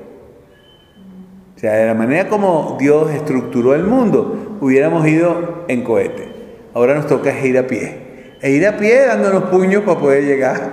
O 1.55 1.59
sea, 1.59 1.73
de 1.73 1.85
la 1.85 1.93
manera 1.93 2.27
como 2.27 2.77
Dios 2.79 3.11
estructuró 3.11 3.75
el 3.75 3.83
mundo, 3.83 4.57
hubiéramos 4.61 5.07
ido 5.07 5.65
en 5.67 5.83
cohete. 5.83 6.29
Ahora 6.73 6.95
nos 6.95 7.05
toca 7.07 7.37
ir 7.45 7.57
a 7.57 7.67
pie. 7.67 8.37
E 8.41 8.51
ir 8.51 8.65
a 8.65 8.77
pie 8.77 9.05
dándonos 9.05 9.43
puños 9.43 9.83
para 9.83 9.99
poder 9.99 10.23
llegar. 10.23 10.71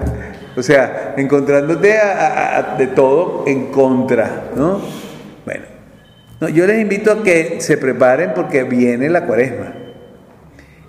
O 0.56 0.62
sea, 0.62 1.14
encontrándote 1.16 1.94
de 2.78 2.86
todo 2.88 3.44
en 3.46 3.66
contra, 3.66 4.44
¿no? 4.56 4.80
Bueno, 6.40 6.54
yo 6.54 6.66
les 6.66 6.80
invito 6.80 7.10
a 7.10 7.22
que 7.22 7.60
se 7.60 7.76
preparen 7.76 8.32
porque 8.34 8.62
viene 8.62 9.08
la 9.08 9.24
cuaresma. 9.24 9.74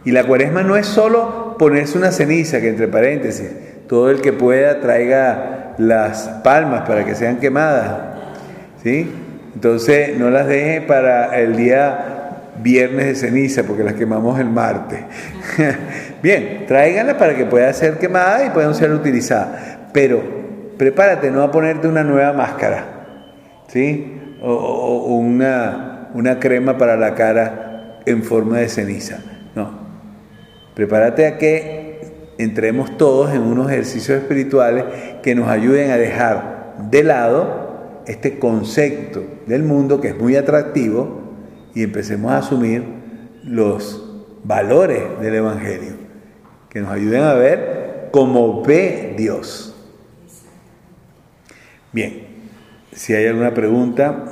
Y 0.06 0.12
la 0.12 0.24
cuaresma 0.24 0.64
no 0.64 0.78
es 0.78 0.86
solo 0.86 1.56
ponerse 1.58 1.98
una 1.98 2.12
ceniza, 2.12 2.62
que 2.62 2.70
entre 2.70 2.88
paréntesis, 2.88 3.50
todo 3.88 4.10
el 4.10 4.22
que 4.22 4.32
pueda 4.32 4.80
traiga 4.80 5.76
las 5.78 6.28
palmas 6.44 6.88
para 6.88 7.06
que 7.06 7.16
sean 7.16 7.38
quemadas, 7.38 8.00
¿sí? 8.84 9.12
Entonces 9.56 10.18
no 10.18 10.30
las 10.30 10.48
deje 10.48 10.82
para 10.82 11.38
el 11.40 11.56
día 11.56 12.20
viernes 12.62 13.06
de 13.06 13.16
ceniza, 13.16 13.64
porque 13.64 13.84
las 13.84 13.94
quemamos 13.94 14.40
el 14.40 14.50
martes. 14.50 15.00
Bien, 16.24 16.66
tráiganlas 16.68 17.16
para 17.16 17.36
que 17.36 17.46
puedan 17.46 17.74
ser 17.74 17.98
quemadas 17.98 18.48
y 18.48 18.50
puedan 18.52 18.76
ser 18.76 18.92
utilizadas. 18.92 19.80
Pero 19.94 20.22
prepárate 20.78 21.32
no 21.32 21.42
a 21.42 21.52
ponerte 21.52 21.88
una 21.88 22.04
nueva 22.04 22.34
máscara, 22.34 22.86
¿sí? 23.68 24.19
O, 24.42 25.16
una, 25.16 26.10
una 26.14 26.40
crema 26.40 26.78
para 26.78 26.96
la 26.96 27.16
cara 27.16 28.00
en 28.06 28.24
forma 28.24 28.60
de 28.60 28.70
ceniza. 28.70 29.20
No. 29.56 29.72
Prepárate 30.74 31.28
a 31.28 31.38
que 31.38 32.36
entremos 32.38 32.98
todos 32.98 33.34
en 33.34 33.42
unos 33.42 33.70
ejercicios 33.70 34.22
espirituales 34.22 34.86
que 35.22 35.36
nos 35.36 35.50
ayuden 35.50 35.92
a 35.92 35.98
dejar 35.98 36.76
de 36.90 37.04
lado 37.04 38.02
este 38.08 38.40
concepto 38.40 39.24
del 39.46 39.64
mundo 39.64 40.00
que 40.00 40.10
es 40.10 40.18
muy 40.18 40.36
atractivo 40.36 41.20
y 41.76 41.84
empecemos 41.84 42.32
a 42.32 42.38
asumir 42.38 42.84
los 43.44 44.26
valores 44.44 45.20
del 45.22 45.36
Evangelio, 45.36 45.94
que 46.70 46.82
nos 46.82 46.92
ayuden 46.92 47.24
a 47.24 47.34
ver 47.34 48.10
cómo 48.12 48.64
ve 48.64 49.16
Dios. 49.18 49.76
Bien, 51.92 52.29
si 53.00 53.14
hay 53.14 53.28
alguna 53.28 53.54
pregunta. 53.54 54.26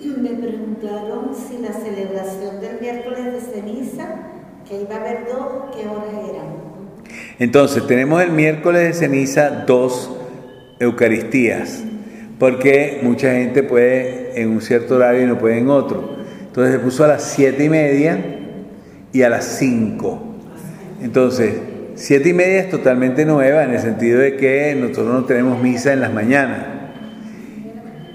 Me 0.00 0.30
preguntaron 0.30 1.32
si 1.34 1.58
la 1.58 1.74
celebración 1.74 2.58
del 2.58 2.80
miércoles 2.80 3.34
de 3.34 3.40
ceniza, 3.40 4.06
que 4.66 4.80
iba 4.80 4.96
a 4.96 5.00
haber 5.00 5.26
dos, 5.26 5.76
¿qué 5.76 5.86
hora 5.86 6.06
eran? 6.30 6.46
Entonces, 7.38 7.86
tenemos 7.86 8.22
el 8.22 8.30
miércoles 8.30 8.82
de 8.82 8.92
ceniza 8.94 9.50
dos 9.66 10.10
Eucaristías 10.80 11.84
porque 12.38 13.00
mucha 13.02 13.32
gente 13.32 13.62
puede 13.62 14.40
en 14.40 14.52
un 14.52 14.62
cierto 14.62 14.96
horario 14.96 15.24
y 15.24 15.26
no 15.26 15.38
puede 15.38 15.58
en 15.58 15.68
otro. 15.68 16.16
Entonces 16.46 16.76
se 16.76 16.78
puso 16.80 17.04
a 17.04 17.08
las 17.08 17.22
siete 17.24 17.64
y 17.64 17.68
media 17.68 18.18
y 19.12 19.20
a 19.20 19.28
las 19.28 19.44
5. 19.58 20.22
Entonces, 21.02 21.56
siete 21.94 22.30
y 22.30 22.32
media 22.32 22.60
es 22.60 22.70
totalmente 22.70 23.26
nueva 23.26 23.64
en 23.64 23.72
el 23.72 23.80
sentido 23.80 24.20
de 24.20 24.36
que 24.36 24.74
nosotros 24.74 25.12
no 25.12 25.24
tenemos 25.24 25.62
misa 25.62 25.92
en 25.92 26.00
las 26.00 26.12
mañanas. 26.12 26.73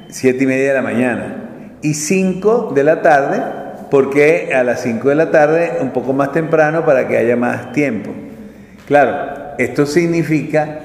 Siete 0.09 0.43
y 0.43 0.47
media 0.47 0.69
de 0.69 0.73
la 0.73 0.81
mañana. 0.81 1.35
Y 1.81 1.93
5 1.93 2.73
de 2.75 2.83
la 2.83 3.01
tarde, 3.01 3.41
porque 3.89 4.53
a 4.53 4.63
las 4.63 4.81
5 4.81 5.07
de 5.09 5.15
la 5.15 5.31
tarde 5.31 5.77
un 5.81 5.91
poco 5.91 6.13
más 6.13 6.31
temprano 6.31 6.83
para 6.85 7.07
que 7.07 7.17
haya 7.17 7.35
más 7.35 7.71
tiempo. 7.71 8.11
Claro, 8.87 9.55
esto 9.57 9.85
significa 9.85 10.79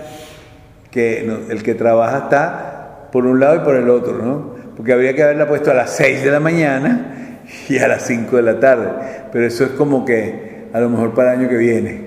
que 0.90 1.28
el 1.48 1.62
que 1.62 1.74
trabaja 1.74 2.18
está 2.18 3.08
por 3.10 3.26
un 3.26 3.40
lado 3.40 3.56
y 3.56 3.58
por 3.60 3.76
el 3.76 3.88
otro, 3.88 4.18
¿no? 4.18 4.54
Porque 4.76 4.92
habría 4.92 5.14
que 5.14 5.22
haberla 5.22 5.48
puesto 5.48 5.70
a 5.70 5.74
las 5.74 5.90
6 5.96 6.24
de 6.24 6.30
la 6.30 6.40
mañana 6.40 7.38
y 7.68 7.78
a 7.78 7.88
las 7.88 8.06
5 8.06 8.36
de 8.36 8.42
la 8.42 8.60
tarde. 8.60 8.88
Pero 9.32 9.46
eso 9.46 9.64
es 9.64 9.70
como 9.70 10.04
que 10.04 10.68
a 10.72 10.80
lo 10.80 10.90
mejor 10.90 11.14
para 11.14 11.34
el 11.34 11.40
año 11.40 11.48
que 11.48 11.56
viene, 11.56 12.00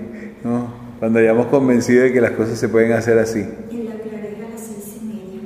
¿no? 0.44 0.72
Cuando 0.98 1.18
hayamos 1.18 1.46
convencido 1.46 2.02
de 2.02 2.12
que 2.12 2.20
las 2.20 2.32
cosas 2.32 2.58
se 2.58 2.68
pueden 2.68 2.92
hacer 2.92 3.18
así. 3.18 3.40
En 3.40 3.86
la 3.86 3.94
claret 3.94 4.36
a 4.46 4.50
las 4.52 4.60
6 4.60 4.98
y 5.00 5.04
media. 5.06 5.40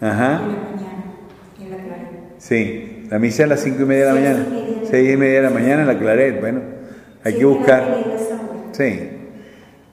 Ajá. 0.00 0.26
En 0.26 0.48
la 0.48 0.58
mañana, 0.58 1.04
en 1.60 1.70
la 1.70 1.76
claret. 1.76 2.33
Sí, 2.44 3.06
la 3.08 3.18
misa 3.18 3.44
a 3.44 3.46
las 3.46 3.60
5 3.60 3.82
y 3.82 3.86
media 3.86 4.04
de 4.04 4.12
la 4.12 4.20
mañana. 4.20 4.46
6 4.90 5.14
y 5.14 5.16
media 5.16 5.36
de 5.36 5.42
la 5.44 5.50
mañana 5.50 5.80
en 5.80 5.88
la 5.88 5.98
claret, 5.98 6.38
bueno, 6.40 6.60
hay 7.24 7.38
que 7.38 7.44
buscar. 7.46 8.04
Sí. 8.72 9.08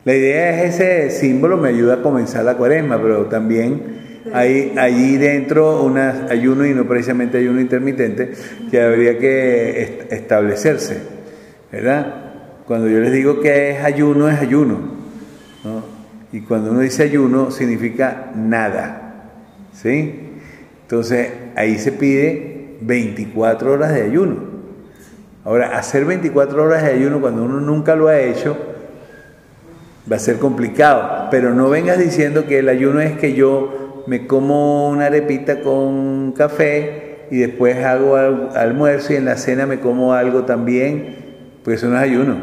La 0.04 0.14
idea 0.14 0.66
es 0.66 0.76
ese 0.82 1.12
símbolo, 1.12 1.56
me 1.56 1.70
ayuda 1.70 1.96
a 1.96 2.02
comenzar 2.02 2.44
la 2.44 2.58
cuaresma, 2.58 3.02
pero 3.02 3.28
también 3.28 4.22
hay 4.34 4.74
allí 4.78 5.16
dentro 5.16 5.82
un 5.82 5.98
ayuno 5.98 6.66
y 6.66 6.74
no 6.74 6.86
precisamente 6.90 7.38
ayuno 7.38 7.62
intermitente 7.62 8.34
que 8.70 8.82
habría 8.82 9.18
que 9.18 10.08
establecerse, 10.10 10.98
¿verdad? 11.72 12.16
Cuando 12.68 12.90
yo 12.90 13.00
les 13.00 13.14
digo 13.14 13.40
que 13.40 13.72
es 13.72 13.82
ayuno, 13.82 14.28
es 14.28 14.42
ayuno. 14.42 14.78
¿no? 15.64 15.86
Y 16.34 16.42
cuando 16.42 16.72
uno 16.72 16.82
dice 16.82 17.04
ayuno, 17.04 17.50
significa 17.50 18.30
nada. 18.36 19.30
¿Sí? 19.72 20.32
Entonces, 20.82 21.30
ahí 21.56 21.78
se 21.78 21.92
pide 21.92 22.78
24 22.82 23.74
horas 23.74 23.94
de 23.94 24.02
ayuno. 24.02 24.52
Ahora, 25.44 25.78
hacer 25.78 26.06
24 26.06 26.64
horas 26.64 26.84
de 26.84 26.92
ayuno 26.92 27.20
cuando 27.20 27.44
uno 27.44 27.60
nunca 27.60 27.96
lo 27.96 28.08
ha 28.08 28.20
hecho 28.20 28.58
va 30.12 30.16
a 30.16 30.20
ser 30.20 30.38
complicado, 30.38 31.28
pero 31.30 31.54
no 31.54 31.70
vengas 31.70 31.98
diciendo 31.98 32.46
que 32.48 32.60
el 32.60 32.70
ayuno 32.70 33.02
es 33.02 33.14
que 33.14 33.34
yo 33.34 34.04
me 34.08 34.28
como 34.28 34.90
una 34.90 35.06
arepita 35.06 35.62
con 35.62 36.34
café 36.34 37.28
y 37.30 37.38
después 37.38 37.78
hago 37.84 38.16
almuerzo 38.16 39.14
y 39.14 39.18
en 39.18 39.26
la 39.26 39.38
cena 39.38 39.66
me 39.66 39.80
como 39.80 40.14
algo 40.14 40.44
también, 40.44 41.16
pues 41.64 41.78
eso 41.78 41.88
no 41.88 41.98
es 41.98 42.04
ayuno. 42.04 42.38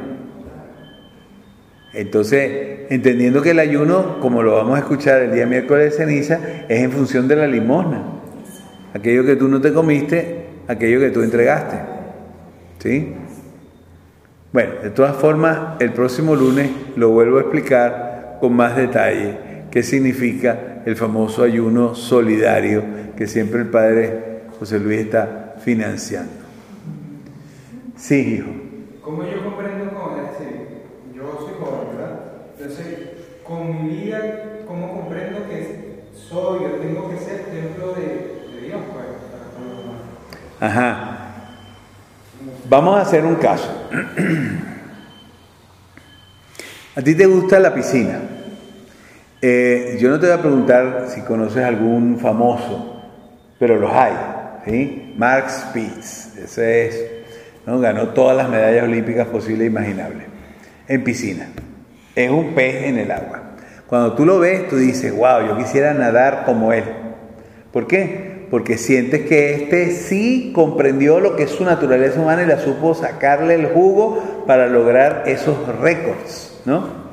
Entonces, 1.95 2.87
entendiendo 2.91 3.43
que 3.43 3.51
el 3.51 3.59
ayuno, 3.59 4.21
como 4.21 4.43
lo 4.43 4.55
vamos 4.55 4.77
a 4.77 4.81
escuchar 4.81 5.23
el 5.23 5.33
día 5.33 5.47
miércoles 5.47 5.91
de 5.91 6.05
ceniza, 6.05 6.39
es 6.69 6.83
en 6.83 6.93
función 6.93 7.29
de 7.29 7.37
la 7.37 7.47
limosna. 7.47 8.18
Aquello 8.95 9.25
que 9.25 9.37
tú 9.37 9.49
no 9.49 9.61
te 9.61 9.73
comiste, 9.73 10.47
aquello 10.67 11.01
que 11.01 11.11
tú 11.11 11.23
entregaste. 11.23 11.77
¿Sí? 12.79 13.15
Bueno, 14.53 14.73
de 14.83 14.91
todas 14.91 15.17
formas, 15.17 15.81
el 15.81 15.93
próximo 15.93 16.35
lunes 16.35 16.71
lo 16.97 17.11
vuelvo 17.11 17.39
a 17.39 17.43
explicar 17.43 18.39
con 18.41 18.55
más 18.55 18.77
detalle 18.77 19.39
qué 19.71 19.83
significa 19.83 20.83
el 20.87 20.97
famoso 20.97 21.43
ayuno 21.43 21.95
solidario 21.95 22.83
que 23.17 23.27
siempre 23.27 23.61
el 23.61 23.69
Padre 23.69 24.45
José 24.59 24.79
Luis 24.79 25.01
está 25.01 25.57
financiando. 25.63 26.33
Sí, 27.97 28.35
hijo. 28.35 28.51
Como 29.03 29.25
yo 29.25 29.45
comprendo 29.45 29.93
con 29.93 30.17
decir, 30.17 30.69
yo 31.15 31.39
soy 31.41 31.55
joven, 31.59 31.97
¿verdad? 31.97 32.21
Entonces, 32.59 32.87
con 33.47 33.85
mi 33.85 33.97
vida, 33.97 34.63
¿cómo 34.67 34.95
comprendo 34.95 35.49
que 35.49 36.05
soy, 36.15 36.61
yo 36.63 36.71
tengo 36.81 37.11
que 37.11 37.19
ser 37.19 37.45
templo 37.47 37.93
de, 37.95 38.55
de 38.55 38.67
Dios, 38.67 38.81
pues, 38.93 39.07
para 39.33 39.51
todos 39.51 39.69
los 39.69 39.79
demás? 39.85 40.01
Ajá. 40.61 41.19
Vamos 42.69 42.99
a 42.99 43.03
hacer 43.03 43.25
un 43.25 43.37
caso. 43.37 43.89
A 46.97 47.03
ti 47.03 47.15
te 47.15 47.27
gusta 47.27 47.61
la 47.61 47.73
piscina. 47.73 48.19
Eh, 49.41 49.97
yo 50.01 50.11
no 50.11 50.19
te 50.19 50.27
voy 50.27 50.35
a 50.35 50.41
preguntar 50.41 51.07
si 51.09 51.21
conoces 51.21 51.65
algún 51.65 52.19
famoso, 52.19 53.05
pero 53.59 53.79
los 53.79 53.93
hay. 53.93 54.15
¿sí? 54.65 55.15
Mark 55.17 55.49
Spitz, 55.49 56.37
ese 56.37 56.87
es, 56.87 57.11
¿no? 57.65 57.79
ganó 57.79 58.09
todas 58.09 58.37
las 58.37 58.49
medallas 58.49 58.83
olímpicas 58.83 59.29
posibles 59.29 59.63
e 59.63 59.71
imaginables 59.71 60.25
en 60.89 61.05
piscina. 61.05 61.47
Es 62.17 62.31
un 62.31 62.55
pez 62.55 62.87
en 62.87 62.99
el 62.99 63.13
agua. 63.13 63.43
Cuando 63.87 64.15
tú 64.15 64.27
lo 64.27 64.41
ves, 64.41 64.69
tú 64.69 64.77
dices, 64.77 65.15
wow, 65.15 65.47
yo 65.47 65.57
quisiera 65.57 65.95
nadar 65.95 66.43
como 66.45 66.73
él. 66.73 66.85
¿Por 67.73 67.87
qué? 67.87 68.28
Porque 68.51 68.79
sientes 68.79 69.27
que 69.27 69.55
éste 69.55 69.91
sí 69.91 70.53
comprendió 70.55 71.21
lo 71.21 71.37
que 71.37 71.45
es 71.45 71.51
su 71.51 71.65
naturaleza 71.65 72.21
humana 72.21 72.43
y 72.43 72.47
la 72.47 72.59
supo 72.59 72.95
sacarle 72.95 73.55
el 73.55 73.67
jugo 73.67 74.45
para 74.47 74.67
lograr 74.67 75.25
esos 75.27 75.57
récords, 75.81 76.61
¿no? 76.65 77.09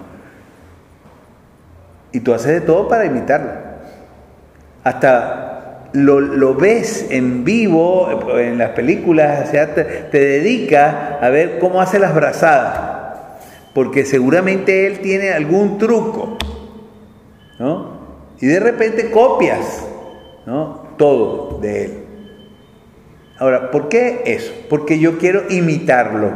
Y 2.12 2.22
tú 2.22 2.34
haces 2.34 2.54
de 2.54 2.62
todo 2.62 2.88
para 2.88 3.06
imitarlo. 3.06 3.52
Hasta 4.84 5.90
lo, 5.92 6.56
ves 6.56 7.08
en 7.10 7.44
vivo, 7.44 8.30
en 8.38 8.58
las 8.58 8.72
películas, 8.72 9.50
o 9.50 9.52
sea, 9.52 9.74
te, 9.74 9.84
te 9.84 10.20
dedicas 10.20 11.22
a 11.22 11.30
ver 11.30 11.60
cómo 11.60 11.82
hace 11.82 12.00
las 12.00 12.16
brazadas, 12.16 12.80
porque 13.74 14.06
seguramente 14.06 14.88
él 14.88 15.00
tiene 15.00 15.32
algún 15.32 15.78
truco, 15.78 16.38
¿no? 17.60 17.96
Y 18.40 18.48
de 18.48 18.60
repente 18.60 19.12
copias, 19.12 19.86
¿no? 20.46 20.85
Todo 20.98 21.60
de 21.62 21.86
Él. 21.86 21.91
Ahora, 23.38 23.72
¿por 23.72 23.89
qué 23.89 24.22
eso? 24.26 24.54
Porque 24.70 25.00
yo 25.00 25.18
quiero 25.18 25.43
imitarlo. 25.50 26.32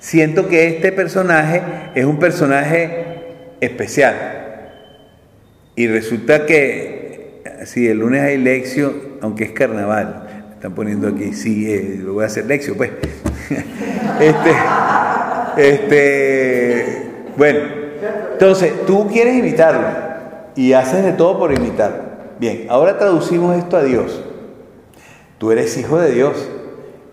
Siento 0.00 0.48
que 0.48 0.66
este 0.68 0.92
personaje 0.92 1.62
es 1.94 2.04
un 2.04 2.18
personaje 2.18 3.36
especial. 3.60 4.14
Y 5.76 5.86
resulta 5.86 6.44
que, 6.44 7.42
si 7.64 7.86
el 7.86 7.98
lunes 7.98 8.22
hay 8.22 8.36
lección, 8.38 8.94
aunque 9.20 9.44
es 9.44 9.52
carnaval, 9.52 10.50
están 10.54 10.74
poniendo 10.74 11.08
aquí, 11.08 11.32
sí, 11.32 11.72
eh, 11.72 12.00
lo 12.02 12.14
voy 12.14 12.24
a 12.24 12.26
hacer 12.26 12.46
lección, 12.46 12.76
pues. 12.76 12.90
este, 14.20 14.50
este, 15.56 16.84
bueno, 17.36 17.60
entonces 18.32 18.72
tú 18.86 19.08
quieres 19.08 19.36
imitarlo 19.36 19.86
y 20.56 20.72
haces 20.72 21.04
de 21.04 21.12
todo 21.12 21.38
por 21.38 21.52
imitarlo. 21.52 22.07
Bien, 22.38 22.66
ahora 22.68 22.98
traducimos 22.98 23.56
esto 23.56 23.76
a 23.76 23.82
Dios. 23.82 24.20
Tú 25.38 25.50
eres 25.50 25.76
hijo 25.76 25.98
de 25.98 26.12
Dios, 26.12 26.48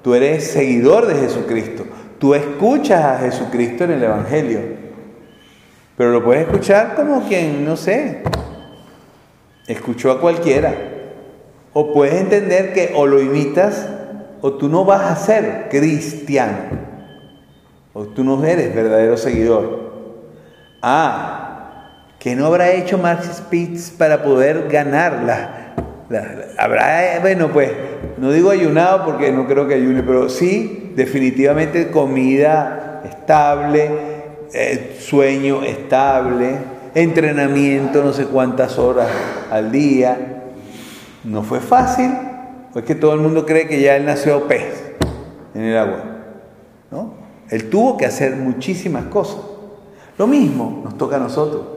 tú 0.03 0.13
eres 0.13 0.47
seguidor 0.47 1.05
de 1.07 1.15
Jesucristo, 1.15 1.85
tú 2.19 2.33
escuchas 2.33 3.03
a 3.03 3.17
Jesucristo 3.19 3.83
en 3.83 3.91
el 3.91 4.03
Evangelio, 4.03 4.59
pero 5.95 6.11
lo 6.11 6.23
puedes 6.23 6.47
escuchar 6.47 6.95
como 6.95 7.27
quien, 7.27 7.63
no 7.63 7.77
sé, 7.77 8.23
escuchó 9.67 10.11
a 10.11 10.19
cualquiera. 10.19 10.73
O 11.73 11.91
puedes 11.91 12.15
entender 12.15 12.73
que 12.73 12.93
o 12.95 13.05
lo 13.05 13.21
imitas 13.21 13.89
o 14.41 14.53
tú 14.53 14.69
no 14.69 14.85
vas 14.85 15.01
a 15.11 15.15
ser 15.15 15.67
cristiano, 15.69 16.57
o 17.93 18.05
tú 18.05 18.23
no 18.23 18.43
eres 18.43 18.73
verdadero 18.73 19.17
seguidor. 19.17 19.91
Ah, 20.81 21.54
¿Qué 22.25 22.35
no 22.35 22.47
habrá 22.47 22.71
hecho 22.71 22.97
Max 22.97 23.29
Spitz 23.31 23.91
para 23.91 24.23
poder 24.23 24.67
ganarla? 24.67 25.75
habrá, 26.57 27.19
bueno, 27.21 27.49
pues, 27.53 27.69
no 28.17 28.31
digo 28.31 28.49
ayunado 28.49 29.05
porque 29.05 29.31
no 29.31 29.45
creo 29.45 29.67
que 29.67 29.75
ayune, 29.75 30.01
pero 30.01 30.27
sí, 30.27 30.91
definitivamente 30.95 31.91
comida 31.91 33.03
estable, 33.05 33.91
eh, 34.55 34.97
sueño 34.99 35.61
estable, 35.61 36.55
entrenamiento 36.95 38.03
no 38.03 38.11
sé 38.11 38.25
cuántas 38.25 38.79
horas 38.79 39.09
al 39.51 39.71
día. 39.71 40.17
No 41.23 41.43
fue 41.43 41.59
fácil, 41.59 42.11
pues 42.73 42.85
que 42.85 42.95
todo 42.95 43.13
el 43.13 43.19
mundo 43.19 43.45
cree 43.45 43.67
que 43.67 43.79
ya 43.79 43.97
él 43.97 44.05
nació 44.07 44.47
pez 44.47 44.95
en 45.53 45.61
el 45.61 45.77
agua. 45.77 46.03
¿no? 46.89 47.13
Él 47.51 47.69
tuvo 47.69 47.97
que 47.97 48.07
hacer 48.07 48.35
muchísimas 48.35 49.03
cosas. 49.03 49.41
Lo 50.17 50.25
mismo 50.25 50.81
nos 50.83 50.97
toca 50.97 51.17
a 51.17 51.19
nosotros. 51.19 51.74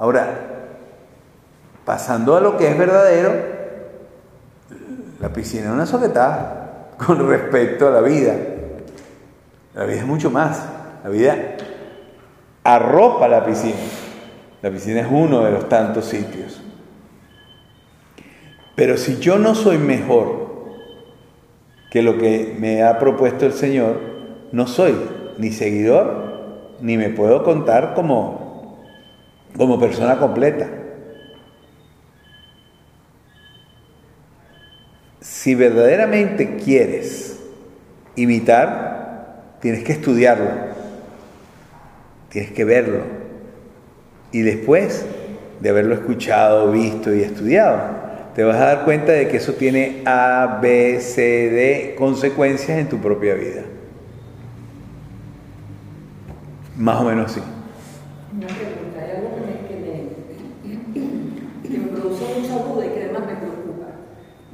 Ahora, 0.00 0.34
pasando 1.84 2.34
a 2.34 2.40
lo 2.40 2.56
que 2.56 2.68
es 2.68 2.78
verdadero, 2.78 3.34
la 5.20 5.28
piscina 5.28 5.66
es 5.66 5.70
una 5.72 5.84
soquetada 5.84 6.88
con 7.06 7.28
respecto 7.28 7.86
a 7.86 7.90
la 7.90 8.00
vida. 8.00 8.34
La 9.74 9.84
vida 9.84 9.98
es 9.98 10.06
mucho 10.06 10.30
más. 10.30 10.66
La 11.04 11.10
vida 11.10 11.36
arropa 12.64 13.28
la 13.28 13.44
piscina. 13.44 13.76
La 14.62 14.70
piscina 14.70 15.00
es 15.00 15.06
uno 15.10 15.44
de 15.44 15.50
los 15.52 15.68
tantos 15.68 16.06
sitios. 16.06 16.62
Pero 18.74 18.96
si 18.96 19.18
yo 19.18 19.38
no 19.38 19.54
soy 19.54 19.76
mejor 19.76 20.48
que 21.90 22.02
lo 22.02 22.16
que 22.16 22.56
me 22.58 22.82
ha 22.82 22.98
propuesto 22.98 23.44
el 23.44 23.52
Señor, 23.52 24.00
no 24.50 24.66
soy 24.66 24.96
ni 25.36 25.52
seguidor, 25.52 26.78
ni 26.80 26.96
me 26.96 27.10
puedo 27.10 27.44
contar 27.44 27.92
como 27.92 28.49
como 29.56 29.78
persona 29.78 30.18
completa. 30.18 30.68
Si 35.20 35.54
verdaderamente 35.54 36.56
quieres 36.56 37.40
imitar, 38.16 39.56
tienes 39.60 39.84
que 39.84 39.92
estudiarlo, 39.92 40.50
tienes 42.30 42.52
que 42.52 42.64
verlo. 42.64 43.00
Y 44.32 44.40
después 44.42 45.04
de 45.60 45.68
haberlo 45.68 45.94
escuchado, 45.94 46.70
visto 46.70 47.14
y 47.14 47.22
estudiado, 47.22 47.80
te 48.34 48.44
vas 48.44 48.56
a 48.56 48.66
dar 48.66 48.84
cuenta 48.84 49.12
de 49.12 49.28
que 49.28 49.36
eso 49.38 49.54
tiene 49.54 50.02
A, 50.06 50.58
B, 50.62 51.00
C, 51.00 51.22
D 51.22 51.94
consecuencias 51.98 52.78
en 52.78 52.88
tu 52.88 52.98
propia 52.98 53.34
vida. 53.34 53.62
Más 56.76 57.00
o 57.00 57.04
menos 57.04 57.30
así. 57.30 57.42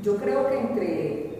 Yo 0.07 0.15
creo 0.19 0.49
que 0.49 0.57
entre, 0.57 1.31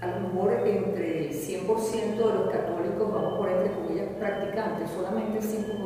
a 0.00 0.08
lo 0.08 0.20
mejor 0.26 0.54
entre 0.66 1.28
el 1.28 1.32
100% 1.32 2.16
de 2.16 2.34
los 2.34 2.50
católicos, 2.50 3.12
vamos 3.14 3.38
por 3.38 3.48
entre 3.48 3.74
comillas, 3.74 4.08
practicantes, 4.18 4.90
solamente 4.90 5.38
el 5.38 5.44
5%, 5.44 5.84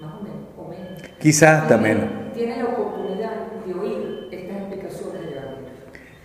más 0.00 0.14
o 0.16 0.22
menos, 0.22 0.48
o 0.58 0.68
menos. 0.68 1.02
Quizás 1.18 1.66
también. 1.66 2.30
Tienen 2.34 2.58
la 2.58 2.70
oportunidad 2.72 3.32
de 3.64 3.72
oír 3.72 4.28
estas 4.30 4.56
explicaciones 4.58 5.20
del 5.22 5.32
Evangelio. 5.32 5.68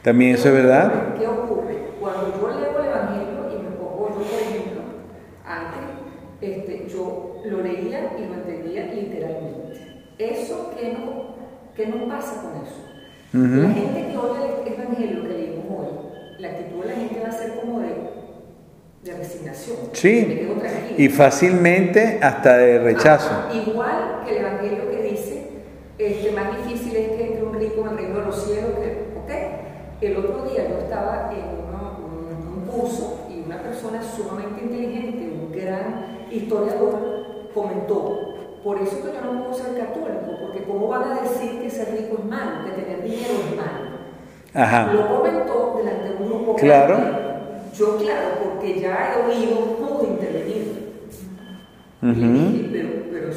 ¿También 0.01 0.35
eso 0.35 0.49
es 0.49 0.53
verdad? 0.53 1.15
¿Qué 1.17 1.25
ocurre? 1.25 1.77
Cuando 2.01 2.33
yo 2.37 2.59
leo 2.59 2.79
el 2.81 2.87
Evangelio 2.87 3.49
y 3.49 3.63
me 3.63 3.69
pongo 3.69 4.09
yo, 4.09 4.15
por 4.15 4.41
ejemplo, 4.41 4.81
antes, 5.45 5.79
este, 6.41 6.87
yo 6.89 7.41
lo 7.45 7.61
leía 7.61 8.17
y 8.19 8.25
lo 8.27 8.33
entendía 8.33 8.87
literalmente. 8.87 10.03
¿Eso 10.17 10.71
qué 10.77 10.91
no, 10.91 11.37
qué 11.73 11.87
no 11.87 12.05
pasa 12.09 12.41
con 12.41 12.61
eso? 12.61 12.86
La 13.67 13.73
gente 13.73 14.07
que 14.11 14.17
oye 14.17 14.45
el 14.65 14.73
evangelio 14.73 15.23
que 15.23 15.29
leímos 15.29 15.65
hoy, 15.69 15.87
la 16.39 16.47
actitud 16.49 16.81
de 16.81 16.87
la 16.87 16.95
gente 16.95 17.19
va 17.21 17.27
a 17.29 17.31
ser 17.31 17.55
como 17.59 17.79
de, 17.81 17.93
de 19.03 19.17
resignación. 19.17 19.77
Sí. 19.93 20.47
Y 20.97 21.09
fácilmente 21.09 22.19
hasta 22.21 22.57
de 22.57 22.79
rechazo. 22.79 23.31
Igual 23.53 24.21
que 24.25 24.31
el 24.31 24.37
Evangelio 24.45 24.89
que 24.89 25.01
dice, 25.03 25.47
este, 25.97 26.31
más 26.31 26.57
difícil 26.57 26.95
es 26.95 27.09
que 27.09 27.27
entre 27.27 27.43
un 27.43 27.53
rico 27.59 27.81
en 27.81 27.87
el 27.89 27.97
reino 27.97 28.19
de 28.19 28.25
los 28.25 28.43
cielos 28.43 28.71
que, 28.81 29.07
ok, 29.17 30.01
el 30.01 30.17
otro 30.17 30.45
día 30.51 30.67
yo 30.69 30.77
estaba 30.79 31.31
en 31.31 31.45
uno- 31.67 31.97
un, 32.05 32.59
un 32.61 32.65
curso 32.67 33.27
y 33.29 33.41
una 33.45 33.61
persona 33.61 34.01
sumamente 34.01 34.63
inteligente, 34.63 35.31
un 35.31 35.51
gran 35.51 36.27
historiador, 36.31 37.49
comentó, 37.53 38.35
por 38.67 38.81
eso 38.81 38.97
que 39.01 39.13
yo 39.13 39.21
no 39.21 39.45
puedo 39.45 39.53
ser 39.53 39.77
católico, 39.77 40.39
porque 40.41 40.63
cómo 40.63 40.89
van 40.89 41.03
a 41.03 41.21
decir 41.21 41.61
que 41.61 41.69
ser 41.69 41.89
rico 41.89 42.17
es 42.19 42.25
malo, 42.25 42.65
que 42.65 42.81
tener 42.81 43.01
dinero 43.01 43.35
es 43.49 43.55
malo. 43.55 43.87
Ajá. 44.53 44.91
Lo 44.91 45.07
comentó 45.07 45.75
delante 45.77 46.09
de 46.09 46.15
un 46.15 46.27
grupo 46.27 46.55
Claro. 46.55 46.97
Yo, 47.73 47.95
claro, 47.95 48.27
porque 48.43 48.81
ya 48.81 49.13
he 49.13 49.25
oído, 49.25 49.77
pude 49.77 50.09
intervenir. 50.09 50.91
Ujú. 52.01 52.13
dije, 52.13 52.69
pero, 52.73 52.89
pero, 53.09 53.27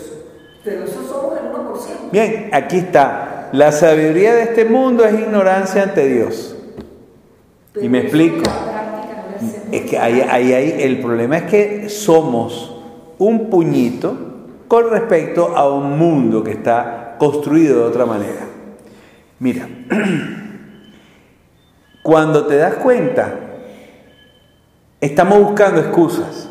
pero 0.65 0.85
eso 0.85 1.03
somos 1.05 1.39
el 1.39 1.45
1%. 1.53 2.11
Bien, 2.11 2.51
aquí 2.53 2.79
está. 2.79 3.51
La 3.53 3.71
sabiduría 3.71 4.35
de 4.35 4.43
este 4.43 4.65
mundo 4.65 5.05
es 5.05 5.15
ignorancia 5.15 5.85
ante 5.85 6.09
Dios. 6.09 6.57
Pero 7.73 7.87
y 7.87 7.89
me 7.89 8.01
explico. 8.01 8.43
no 8.43 9.77
Es 9.77 9.83
que 9.83 9.97
ahí, 9.97 10.23
ahí, 10.29 10.53
ahí 10.53 10.83
el 10.83 11.01
problema 11.01 11.37
es 11.37 11.45
que 11.45 11.89
somos 11.89 12.83
un 13.19 13.49
puñito 13.49 14.30
con 14.71 14.89
respecto 14.89 15.57
a 15.57 15.69
un 15.69 15.99
mundo 15.99 16.45
que 16.45 16.53
está 16.53 17.17
construido 17.19 17.81
de 17.81 17.85
otra 17.87 18.07
manera. 18.07 18.47
Mira, 19.41 19.67
cuando 22.05 22.47
te 22.47 22.55
das 22.57 22.75
cuenta, 22.75 23.35
estamos 25.01 25.41
buscando 25.43 25.81
excusas. 25.81 26.49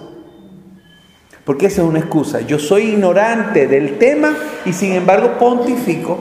Porque 1.46 1.68
esa 1.68 1.82
es 1.82 1.88
una 1.88 2.00
excusa. 2.00 2.42
Yo 2.42 2.60
soy 2.60 2.88
ignorante 2.90 3.68
del 3.68 3.98
tema 3.98 4.36
y 4.66 4.74
sin 4.74 4.92
embargo 4.92 5.38
pontifico. 5.40 6.18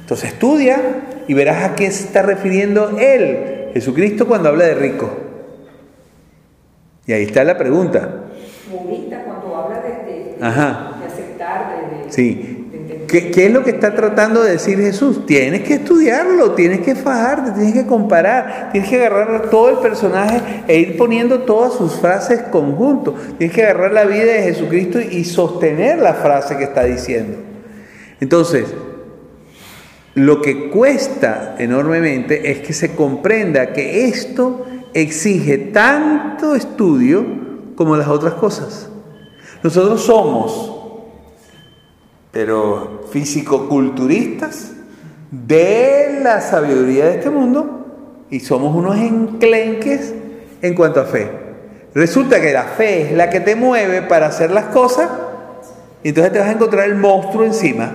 Entonces 0.00 0.32
estudia 0.32 0.80
y 1.28 1.34
verás 1.34 1.62
a 1.62 1.74
qué 1.74 1.90
se 1.90 2.04
está 2.06 2.22
refiriendo 2.22 2.96
él, 2.98 3.68
Jesucristo, 3.74 4.26
cuando 4.26 4.48
habla 4.48 4.64
de 4.64 4.74
rico. 4.76 5.10
Y 7.06 7.12
ahí 7.12 7.24
está 7.24 7.44
la 7.44 7.58
pregunta. 7.58 8.20
Cuando 9.26 9.56
habla 9.56 9.80
de, 9.82 9.88
de- 9.90 10.36
Ajá. 10.40 10.92
de 11.00 11.06
aceptar, 11.06 11.90
de, 11.90 11.96
de- 11.98 12.01
Sí. 12.12 12.58
¿Qué, 13.08 13.46
es 13.46 13.52
lo 13.52 13.62
que 13.62 13.70
está 13.70 13.94
tratando 13.94 14.42
de 14.42 14.52
decir 14.52 14.78
Jesús? 14.78 15.26
Tienes 15.26 15.62
que 15.62 15.74
estudiarlo, 15.74 16.52
tienes 16.52 16.80
que 16.80 16.94
fajarte, 16.94 17.52
tienes 17.52 17.74
que 17.74 17.86
comparar, 17.86 18.70
tienes 18.72 18.88
que 18.88 19.04
agarrar 19.04 19.50
todo 19.50 19.70
el 19.70 19.78
personaje 19.78 20.40
e 20.66 20.78
ir 20.78 20.96
poniendo 20.96 21.40
todas 21.40 21.74
sus 21.74 21.94
frases 21.96 22.40
conjunto. 22.50 23.14
Tienes 23.38 23.54
que 23.54 23.62
agarrar 23.62 23.92
la 23.92 24.04
vida 24.04 24.24
de 24.32 24.42
Jesucristo 24.42 25.00
y 25.00 25.24
sostener 25.24 25.98
la 25.98 26.14
frase 26.14 26.56
que 26.56 26.64
está 26.64 26.84
diciendo. 26.84 27.38
Entonces, 28.20 28.66
lo 30.14 30.42
que 30.42 30.70
cuesta 30.70 31.56
enormemente 31.58 32.50
es 32.50 32.60
que 32.60 32.72
se 32.74 32.94
comprenda 32.94 33.72
que 33.72 34.06
esto 34.06 34.66
exige 34.92 35.58
tanto 35.58 36.54
estudio 36.54 37.24
como 37.74 37.96
las 37.96 38.08
otras 38.08 38.34
cosas. 38.34 38.90
Nosotros 39.62 40.02
somos 40.02 40.71
pero 42.32 43.06
físico-culturistas 43.12 44.72
de 45.30 46.18
la 46.22 46.40
sabiduría 46.40 47.06
de 47.06 47.16
este 47.16 47.30
mundo 47.30 48.26
y 48.30 48.40
somos 48.40 48.74
unos 48.74 48.96
enclenques 48.96 50.14
en 50.62 50.74
cuanto 50.74 51.00
a 51.00 51.04
fe. 51.04 51.30
Resulta 51.94 52.40
que 52.40 52.52
la 52.52 52.64
fe 52.64 53.02
es 53.02 53.12
la 53.12 53.28
que 53.28 53.40
te 53.40 53.54
mueve 53.54 54.02
para 54.02 54.26
hacer 54.26 54.50
las 54.50 54.66
cosas 54.66 55.10
y 56.02 56.08
entonces 56.08 56.32
te 56.32 56.38
vas 56.38 56.48
a 56.48 56.52
encontrar 56.52 56.88
el 56.88 56.94
monstruo 56.94 57.44
encima. 57.44 57.94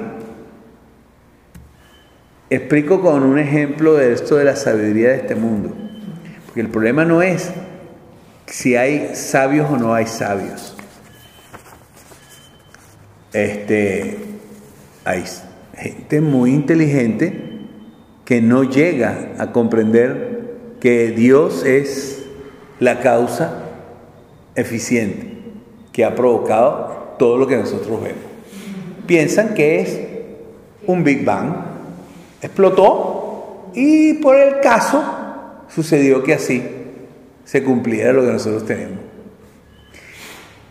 Explico 2.49 3.01
con 3.01 3.23
un 3.23 3.39
ejemplo 3.39 3.95
de 3.95 4.13
esto 4.13 4.35
de 4.35 4.45
la 4.45 4.55
sabiduría 4.55 5.09
de 5.09 5.15
este 5.17 5.35
mundo. 5.35 5.73
Porque 6.45 6.61
el 6.61 6.69
problema 6.69 7.03
no 7.03 7.21
es 7.21 7.51
si 8.45 8.75
hay 8.75 9.15
sabios 9.15 9.69
o 9.69 9.77
no 9.77 9.93
hay 9.93 10.05
sabios. 10.05 10.75
Este, 13.33 14.26
hay 15.07 15.23
gente 15.73 16.19
muy 16.19 16.51
inteligente 16.51 17.33
que 18.25 18.41
no 18.41 18.65
llega 18.65 19.35
a 19.37 19.53
comprender 19.53 20.57
que 20.81 21.11
Dios 21.11 21.63
es 21.65 22.25
la 22.81 22.99
causa 22.99 23.63
eficiente 24.53 25.27
que 25.93 26.03
ha 26.03 26.13
provocado 26.13 27.15
todo 27.17 27.37
lo 27.37 27.47
que 27.47 27.55
nosotros 27.55 28.03
vemos. 28.03 28.21
Piensan 29.05 29.53
que 29.53 29.79
es 29.79 29.97
un 30.85 31.05
Big 31.05 31.23
Bang, 31.23 31.53
explotó 32.41 33.71
y 33.73 34.15
por 34.15 34.35
el 34.35 34.59
caso 34.59 35.01
sucedió 35.73 36.21
que 36.21 36.33
así 36.33 36.61
se 37.45 37.63
cumpliera 37.63 38.11
lo 38.11 38.25
que 38.25 38.33
nosotros 38.33 38.65
tenemos. 38.65 38.99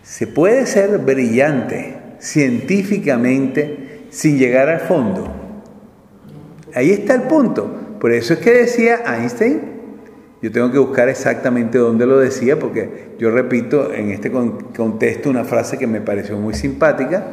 Se 0.02 0.26
puede 0.26 0.66
ser 0.66 0.98
brillante 0.98 1.96
científicamente 2.20 3.85
sin 4.16 4.38
llegar 4.38 4.70
al 4.70 4.80
fondo. 4.80 5.28
Ahí 6.74 6.90
está 6.90 7.14
el 7.14 7.22
punto. 7.22 7.70
Por 8.00 8.12
eso 8.12 8.32
es 8.32 8.38
que 8.38 8.50
decía 8.50 9.00
Einstein, 9.06 9.60
yo 10.40 10.50
tengo 10.50 10.72
que 10.72 10.78
buscar 10.78 11.10
exactamente 11.10 11.76
dónde 11.76 12.06
lo 12.06 12.18
decía, 12.18 12.58
porque 12.58 13.14
yo 13.18 13.30
repito 13.30 13.92
en 13.92 14.10
este 14.10 14.30
con- 14.32 14.72
contexto 14.74 15.28
una 15.28 15.44
frase 15.44 15.76
que 15.76 15.86
me 15.86 16.00
pareció 16.00 16.38
muy 16.38 16.54
simpática. 16.54 17.24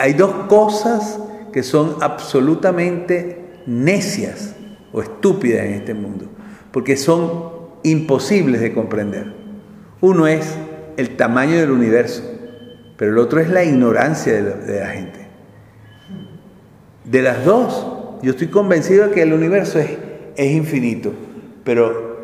Hay 0.00 0.14
dos 0.14 0.32
cosas 0.48 1.20
que 1.52 1.62
son 1.62 1.96
absolutamente 2.00 3.60
necias 3.66 4.56
o 4.92 5.02
estúpidas 5.02 5.66
en 5.66 5.74
este 5.74 5.94
mundo, 5.94 6.26
porque 6.72 6.96
son 6.96 7.42
imposibles 7.84 8.60
de 8.60 8.72
comprender. 8.72 9.32
Uno 10.00 10.26
es 10.26 10.52
el 10.96 11.16
tamaño 11.16 11.58
del 11.60 11.70
universo, 11.70 12.24
pero 12.96 13.12
el 13.12 13.18
otro 13.18 13.38
es 13.38 13.50
la 13.50 13.62
ignorancia 13.62 14.32
de 14.32 14.42
la, 14.42 14.56
de 14.56 14.80
la 14.80 14.86
gente. 14.88 15.25
De 17.06 17.22
las 17.22 17.44
dos, 17.44 17.86
yo 18.22 18.32
estoy 18.32 18.48
convencido 18.48 19.06
de 19.08 19.14
que 19.14 19.22
el 19.22 19.32
universo 19.32 19.78
es, 19.78 19.90
es 20.36 20.52
infinito, 20.52 21.12
pero 21.64 22.16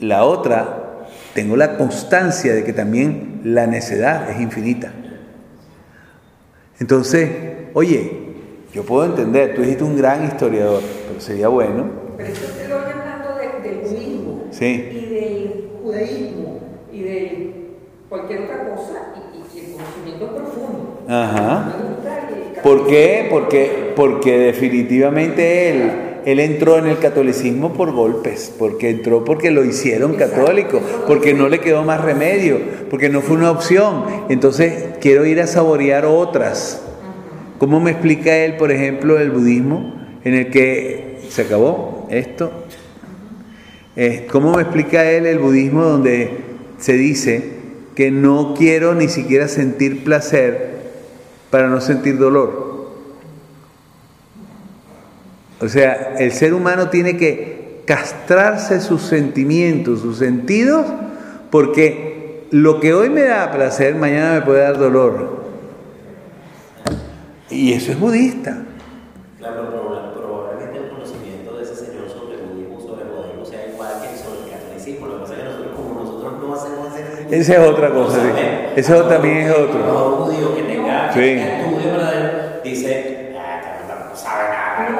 la 0.00 0.24
otra, 0.24 1.06
tengo 1.34 1.56
la 1.56 1.76
constancia 1.76 2.54
de 2.54 2.64
que 2.64 2.72
también 2.72 3.40
la 3.44 3.66
necedad 3.66 4.30
es 4.30 4.40
infinita. 4.40 4.92
Entonces, 6.80 7.30
oye, 7.74 8.12
yo 8.72 8.84
puedo 8.84 9.04
entender, 9.04 9.54
tú 9.54 9.62
dijiste 9.62 9.84
un 9.84 9.96
gran 9.96 10.24
historiador, 10.24 10.82
pero 11.08 11.20
sería 11.20 11.48
bueno. 11.48 11.84
Pero 12.16 12.28
esto 12.32 12.46
te 12.56 12.68
doy 12.68 12.80
hablando 12.92 13.36
de- 13.36 13.68
del 13.68 13.78
budismo 13.80 14.44
Sí. 14.50 14.66
y 14.92 15.14
del 15.14 15.70
judaísmo 15.82 16.60
y 16.92 17.00
de 17.02 17.52
cualquier 18.08 18.42
otra 18.42 18.74
cosa 18.74 18.92
y, 19.16 19.38
y- 19.58 19.60
el 19.66 19.72
conocimiento 19.72 20.34
profundo. 20.36 21.04
Ajá. 21.08 21.72
¿Por 22.62 22.86
qué? 22.86 23.26
Porque, 23.30 23.92
porque 23.94 24.38
definitivamente 24.38 25.70
él, 25.70 25.90
él 26.24 26.40
entró 26.40 26.78
en 26.78 26.86
el 26.86 26.98
catolicismo 26.98 27.72
por 27.72 27.92
golpes, 27.92 28.52
porque 28.58 28.90
entró 28.90 29.24
porque 29.24 29.50
lo 29.50 29.64
hicieron 29.64 30.14
católico, 30.14 30.80
porque 31.06 31.34
no 31.34 31.48
le 31.48 31.60
quedó 31.60 31.84
más 31.84 32.02
remedio, 32.02 32.58
porque 32.90 33.08
no 33.08 33.20
fue 33.20 33.36
una 33.36 33.50
opción. 33.50 34.04
Entonces 34.28 34.84
quiero 35.00 35.24
ir 35.24 35.40
a 35.40 35.46
saborear 35.46 36.04
otras. 36.04 36.82
¿Cómo 37.58 37.80
me 37.80 37.90
explica 37.90 38.36
él, 38.36 38.56
por 38.56 38.70
ejemplo, 38.70 39.18
el 39.18 39.30
budismo 39.30 39.94
en 40.24 40.34
el 40.34 40.50
que 40.50 41.18
se 41.28 41.42
acabó 41.42 42.06
esto? 42.10 42.52
Eh, 43.96 44.26
¿Cómo 44.30 44.54
me 44.54 44.62
explica 44.62 45.10
él 45.10 45.26
el 45.26 45.38
budismo 45.38 45.82
donde 45.82 46.30
se 46.78 46.92
dice 46.92 47.58
que 47.96 48.12
no 48.12 48.54
quiero 48.56 48.94
ni 48.94 49.08
siquiera 49.08 49.48
sentir 49.48 50.04
placer 50.04 50.77
para 51.50 51.68
no 51.68 51.80
sentir 51.80 52.18
dolor? 52.18 52.68
O 55.60 55.68
sea, 55.68 56.14
el 56.18 56.32
ser 56.32 56.54
humano 56.54 56.88
tiene 56.88 57.16
que 57.16 57.82
castrarse 57.84 58.80
sus 58.80 59.02
sentimientos, 59.02 60.00
sus 60.00 60.18
sentidos, 60.18 60.86
porque 61.50 62.46
lo 62.50 62.80
que 62.80 62.94
hoy 62.94 63.10
me 63.10 63.22
da 63.22 63.50
placer, 63.50 63.94
mañana 63.96 64.34
me 64.34 64.42
puede 64.42 64.60
dar 64.60 64.78
dolor. 64.78 65.38
Y 67.50 67.72
eso 67.72 67.92
es 67.92 67.98
budista. 67.98 68.62
Claro, 69.38 69.68
pero 69.70 70.12
probablemente 70.12 70.78
el 70.78 70.90
conocimiento 70.90 71.56
de 71.56 71.62
ese 71.64 71.74
señor 71.74 72.08
sobre 72.10 72.34
el 72.34 72.42
budismo, 72.42 72.80
sobre 72.80 73.02
el 73.02 73.08
budismo, 73.08 73.44
sea 73.44 73.66
igual 73.66 73.92
que 74.02 74.16
sobre 74.22 74.44
el 74.44 74.50
catolicismo. 74.50 75.06
Lo 75.06 75.14
que 75.14 75.20
pasa 75.22 75.34
es 75.34 75.38
que 75.38 75.44
nosotros, 75.46 75.76
como 75.76 76.04
nosotros 76.04 76.32
no 76.40 76.54
hacemos 76.54 76.88
ese 76.94 77.36
Esa 77.40 77.52
es 77.54 77.70
otra 77.70 77.90
cosa, 77.90 78.20
sí. 78.20 78.57
Eso 78.78 79.02
también 79.06 79.38
es 79.38 79.50
otro. 79.50 80.18
Un 80.20 80.24
judío 80.24 80.54
que 80.54 80.62
tenga 80.62 81.12
Sí. 81.12 81.30
estudio 81.30 81.90
dice, 82.62 83.34
ah, 83.36 83.60
caramba, 83.60 84.14
sabe 84.14 84.44
nada. 84.50 84.90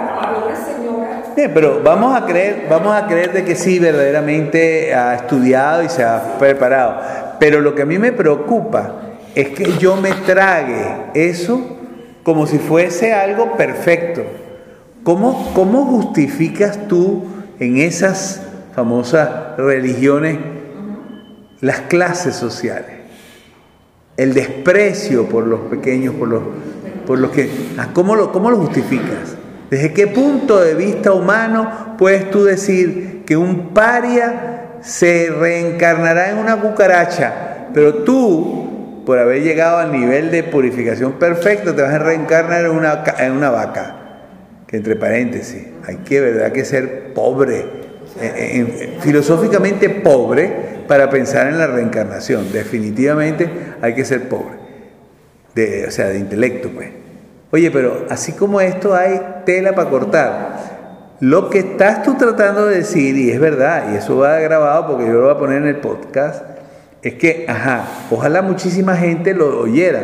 No. 0.85 1.35
Bien, 1.37 1.53
pero 1.55 1.81
vamos 1.85 2.21
a 2.21 2.27
creer, 2.27 2.67
vamos 2.69 2.93
a 2.93 3.07
creer 3.07 3.33
de 3.33 3.45
que 3.45 3.55
sí 3.55 3.79
verdaderamente 3.79 4.93
ha 4.93 5.15
estudiado 5.15 5.85
y 5.85 5.89
se 5.89 6.03
ha 6.03 6.39
preparado. 6.41 7.01
Pero 7.39 7.61
lo 7.61 7.77
que 7.77 7.83
a 7.83 7.87
mí 7.87 7.99
me 8.01 8.11
preocupa 8.11 8.95
es 9.37 9.51
que 9.51 9.71
yo 9.79 9.95
me 9.95 10.11
trague 10.11 11.13
eso 11.15 11.61
como 12.25 12.49
si 12.49 12.59
fuese 12.59 13.15
algo 13.15 13.57
perfecto. 13.57 14.25
¿Cómo, 15.05 15.53
cómo 15.55 15.85
justificas 15.85 16.89
tú 16.89 17.27
en 17.61 17.77
esas 17.77 18.43
famosas 18.75 19.57
religiones 19.57 20.37
las 21.61 21.83
clases 21.83 22.35
sociales? 22.35 22.98
El 24.19 24.35
desprecio 24.35 25.27
por 25.29 25.47
los 25.47 25.61
pequeños, 25.61 26.15
por 26.17 26.27
los, 26.27 26.43
por 27.07 27.21
los 27.21 27.31
que... 27.31 27.49
ah, 27.79 27.91
¿Cómo 27.93 28.17
lo, 28.17 28.33
¿Cómo 28.33 28.51
lo 28.51 28.57
justificas? 28.57 29.37
¿Desde 29.71 29.93
qué 29.93 30.09
punto 30.09 30.61
de 30.61 30.75
vista 30.75 31.13
humano 31.13 31.95
puedes 31.97 32.29
tú 32.29 32.43
decir 32.43 33.23
que 33.25 33.37
un 33.37 33.69
paria 33.73 34.79
se 34.81 35.31
reencarnará 35.31 36.31
en 36.31 36.39
una 36.39 36.57
cucaracha, 36.57 37.69
pero 37.73 37.95
tú, 38.03 39.03
por 39.07 39.21
haber 39.21 39.43
llegado 39.43 39.79
al 39.79 39.93
nivel 39.93 40.33
de 40.33 40.43
purificación 40.43 41.13
perfecto, 41.13 41.75
te 41.75 41.83
vas 41.83 41.95
a 41.95 41.99
reencarnar 41.99 42.65
en 42.65 42.73
una, 42.73 43.05
en 43.21 43.33
una 43.33 43.51
vaca? 43.51 43.95
Que 44.67 44.79
entre 44.79 44.97
paréntesis, 44.97 45.65
hay 45.87 45.99
que, 45.99 46.21
¿verdad?, 46.21 46.51
que 46.51 46.65
ser 46.65 47.13
pobre, 47.15 47.59
eh, 47.59 47.67
eh, 48.21 48.99
filosóficamente 49.01 49.89
pobre, 49.91 50.78
para 50.89 51.11
pensar 51.11 51.47
en 51.47 51.59
la 51.59 51.69
reencarnación. 51.69 52.51
Definitivamente 52.53 53.49
hay 53.81 53.95
que 53.95 54.05
ser 54.05 54.29
pobre, 54.29 54.57
de, 55.55 55.87
o 55.87 55.91
sea, 55.91 56.09
de 56.09 56.19
intelecto, 56.19 56.71
pues. 56.71 56.89
Oye, 57.51 57.71
pero 57.71 58.07
así 58.11 58.33
como 58.33 58.61
esto 58.61 58.95
hay 58.95 59.21
tela 59.47 59.75
para 59.75 59.89
cortar. 59.89 60.59
Lo 61.21 61.51
que 61.51 61.61
estás 61.61 62.03
tú 62.03 62.15
tratando 62.15 62.67
de 62.67 62.79
decir, 62.79 63.17
y 63.17 63.31
es 63.31 63.41
verdad, 63.41 63.93
y 63.93 63.97
eso 63.97 64.19
va 64.19 64.39
grabado 64.39 64.87
porque 64.87 65.07
yo 65.07 65.13
lo 65.13 65.23
voy 65.23 65.31
a 65.35 65.39
poner 65.39 65.63
en 65.63 65.69
el 65.69 65.77
podcast, 65.77 66.45
es 67.03 67.15
que, 67.15 67.47
ajá, 67.49 67.85
ojalá 68.11 68.43
muchísima 68.43 68.97
gente 68.97 69.35
lo 69.35 69.61
oyera. 69.61 70.03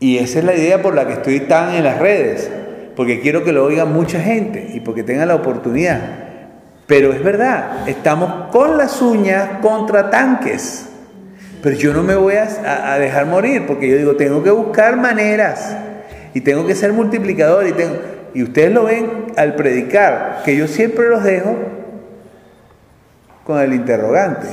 Y 0.00 0.18
esa 0.18 0.40
es 0.40 0.44
la 0.44 0.54
idea 0.54 0.82
por 0.82 0.94
la 0.94 1.06
que 1.06 1.14
estoy 1.14 1.40
tan 1.40 1.74
en 1.74 1.84
las 1.84 1.98
redes, 1.98 2.50
porque 2.96 3.20
quiero 3.20 3.44
que 3.44 3.52
lo 3.52 3.64
oiga 3.64 3.84
mucha 3.84 4.20
gente 4.20 4.70
y 4.74 4.80
porque 4.80 5.02
tengan 5.02 5.28
la 5.28 5.36
oportunidad. 5.36 6.23
Pero 6.86 7.12
es 7.12 7.24
verdad, 7.24 7.88
estamos 7.88 8.50
con 8.50 8.76
las 8.76 9.00
uñas 9.00 9.60
contra 9.62 10.10
tanques. 10.10 10.86
Pero 11.62 11.76
yo 11.76 11.94
no 11.94 12.02
me 12.02 12.14
voy 12.14 12.34
a, 12.34 12.98
dejar 12.98 13.24
morir, 13.24 13.64
porque 13.66 13.88
yo 13.88 13.96
digo, 13.96 14.16
tengo 14.16 14.42
que 14.42 14.50
buscar 14.50 14.98
maneras 14.98 15.74
y 16.34 16.42
tengo 16.42 16.66
que 16.66 16.74
ser 16.74 16.92
multiplicador. 16.92 17.66
Y, 17.66 17.72
tengo, 17.72 17.96
y 18.34 18.42
ustedes 18.42 18.70
lo 18.70 18.84
ven 18.84 19.28
al 19.36 19.54
predicar, 19.54 20.42
que 20.44 20.56
yo 20.56 20.68
siempre 20.68 21.08
los 21.08 21.24
dejo 21.24 21.56
con 23.44 23.60
el 23.60 23.72
interrogante. 23.72 24.48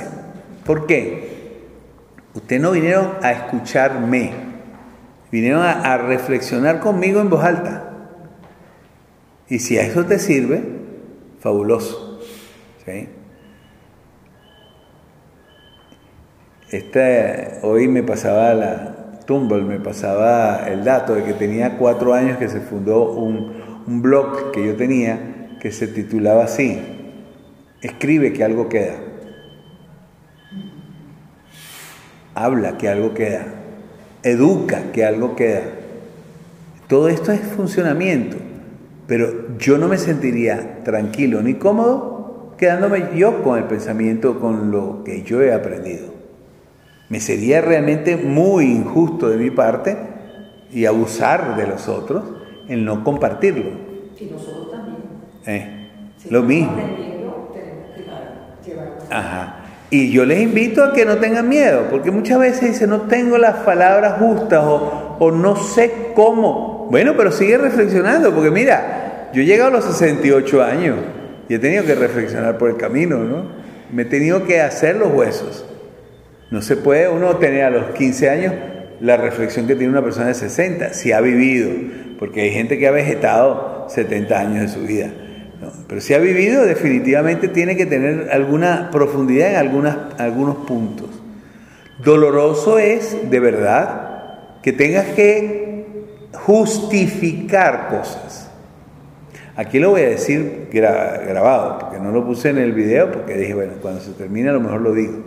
¿Por 0.65 0.85
qué? 0.85 1.67
Ustedes 2.33 2.61
no 2.61 2.71
vinieron 2.71 3.11
a 3.21 3.33
escucharme, 3.33 4.31
vinieron 5.33 5.63
a, 5.63 5.81
a 5.81 5.97
reflexionar 5.97 6.79
conmigo 6.79 7.19
en 7.19 7.29
voz 7.29 7.43
alta. 7.43 7.89
Y 9.49 9.59
si 9.59 9.77
a 9.77 9.81
eso 9.81 10.05
te 10.05 10.17
sirve, 10.17 10.63
fabuloso. 11.41 12.10
¿Sí? 12.85 13.09
Este, 16.71 17.59
hoy 17.63 17.87
me 17.87 18.03
pasaba 18.03 18.53
la 18.53 19.19
Tumble, 19.25 19.61
me 19.63 19.79
pasaba 19.79 20.67
el 20.67 20.83
dato 20.83 21.15
de 21.15 21.23
que 21.23 21.33
tenía 21.33 21.77
cuatro 21.77 22.13
años 22.13 22.37
que 22.37 22.47
se 22.47 22.59
fundó 22.59 23.11
un, 23.11 23.61
un 23.85 24.01
blog 24.01 24.51
que 24.51 24.65
yo 24.65 24.75
tenía 24.75 25.57
que 25.59 25.71
se 25.71 25.87
titulaba 25.87 26.45
así, 26.45 26.79
escribe 27.81 28.33
que 28.33 28.43
algo 28.43 28.67
queda, 28.67 28.95
habla 32.33 32.77
que 32.77 32.89
algo 32.89 33.13
queda, 33.13 33.45
educa 34.23 34.91
que 34.91 35.05
algo 35.05 35.35
queda. 35.35 35.61
Todo 36.87 37.09
esto 37.09 37.31
es 37.31 37.41
funcionamiento, 37.41 38.37
pero 39.07 39.55
yo 39.59 39.77
no 39.77 39.87
me 39.87 39.99
sentiría 39.99 40.83
tranquilo 40.83 41.41
ni 41.43 41.53
cómodo 41.53 42.10
quedándome 42.61 43.09
yo 43.15 43.41
con 43.41 43.57
el 43.57 43.63
pensamiento, 43.63 44.39
con 44.39 44.69
lo 44.69 45.03
que 45.03 45.23
yo 45.23 45.41
he 45.41 45.51
aprendido. 45.51 46.13
Me 47.09 47.19
sería 47.19 47.59
realmente 47.59 48.15
muy 48.17 48.65
injusto 48.65 49.29
de 49.29 49.37
mi 49.37 49.49
parte 49.49 49.97
y 50.71 50.85
abusar 50.85 51.57
de 51.57 51.65
los 51.65 51.87
otros 51.89 52.23
en 52.67 52.85
no 52.85 53.03
compartirlo. 53.03 53.71
Y 54.19 54.25
nosotros 54.25 54.69
también. 54.69 54.97
Eh, 55.47 55.89
Si 56.17 56.29
lo 56.29 56.43
mismo. 56.43 56.75
que. 57.51 58.75
Ajá. 59.09 59.55
Y 59.89 60.11
yo 60.11 60.23
les 60.23 60.39
invito 60.39 60.83
a 60.83 60.93
que 60.93 61.03
no 61.03 61.17
tengan 61.17 61.49
miedo, 61.49 61.87
porque 61.89 62.11
muchas 62.11 62.37
veces 62.37 62.73
dicen, 62.73 62.91
no 62.91 63.01
tengo 63.01 63.39
las 63.39 63.55
palabras 63.63 64.19
justas 64.19 64.63
o, 64.63 65.17
o 65.19 65.31
no 65.31 65.55
sé 65.55 66.11
cómo. 66.13 66.87
Bueno, 66.91 67.15
pero 67.17 67.31
sigue 67.31 67.57
reflexionando, 67.57 68.31
porque 68.35 68.51
mira, 68.51 69.31
yo 69.33 69.41
he 69.41 69.45
llegado 69.45 69.69
a 69.69 69.73
los 69.73 69.85
68 69.85 70.63
años 70.63 70.97
he 71.55 71.59
tenido 71.59 71.85
que 71.85 71.95
reflexionar 71.95 72.57
por 72.57 72.69
el 72.69 72.77
camino, 72.77 73.17
¿no? 73.19 73.45
Me 73.91 74.03
he 74.03 74.05
tenido 74.05 74.45
que 74.45 74.61
hacer 74.61 74.95
los 74.95 75.13
huesos. 75.13 75.65
No 76.49 76.61
se 76.61 76.77
puede 76.77 77.09
uno 77.09 77.37
tener 77.37 77.63
a 77.63 77.69
los 77.69 77.91
15 77.91 78.29
años 78.29 78.53
la 78.99 79.17
reflexión 79.17 79.67
que 79.67 79.75
tiene 79.75 79.91
una 79.91 80.03
persona 80.03 80.27
de 80.27 80.33
60, 80.33 80.93
si 80.93 81.11
ha 81.11 81.21
vivido, 81.21 81.69
porque 82.19 82.41
hay 82.41 82.51
gente 82.51 82.77
que 82.77 82.87
ha 82.87 82.91
vegetado 82.91 83.87
70 83.89 84.39
años 84.39 84.61
de 84.61 84.67
su 84.67 84.85
vida. 84.85 85.09
Pero 85.87 86.01
si 86.01 86.13
ha 86.13 86.19
vivido, 86.19 86.65
definitivamente 86.65 87.47
tiene 87.47 87.75
que 87.75 87.85
tener 87.85 88.29
alguna 88.31 88.89
profundidad 88.91 89.51
en 89.51 89.55
algunas, 89.57 89.97
algunos 90.17 90.57
puntos. 90.65 91.09
Doloroso 92.03 92.79
es, 92.79 93.29
de 93.29 93.39
verdad, 93.39 94.11
que 94.63 94.73
tengas 94.73 95.07
que 95.07 95.85
justificar 96.33 97.89
cosas. 97.89 98.40
Aquí 99.61 99.77
lo 99.77 99.91
voy 99.91 100.01
a 100.01 100.09
decir 100.09 100.69
gra- 100.73 101.23
grabado, 101.27 101.77
porque 101.77 101.99
no 101.99 102.09
lo 102.11 102.25
puse 102.25 102.49
en 102.49 102.57
el 102.57 102.71
video, 102.71 103.11
porque 103.11 103.35
dije, 103.37 103.53
bueno, 103.53 103.73
cuando 103.79 104.01
se 104.01 104.11
termine 104.13 104.49
a 104.49 104.53
lo 104.53 104.59
mejor 104.59 104.81
lo 104.81 104.91
digo. 104.91 105.23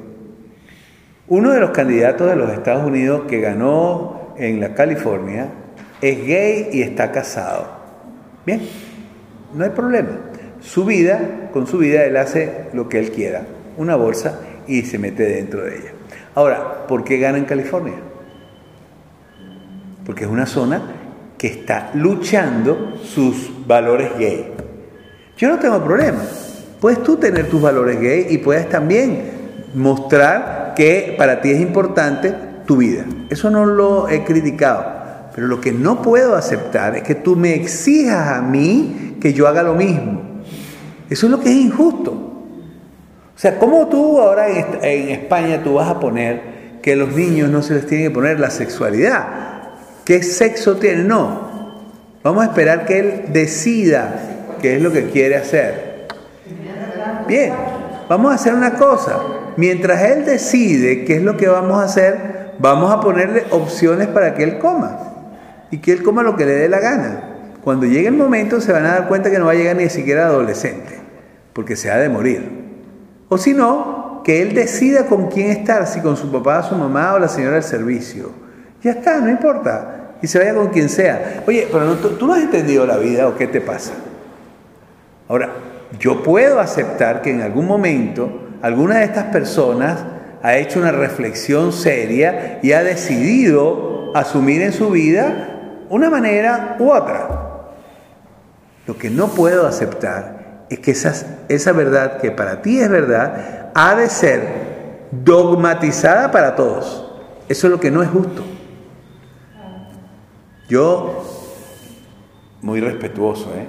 Uno 1.28 1.53
de 1.53 1.61
los 1.61 1.70
candidatos 1.70 2.28
de 2.28 2.35
los 2.35 2.51
Estados 2.51 2.85
Unidos 2.85 3.22
que 3.28 3.41
ganó 3.41 4.35
en 4.37 4.59
la 4.59 4.74
California 4.74 5.51
es 6.03 6.26
gay 6.26 6.68
y 6.72 6.82
está 6.82 7.12
casado. 7.12 7.64
Bien, 8.45 8.61
no 9.55 9.62
hay 9.62 9.70
problema. 9.70 10.09
Su 10.61 10.85
vida, 10.85 11.49
con 11.53 11.68
su 11.68 11.78
vida, 11.78 12.05
él 12.05 12.16
hace 12.16 12.66
lo 12.72 12.89
que 12.89 12.99
él 12.99 13.12
quiera, 13.12 13.43
una 13.76 13.95
bolsa 13.95 14.41
y 14.66 14.82
se 14.82 14.99
mete 14.99 15.22
dentro 15.22 15.62
de 15.62 15.76
ella. 15.76 15.93
Ahora, 16.35 16.89
¿por 16.89 17.05
qué 17.05 17.18
gana 17.18 17.39
en 17.39 17.45
California? 17.45 17.95
Porque 20.05 20.24
es 20.24 20.30
una 20.30 20.47
zona 20.47 20.82
que 21.39 21.47
está 21.47 21.93
luchando 21.95 22.97
sus 23.03 23.51
valores 23.66 24.10
gay. 24.18 24.52
Yo 25.36 25.48
no 25.48 25.58
tengo 25.58 25.82
problema. 25.82 26.20
Puedes 26.80 27.02
tú 27.02 27.16
tener 27.16 27.48
tus 27.48 27.60
valores 27.60 28.00
gay 28.00 28.26
y 28.30 28.38
puedes 28.38 28.68
también 28.68 29.32
mostrar 29.74 30.74
que 30.76 31.14
para 31.16 31.40
ti 31.40 31.50
es 31.50 31.60
importante 31.60 32.34
tu 32.66 32.76
vida. 32.76 33.04
Eso 33.30 33.50
no 33.50 33.66
lo 33.66 34.08
he 34.08 34.24
criticado. 34.24 34.84
Pero 35.34 35.48
lo 35.48 35.60
que 35.60 35.72
no 35.72 36.00
puedo 36.00 36.36
aceptar 36.36 36.96
es 36.96 37.02
que 37.02 37.16
tú 37.16 37.34
me 37.34 37.54
exijas 37.54 38.28
a 38.28 38.40
mí 38.40 39.16
que 39.20 39.32
yo 39.32 39.48
haga 39.48 39.62
lo 39.62 39.74
mismo. 39.74 40.22
Eso 41.10 41.26
es 41.26 41.32
lo 41.32 41.40
que 41.40 41.50
es 41.50 41.56
injusto. 41.56 42.12
O 42.12 43.38
sea, 43.38 43.58
¿cómo 43.58 43.88
tú 43.88 44.20
ahora 44.20 44.46
en, 44.48 45.08
España 45.08 45.62
tú 45.62 45.74
vas 45.74 45.88
a 45.88 45.98
poner 45.98 46.78
que 46.82 46.94
los 46.94 47.14
niños 47.14 47.50
no 47.50 47.62
se 47.62 47.74
les 47.74 47.86
tiene 47.86 48.04
que 48.04 48.10
poner 48.10 48.38
la 48.38 48.50
sexualidad? 48.50 49.26
¿Qué 50.04 50.22
sexo 50.22 50.76
tiene? 50.76 51.02
No. 51.02 51.53
Vamos 52.24 52.42
a 52.42 52.46
esperar 52.46 52.86
que 52.86 52.98
él 52.98 53.24
decida 53.34 54.14
qué 54.62 54.76
es 54.76 54.82
lo 54.82 54.90
que 54.90 55.10
quiere 55.10 55.36
hacer. 55.36 56.06
Bien, 57.28 57.52
vamos 58.08 58.32
a 58.32 58.36
hacer 58.36 58.54
una 58.54 58.76
cosa. 58.76 59.18
Mientras 59.58 60.00
él 60.02 60.24
decide 60.24 61.04
qué 61.04 61.16
es 61.16 61.22
lo 61.22 61.36
que 61.36 61.48
vamos 61.48 61.78
a 61.78 61.84
hacer, 61.84 62.54
vamos 62.58 62.90
a 62.90 63.02
ponerle 63.02 63.44
opciones 63.50 64.08
para 64.08 64.34
que 64.34 64.42
él 64.42 64.58
coma. 64.58 65.00
Y 65.70 65.78
que 65.78 65.92
él 65.92 66.02
coma 66.02 66.22
lo 66.22 66.34
que 66.34 66.46
le 66.46 66.52
dé 66.52 66.68
la 66.70 66.80
gana. 66.80 67.24
Cuando 67.62 67.84
llegue 67.84 68.08
el 68.08 68.16
momento 68.16 68.58
se 68.62 68.72
van 68.72 68.86
a 68.86 68.92
dar 68.92 69.08
cuenta 69.08 69.30
que 69.30 69.38
no 69.38 69.44
va 69.44 69.52
a 69.52 69.56
llegar 69.56 69.76
ni 69.76 69.90
siquiera 69.90 70.24
adolescente, 70.24 70.98
porque 71.52 71.76
se 71.76 71.90
ha 71.90 71.98
de 71.98 72.08
morir. 72.08 72.48
O 73.28 73.36
si 73.36 73.52
no, 73.52 74.22
que 74.24 74.40
él 74.40 74.54
decida 74.54 75.04
con 75.04 75.28
quién 75.28 75.50
estar, 75.50 75.86
si 75.86 76.00
con 76.00 76.16
su 76.16 76.32
papá, 76.32 76.62
su 76.62 76.74
mamá 76.74 77.12
o 77.12 77.18
la 77.18 77.28
señora 77.28 77.56
del 77.56 77.64
servicio. 77.64 78.30
Ya 78.82 78.92
está, 78.92 79.20
no 79.20 79.28
importa. 79.28 80.03
Y 80.24 80.26
se 80.26 80.38
vaya 80.38 80.54
con 80.54 80.68
quien 80.68 80.88
sea. 80.88 81.44
Oye, 81.46 81.68
pero 81.70 81.96
tú, 81.96 82.26
no 82.26 82.32
has 82.32 82.40
entendido 82.40 82.86
la 82.86 82.96
vida 82.96 83.28
o 83.28 83.36
qué 83.36 83.46
te 83.46 83.60
pasa. 83.60 83.92
Ahora, 85.28 85.50
yo 85.98 86.22
puedo 86.22 86.60
aceptar 86.60 87.20
que 87.20 87.28
en 87.28 87.42
algún 87.42 87.66
momento 87.66 88.48
alguna 88.62 89.00
de 89.00 89.04
estas 89.04 89.24
personas 89.24 90.02
ha 90.42 90.56
hecho 90.56 90.78
una 90.78 90.92
reflexión 90.92 91.74
seria 91.74 92.58
y 92.62 92.72
ha 92.72 92.82
decidido 92.82 94.16
asumir 94.16 94.62
en 94.62 94.72
su 94.72 94.88
vida 94.88 95.82
una 95.90 96.08
manera 96.08 96.76
u 96.78 96.90
otra. 96.90 97.28
Lo 98.86 98.96
que 98.96 99.10
no 99.10 99.28
puedo 99.28 99.66
aceptar 99.66 100.64
es 100.70 100.78
que 100.78 100.92
esa 100.92 101.72
verdad 101.72 102.16
que 102.16 102.30
para 102.30 102.62
ti 102.62 102.80
es 102.80 102.88
verdad 102.88 103.72
ha 103.74 103.94
de 103.94 104.08
ser 104.08 104.40
dogmatizada 105.10 106.30
para 106.30 106.56
todos. 106.56 107.12
Eso 107.46 107.66
es 107.66 107.70
lo 107.70 107.78
que 107.78 107.90
no 107.90 108.02
es 108.02 108.08
justo. 108.08 108.53
Yo, 110.68 111.22
muy 112.62 112.80
respetuoso, 112.80 113.52
¿eh? 113.54 113.66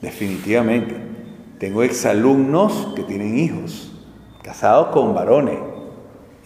definitivamente, 0.00 0.96
tengo 1.58 1.82
exalumnos 1.82 2.94
que 2.96 3.02
tienen 3.02 3.38
hijos, 3.38 3.92
casados 4.42 4.88
con 4.88 5.14
varones, 5.14 5.58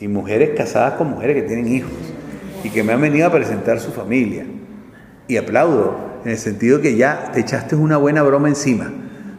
y 0.01 0.09
mujeres 0.09 0.51
casadas 0.57 0.95
con 0.95 1.11
mujeres 1.11 1.37
que 1.37 1.49
tienen 1.49 1.69
hijos, 1.69 1.93
y 2.65 2.71
que 2.71 2.83
me 2.83 2.95
han 2.95 3.01
venido 3.01 3.29
a 3.29 3.31
presentar 3.31 3.79
su 3.79 3.93
familia. 3.93 4.45
Y 5.29 5.37
aplaudo, 5.37 5.97
en 6.25 6.33
el 6.33 6.39
sentido 6.39 6.81
que 6.81 6.97
ya 6.97 7.31
te 7.33 7.39
echaste 7.39 7.77
una 7.77 7.97
buena 7.97 8.25
broma 8.25 8.49
encima, 8.49 8.93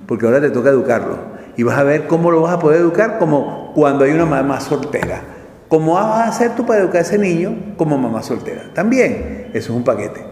porque 0.08 0.26
ahora 0.26 0.40
te 0.40 0.50
toca 0.50 0.70
educarlo. 0.70 1.18
Y 1.58 1.64
vas 1.64 1.78
a 1.78 1.84
ver 1.84 2.08
cómo 2.08 2.32
lo 2.32 2.44
vas 2.44 2.54
a 2.54 2.60
poder 2.60 2.80
educar 2.80 3.20
como 3.20 3.74
cuando 3.74 4.06
hay 4.06 4.12
una 4.12 4.26
mamá 4.26 4.62
soltera. 4.62 5.22
¿Cómo 5.68 5.96
vas 5.96 6.06
a 6.06 6.28
hacer 6.30 6.56
tú 6.56 6.66
para 6.66 6.80
educar 6.80 7.00
a 7.00 7.02
ese 7.02 7.18
niño 7.18 7.74
como 7.76 7.98
mamá 7.98 8.24
soltera? 8.24 8.72
También, 8.74 9.50
eso 9.54 9.72
es 9.74 9.78
un 9.78 9.84
paquete. 9.84 10.27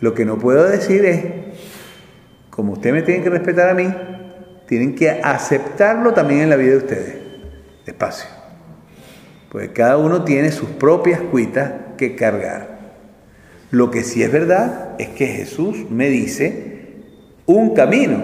Lo 0.00 0.14
que 0.14 0.24
no 0.24 0.38
puedo 0.38 0.68
decir 0.68 1.04
es, 1.04 1.24
como 2.50 2.74
ustedes 2.74 2.94
me 2.94 3.02
tienen 3.02 3.24
que 3.24 3.30
respetar 3.30 3.68
a 3.68 3.74
mí, 3.74 3.88
tienen 4.66 4.94
que 4.94 5.10
aceptarlo 5.10 6.12
también 6.12 6.42
en 6.42 6.50
la 6.50 6.56
vida 6.56 6.72
de 6.72 6.76
ustedes. 6.76 7.16
Despacio. 7.86 8.28
Pues 9.50 9.70
cada 9.70 9.96
uno 9.96 10.24
tiene 10.24 10.52
sus 10.52 10.68
propias 10.68 11.20
cuitas 11.20 11.72
que 11.96 12.14
cargar. 12.14 12.78
Lo 13.70 13.90
que 13.90 14.04
sí 14.04 14.22
es 14.22 14.30
verdad 14.30 14.94
es 14.98 15.08
que 15.08 15.26
Jesús 15.26 15.90
me 15.90 16.08
dice 16.08 17.02
un 17.46 17.74
camino. 17.74 18.22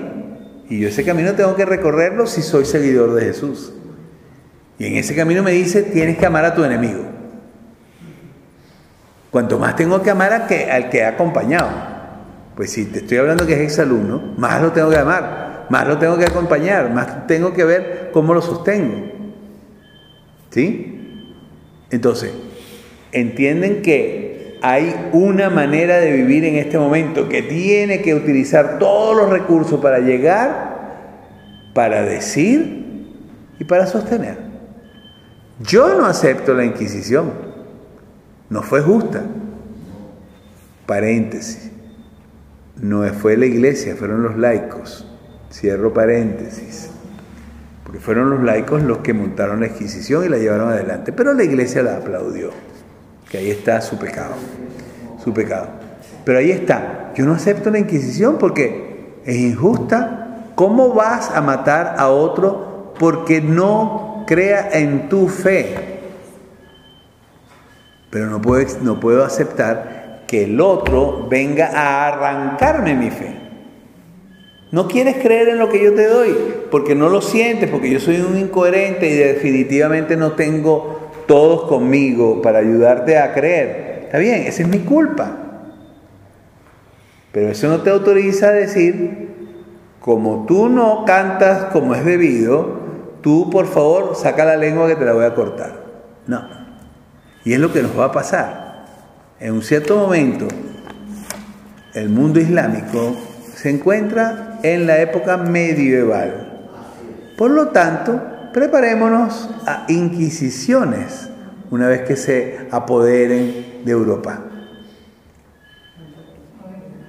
Y 0.69 0.81
yo 0.81 0.89
ese 0.89 1.05
camino 1.05 1.33
tengo 1.35 1.57
que 1.57 1.65
recorrerlo 1.65 2.27
si 2.27 2.43
soy 2.43 2.65
seguidor 2.65 3.15
de 3.15 3.25
Jesús. 3.25 3.73
Y 4.79 4.87
en 4.87 4.97
ese 4.97 5.15
camino 5.15 5.43
me 5.43 5.53
dice, 5.53 5.83
tienes 5.83 6.19
que 6.19 6.27
amar 6.27 6.45
a 6.45 6.55
tu 6.55 6.65
enemigo. 6.65 7.14
Cuanto 9.35 9.59
más 9.59 9.75
tengo 9.75 10.01
que 10.01 10.11
amar 10.11 10.33
al 10.33 10.47
que, 10.47 10.71
al 10.71 10.91
que 10.91 11.03
ha 11.03 11.09
acompañado. 11.09 11.69
Pues 12.55 12.71
si 12.71 12.85
te 12.85 13.01
estoy 13.01 13.19
hablando 13.19 13.45
que 13.45 13.55
es 13.55 13.61
exalumno, 13.63 14.23
más 14.37 14.63
lo 14.63 14.71
tengo 14.71 14.91
que 14.91 14.97
amar, 14.97 15.67
más 15.71 15.89
lo 15.89 15.99
tengo 15.99 16.17
que 16.17 16.25
acompañar, 16.25 16.89
más 16.93 17.27
tengo 17.27 17.53
que 17.53 17.65
ver 17.65 18.11
cómo 18.13 18.33
lo 18.33 18.41
sostengo. 18.41 19.11
¿Sí? 20.51 21.33
Entonces, 21.91 22.33
entienden 23.11 23.83
que 23.83 24.61
hay 24.63 25.11
una 25.13 25.51
manera 25.51 25.97
de 25.97 26.13
vivir 26.13 26.45
en 26.45 26.55
este 26.55 26.79
momento 26.79 27.29
que 27.29 27.43
tiene 27.43 28.03
que 28.03 28.15
utilizar 28.15 28.79
todos 28.79 29.17
los 29.17 29.31
recursos 29.31 29.81
para 29.81 29.99
llegar, 29.99 31.73
para 31.75 32.03
decir 32.03 33.09
y 33.59 33.65
para 33.65 33.89
sostener. 33.89 34.39
Yo 35.59 35.99
no 35.99 36.07
acepto 36.07 36.55
la 36.55 36.65
Inquisición, 36.65 37.54
no 38.51 38.63
fue 38.63 38.81
justa. 38.81 39.23
Paréntesis, 40.87 41.71
no 42.81 43.05
fue 43.15 43.37
la 43.37 43.47
iglesia, 43.47 43.97
fueron 43.97 44.23
los 44.23 44.37
laicos. 44.37 45.07
Cierro 45.51 45.93
paréntesis 45.93 46.91
porque 47.95 48.01
fueron 48.01 48.31
los 48.31 48.43
laicos 48.43 48.83
los 48.83 48.99
que 48.99 49.13
montaron 49.13 49.61
la 49.61 49.67
Inquisición 49.67 50.25
y 50.25 50.29
la 50.29 50.39
llevaron 50.39 50.71
adelante, 50.71 51.13
pero 51.13 51.33
la 51.33 51.45
iglesia 51.45 51.83
la 51.83 51.99
aplaudió, 51.99 52.51
que 53.31 53.39
ahí 53.39 53.51
está 53.51 53.81
su 53.83 53.99
pecado, 53.99 54.35
su 55.23 55.33
pecado. 55.33 55.69
Pero 56.25 56.39
ahí 56.39 56.51
está, 56.51 57.13
yo 57.15 57.25
no 57.27 57.35
acepto 57.35 57.71
la 57.71 57.79
Inquisición 57.79 58.37
porque 58.39 59.21
es 59.25 59.37
injusta. 59.37 60.51
¿Cómo 60.55 60.93
vas 60.95 61.31
a 61.31 61.41
matar 61.41 61.95
a 61.99 62.09
otro 62.09 62.95
porque 62.99 63.41
no 63.41 64.25
crea 64.27 64.71
en 64.73 65.09
tu 65.09 65.29
fe? 65.29 65.94
Pero 68.15 68.31
no 68.31 68.41
puedo, 68.41 68.65
no 68.83 69.01
puedo 69.01 69.25
aceptar 69.25 70.23
que 70.29 70.45
el 70.45 70.61
otro 70.61 71.27
venga 71.29 71.67
a 71.75 72.07
arrancarme 72.07 72.95
mi 72.95 73.11
fe. 73.11 73.35
No 74.71 74.87
quieres 74.87 75.17
creer 75.17 75.49
en 75.49 75.59
lo 75.59 75.69
que 75.69 75.83
yo 75.83 75.93
te 75.95 76.07
doy 76.07 76.33
porque 76.71 76.95
no 76.95 77.09
lo 77.09 77.21
sientes, 77.21 77.69
porque 77.69 77.91
yo 77.91 77.99
soy 77.99 78.21
un 78.21 78.39
incoherente 78.39 79.09
y 79.09 79.17
definitivamente 79.17 80.17
no 80.17 80.35
tengo 80.35 81.11
todos 81.27 81.65
conmigo 81.65 82.41
para 82.41 82.61
ayudarte 82.61 83.19
a 83.19 83.35
creer. 83.35 84.03
Está 84.05 84.19
bien, 84.19 84.43
esa 84.43 84.63
es 84.63 84.69
mi 84.69 84.79
culpa. 84.79 85.37
Pero 87.33 87.49
eso 87.49 87.67
no 87.67 87.81
te 87.81 87.91
autoriza 87.91 88.51
a 88.51 88.53
decir, 88.53 89.57
como 89.99 90.47
tú 90.47 90.69
no 90.69 91.05
cantas 91.05 91.65
como 91.73 91.97
es 91.97 92.05
debido, 92.05 92.79
tú 93.23 93.51
por 93.51 93.67
favor 93.67 94.15
saca 94.15 94.45
la 94.45 94.57
lengua 94.57 94.87
que 94.87 94.95
te 94.95 95.05
la 95.05 95.15
voy 95.15 95.25
a 95.25 95.35
cortar. 95.35 95.83
No. 96.29 96.54
Y 97.45 97.53
es 97.53 97.61
lo 97.61 97.73
que 97.73 97.83
nos 97.83 97.99
va 97.99 98.07
a 98.07 98.13
pasar. 98.13 98.87
En 99.39 99.53
un 99.53 99.63
cierto 99.63 99.97
momento, 99.97 100.49
el 101.93 102.09
mundo 102.09 102.41
islámico 102.41 103.17
se 103.55 103.71
encuentra 103.71 104.59
en 104.63 104.87
la 104.87 105.01
época 105.01 105.37
medieval. 105.37 106.69
Por 107.37 107.51
lo 107.51 107.69
tanto, 107.69 108.21
preparémonos 108.53 109.51
a 109.67 109.85
inquisiciones 109.89 111.29
una 111.71 111.89
vez 111.89 112.03
que 112.03 112.17
se 112.17 112.69
apoderen 112.71 113.83
de 113.85 113.93
Europa. 113.93 114.41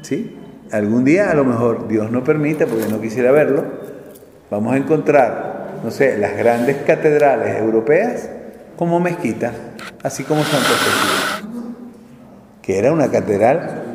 ¿Sí? 0.02 0.38
Algún 0.72 1.06
día, 1.06 1.32
a 1.32 1.36
lo 1.36 1.46
mejor, 1.46 1.88
Dios 1.88 2.12
no 2.12 2.24
permita, 2.24 2.66
porque 2.66 2.88
no 2.88 3.00
quisiera 3.00 3.32
verlo, 3.32 3.64
vamos 4.50 4.74
a 4.74 4.78
encontrar, 4.78 5.80
no 5.84 5.92
sé, 5.92 6.18
las 6.18 6.36
grandes 6.36 6.78
catedrales 6.78 7.58
europeas 7.60 8.30
como 8.76 9.00
mezquitas, 9.00 9.54
así 10.04 10.24
como 10.24 10.44
Santa 10.44 10.68
Sofía, 10.68 11.50
que 12.62 12.78
era 12.78 12.92
una 12.92 13.10
catedral 13.10 13.86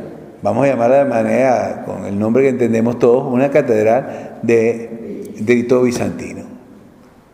vamos 0.43 0.64
a 0.64 0.68
llamarla 0.68 1.05
de 1.05 1.05
manera, 1.05 1.82
con 1.84 2.05
el 2.07 2.18
nombre 2.18 2.43
que 2.45 2.49
entendemos 2.51 2.99
todos, 2.99 3.32
una 3.32 3.51
catedral 3.51 4.38
de, 4.43 5.34
de 5.38 5.80
bizantino. 5.82 6.45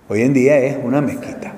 Hoy 0.08 0.22
en 0.22 0.32
día 0.32 0.58
es 0.58 0.76
una 0.82 1.00
mezquita. 1.00 1.55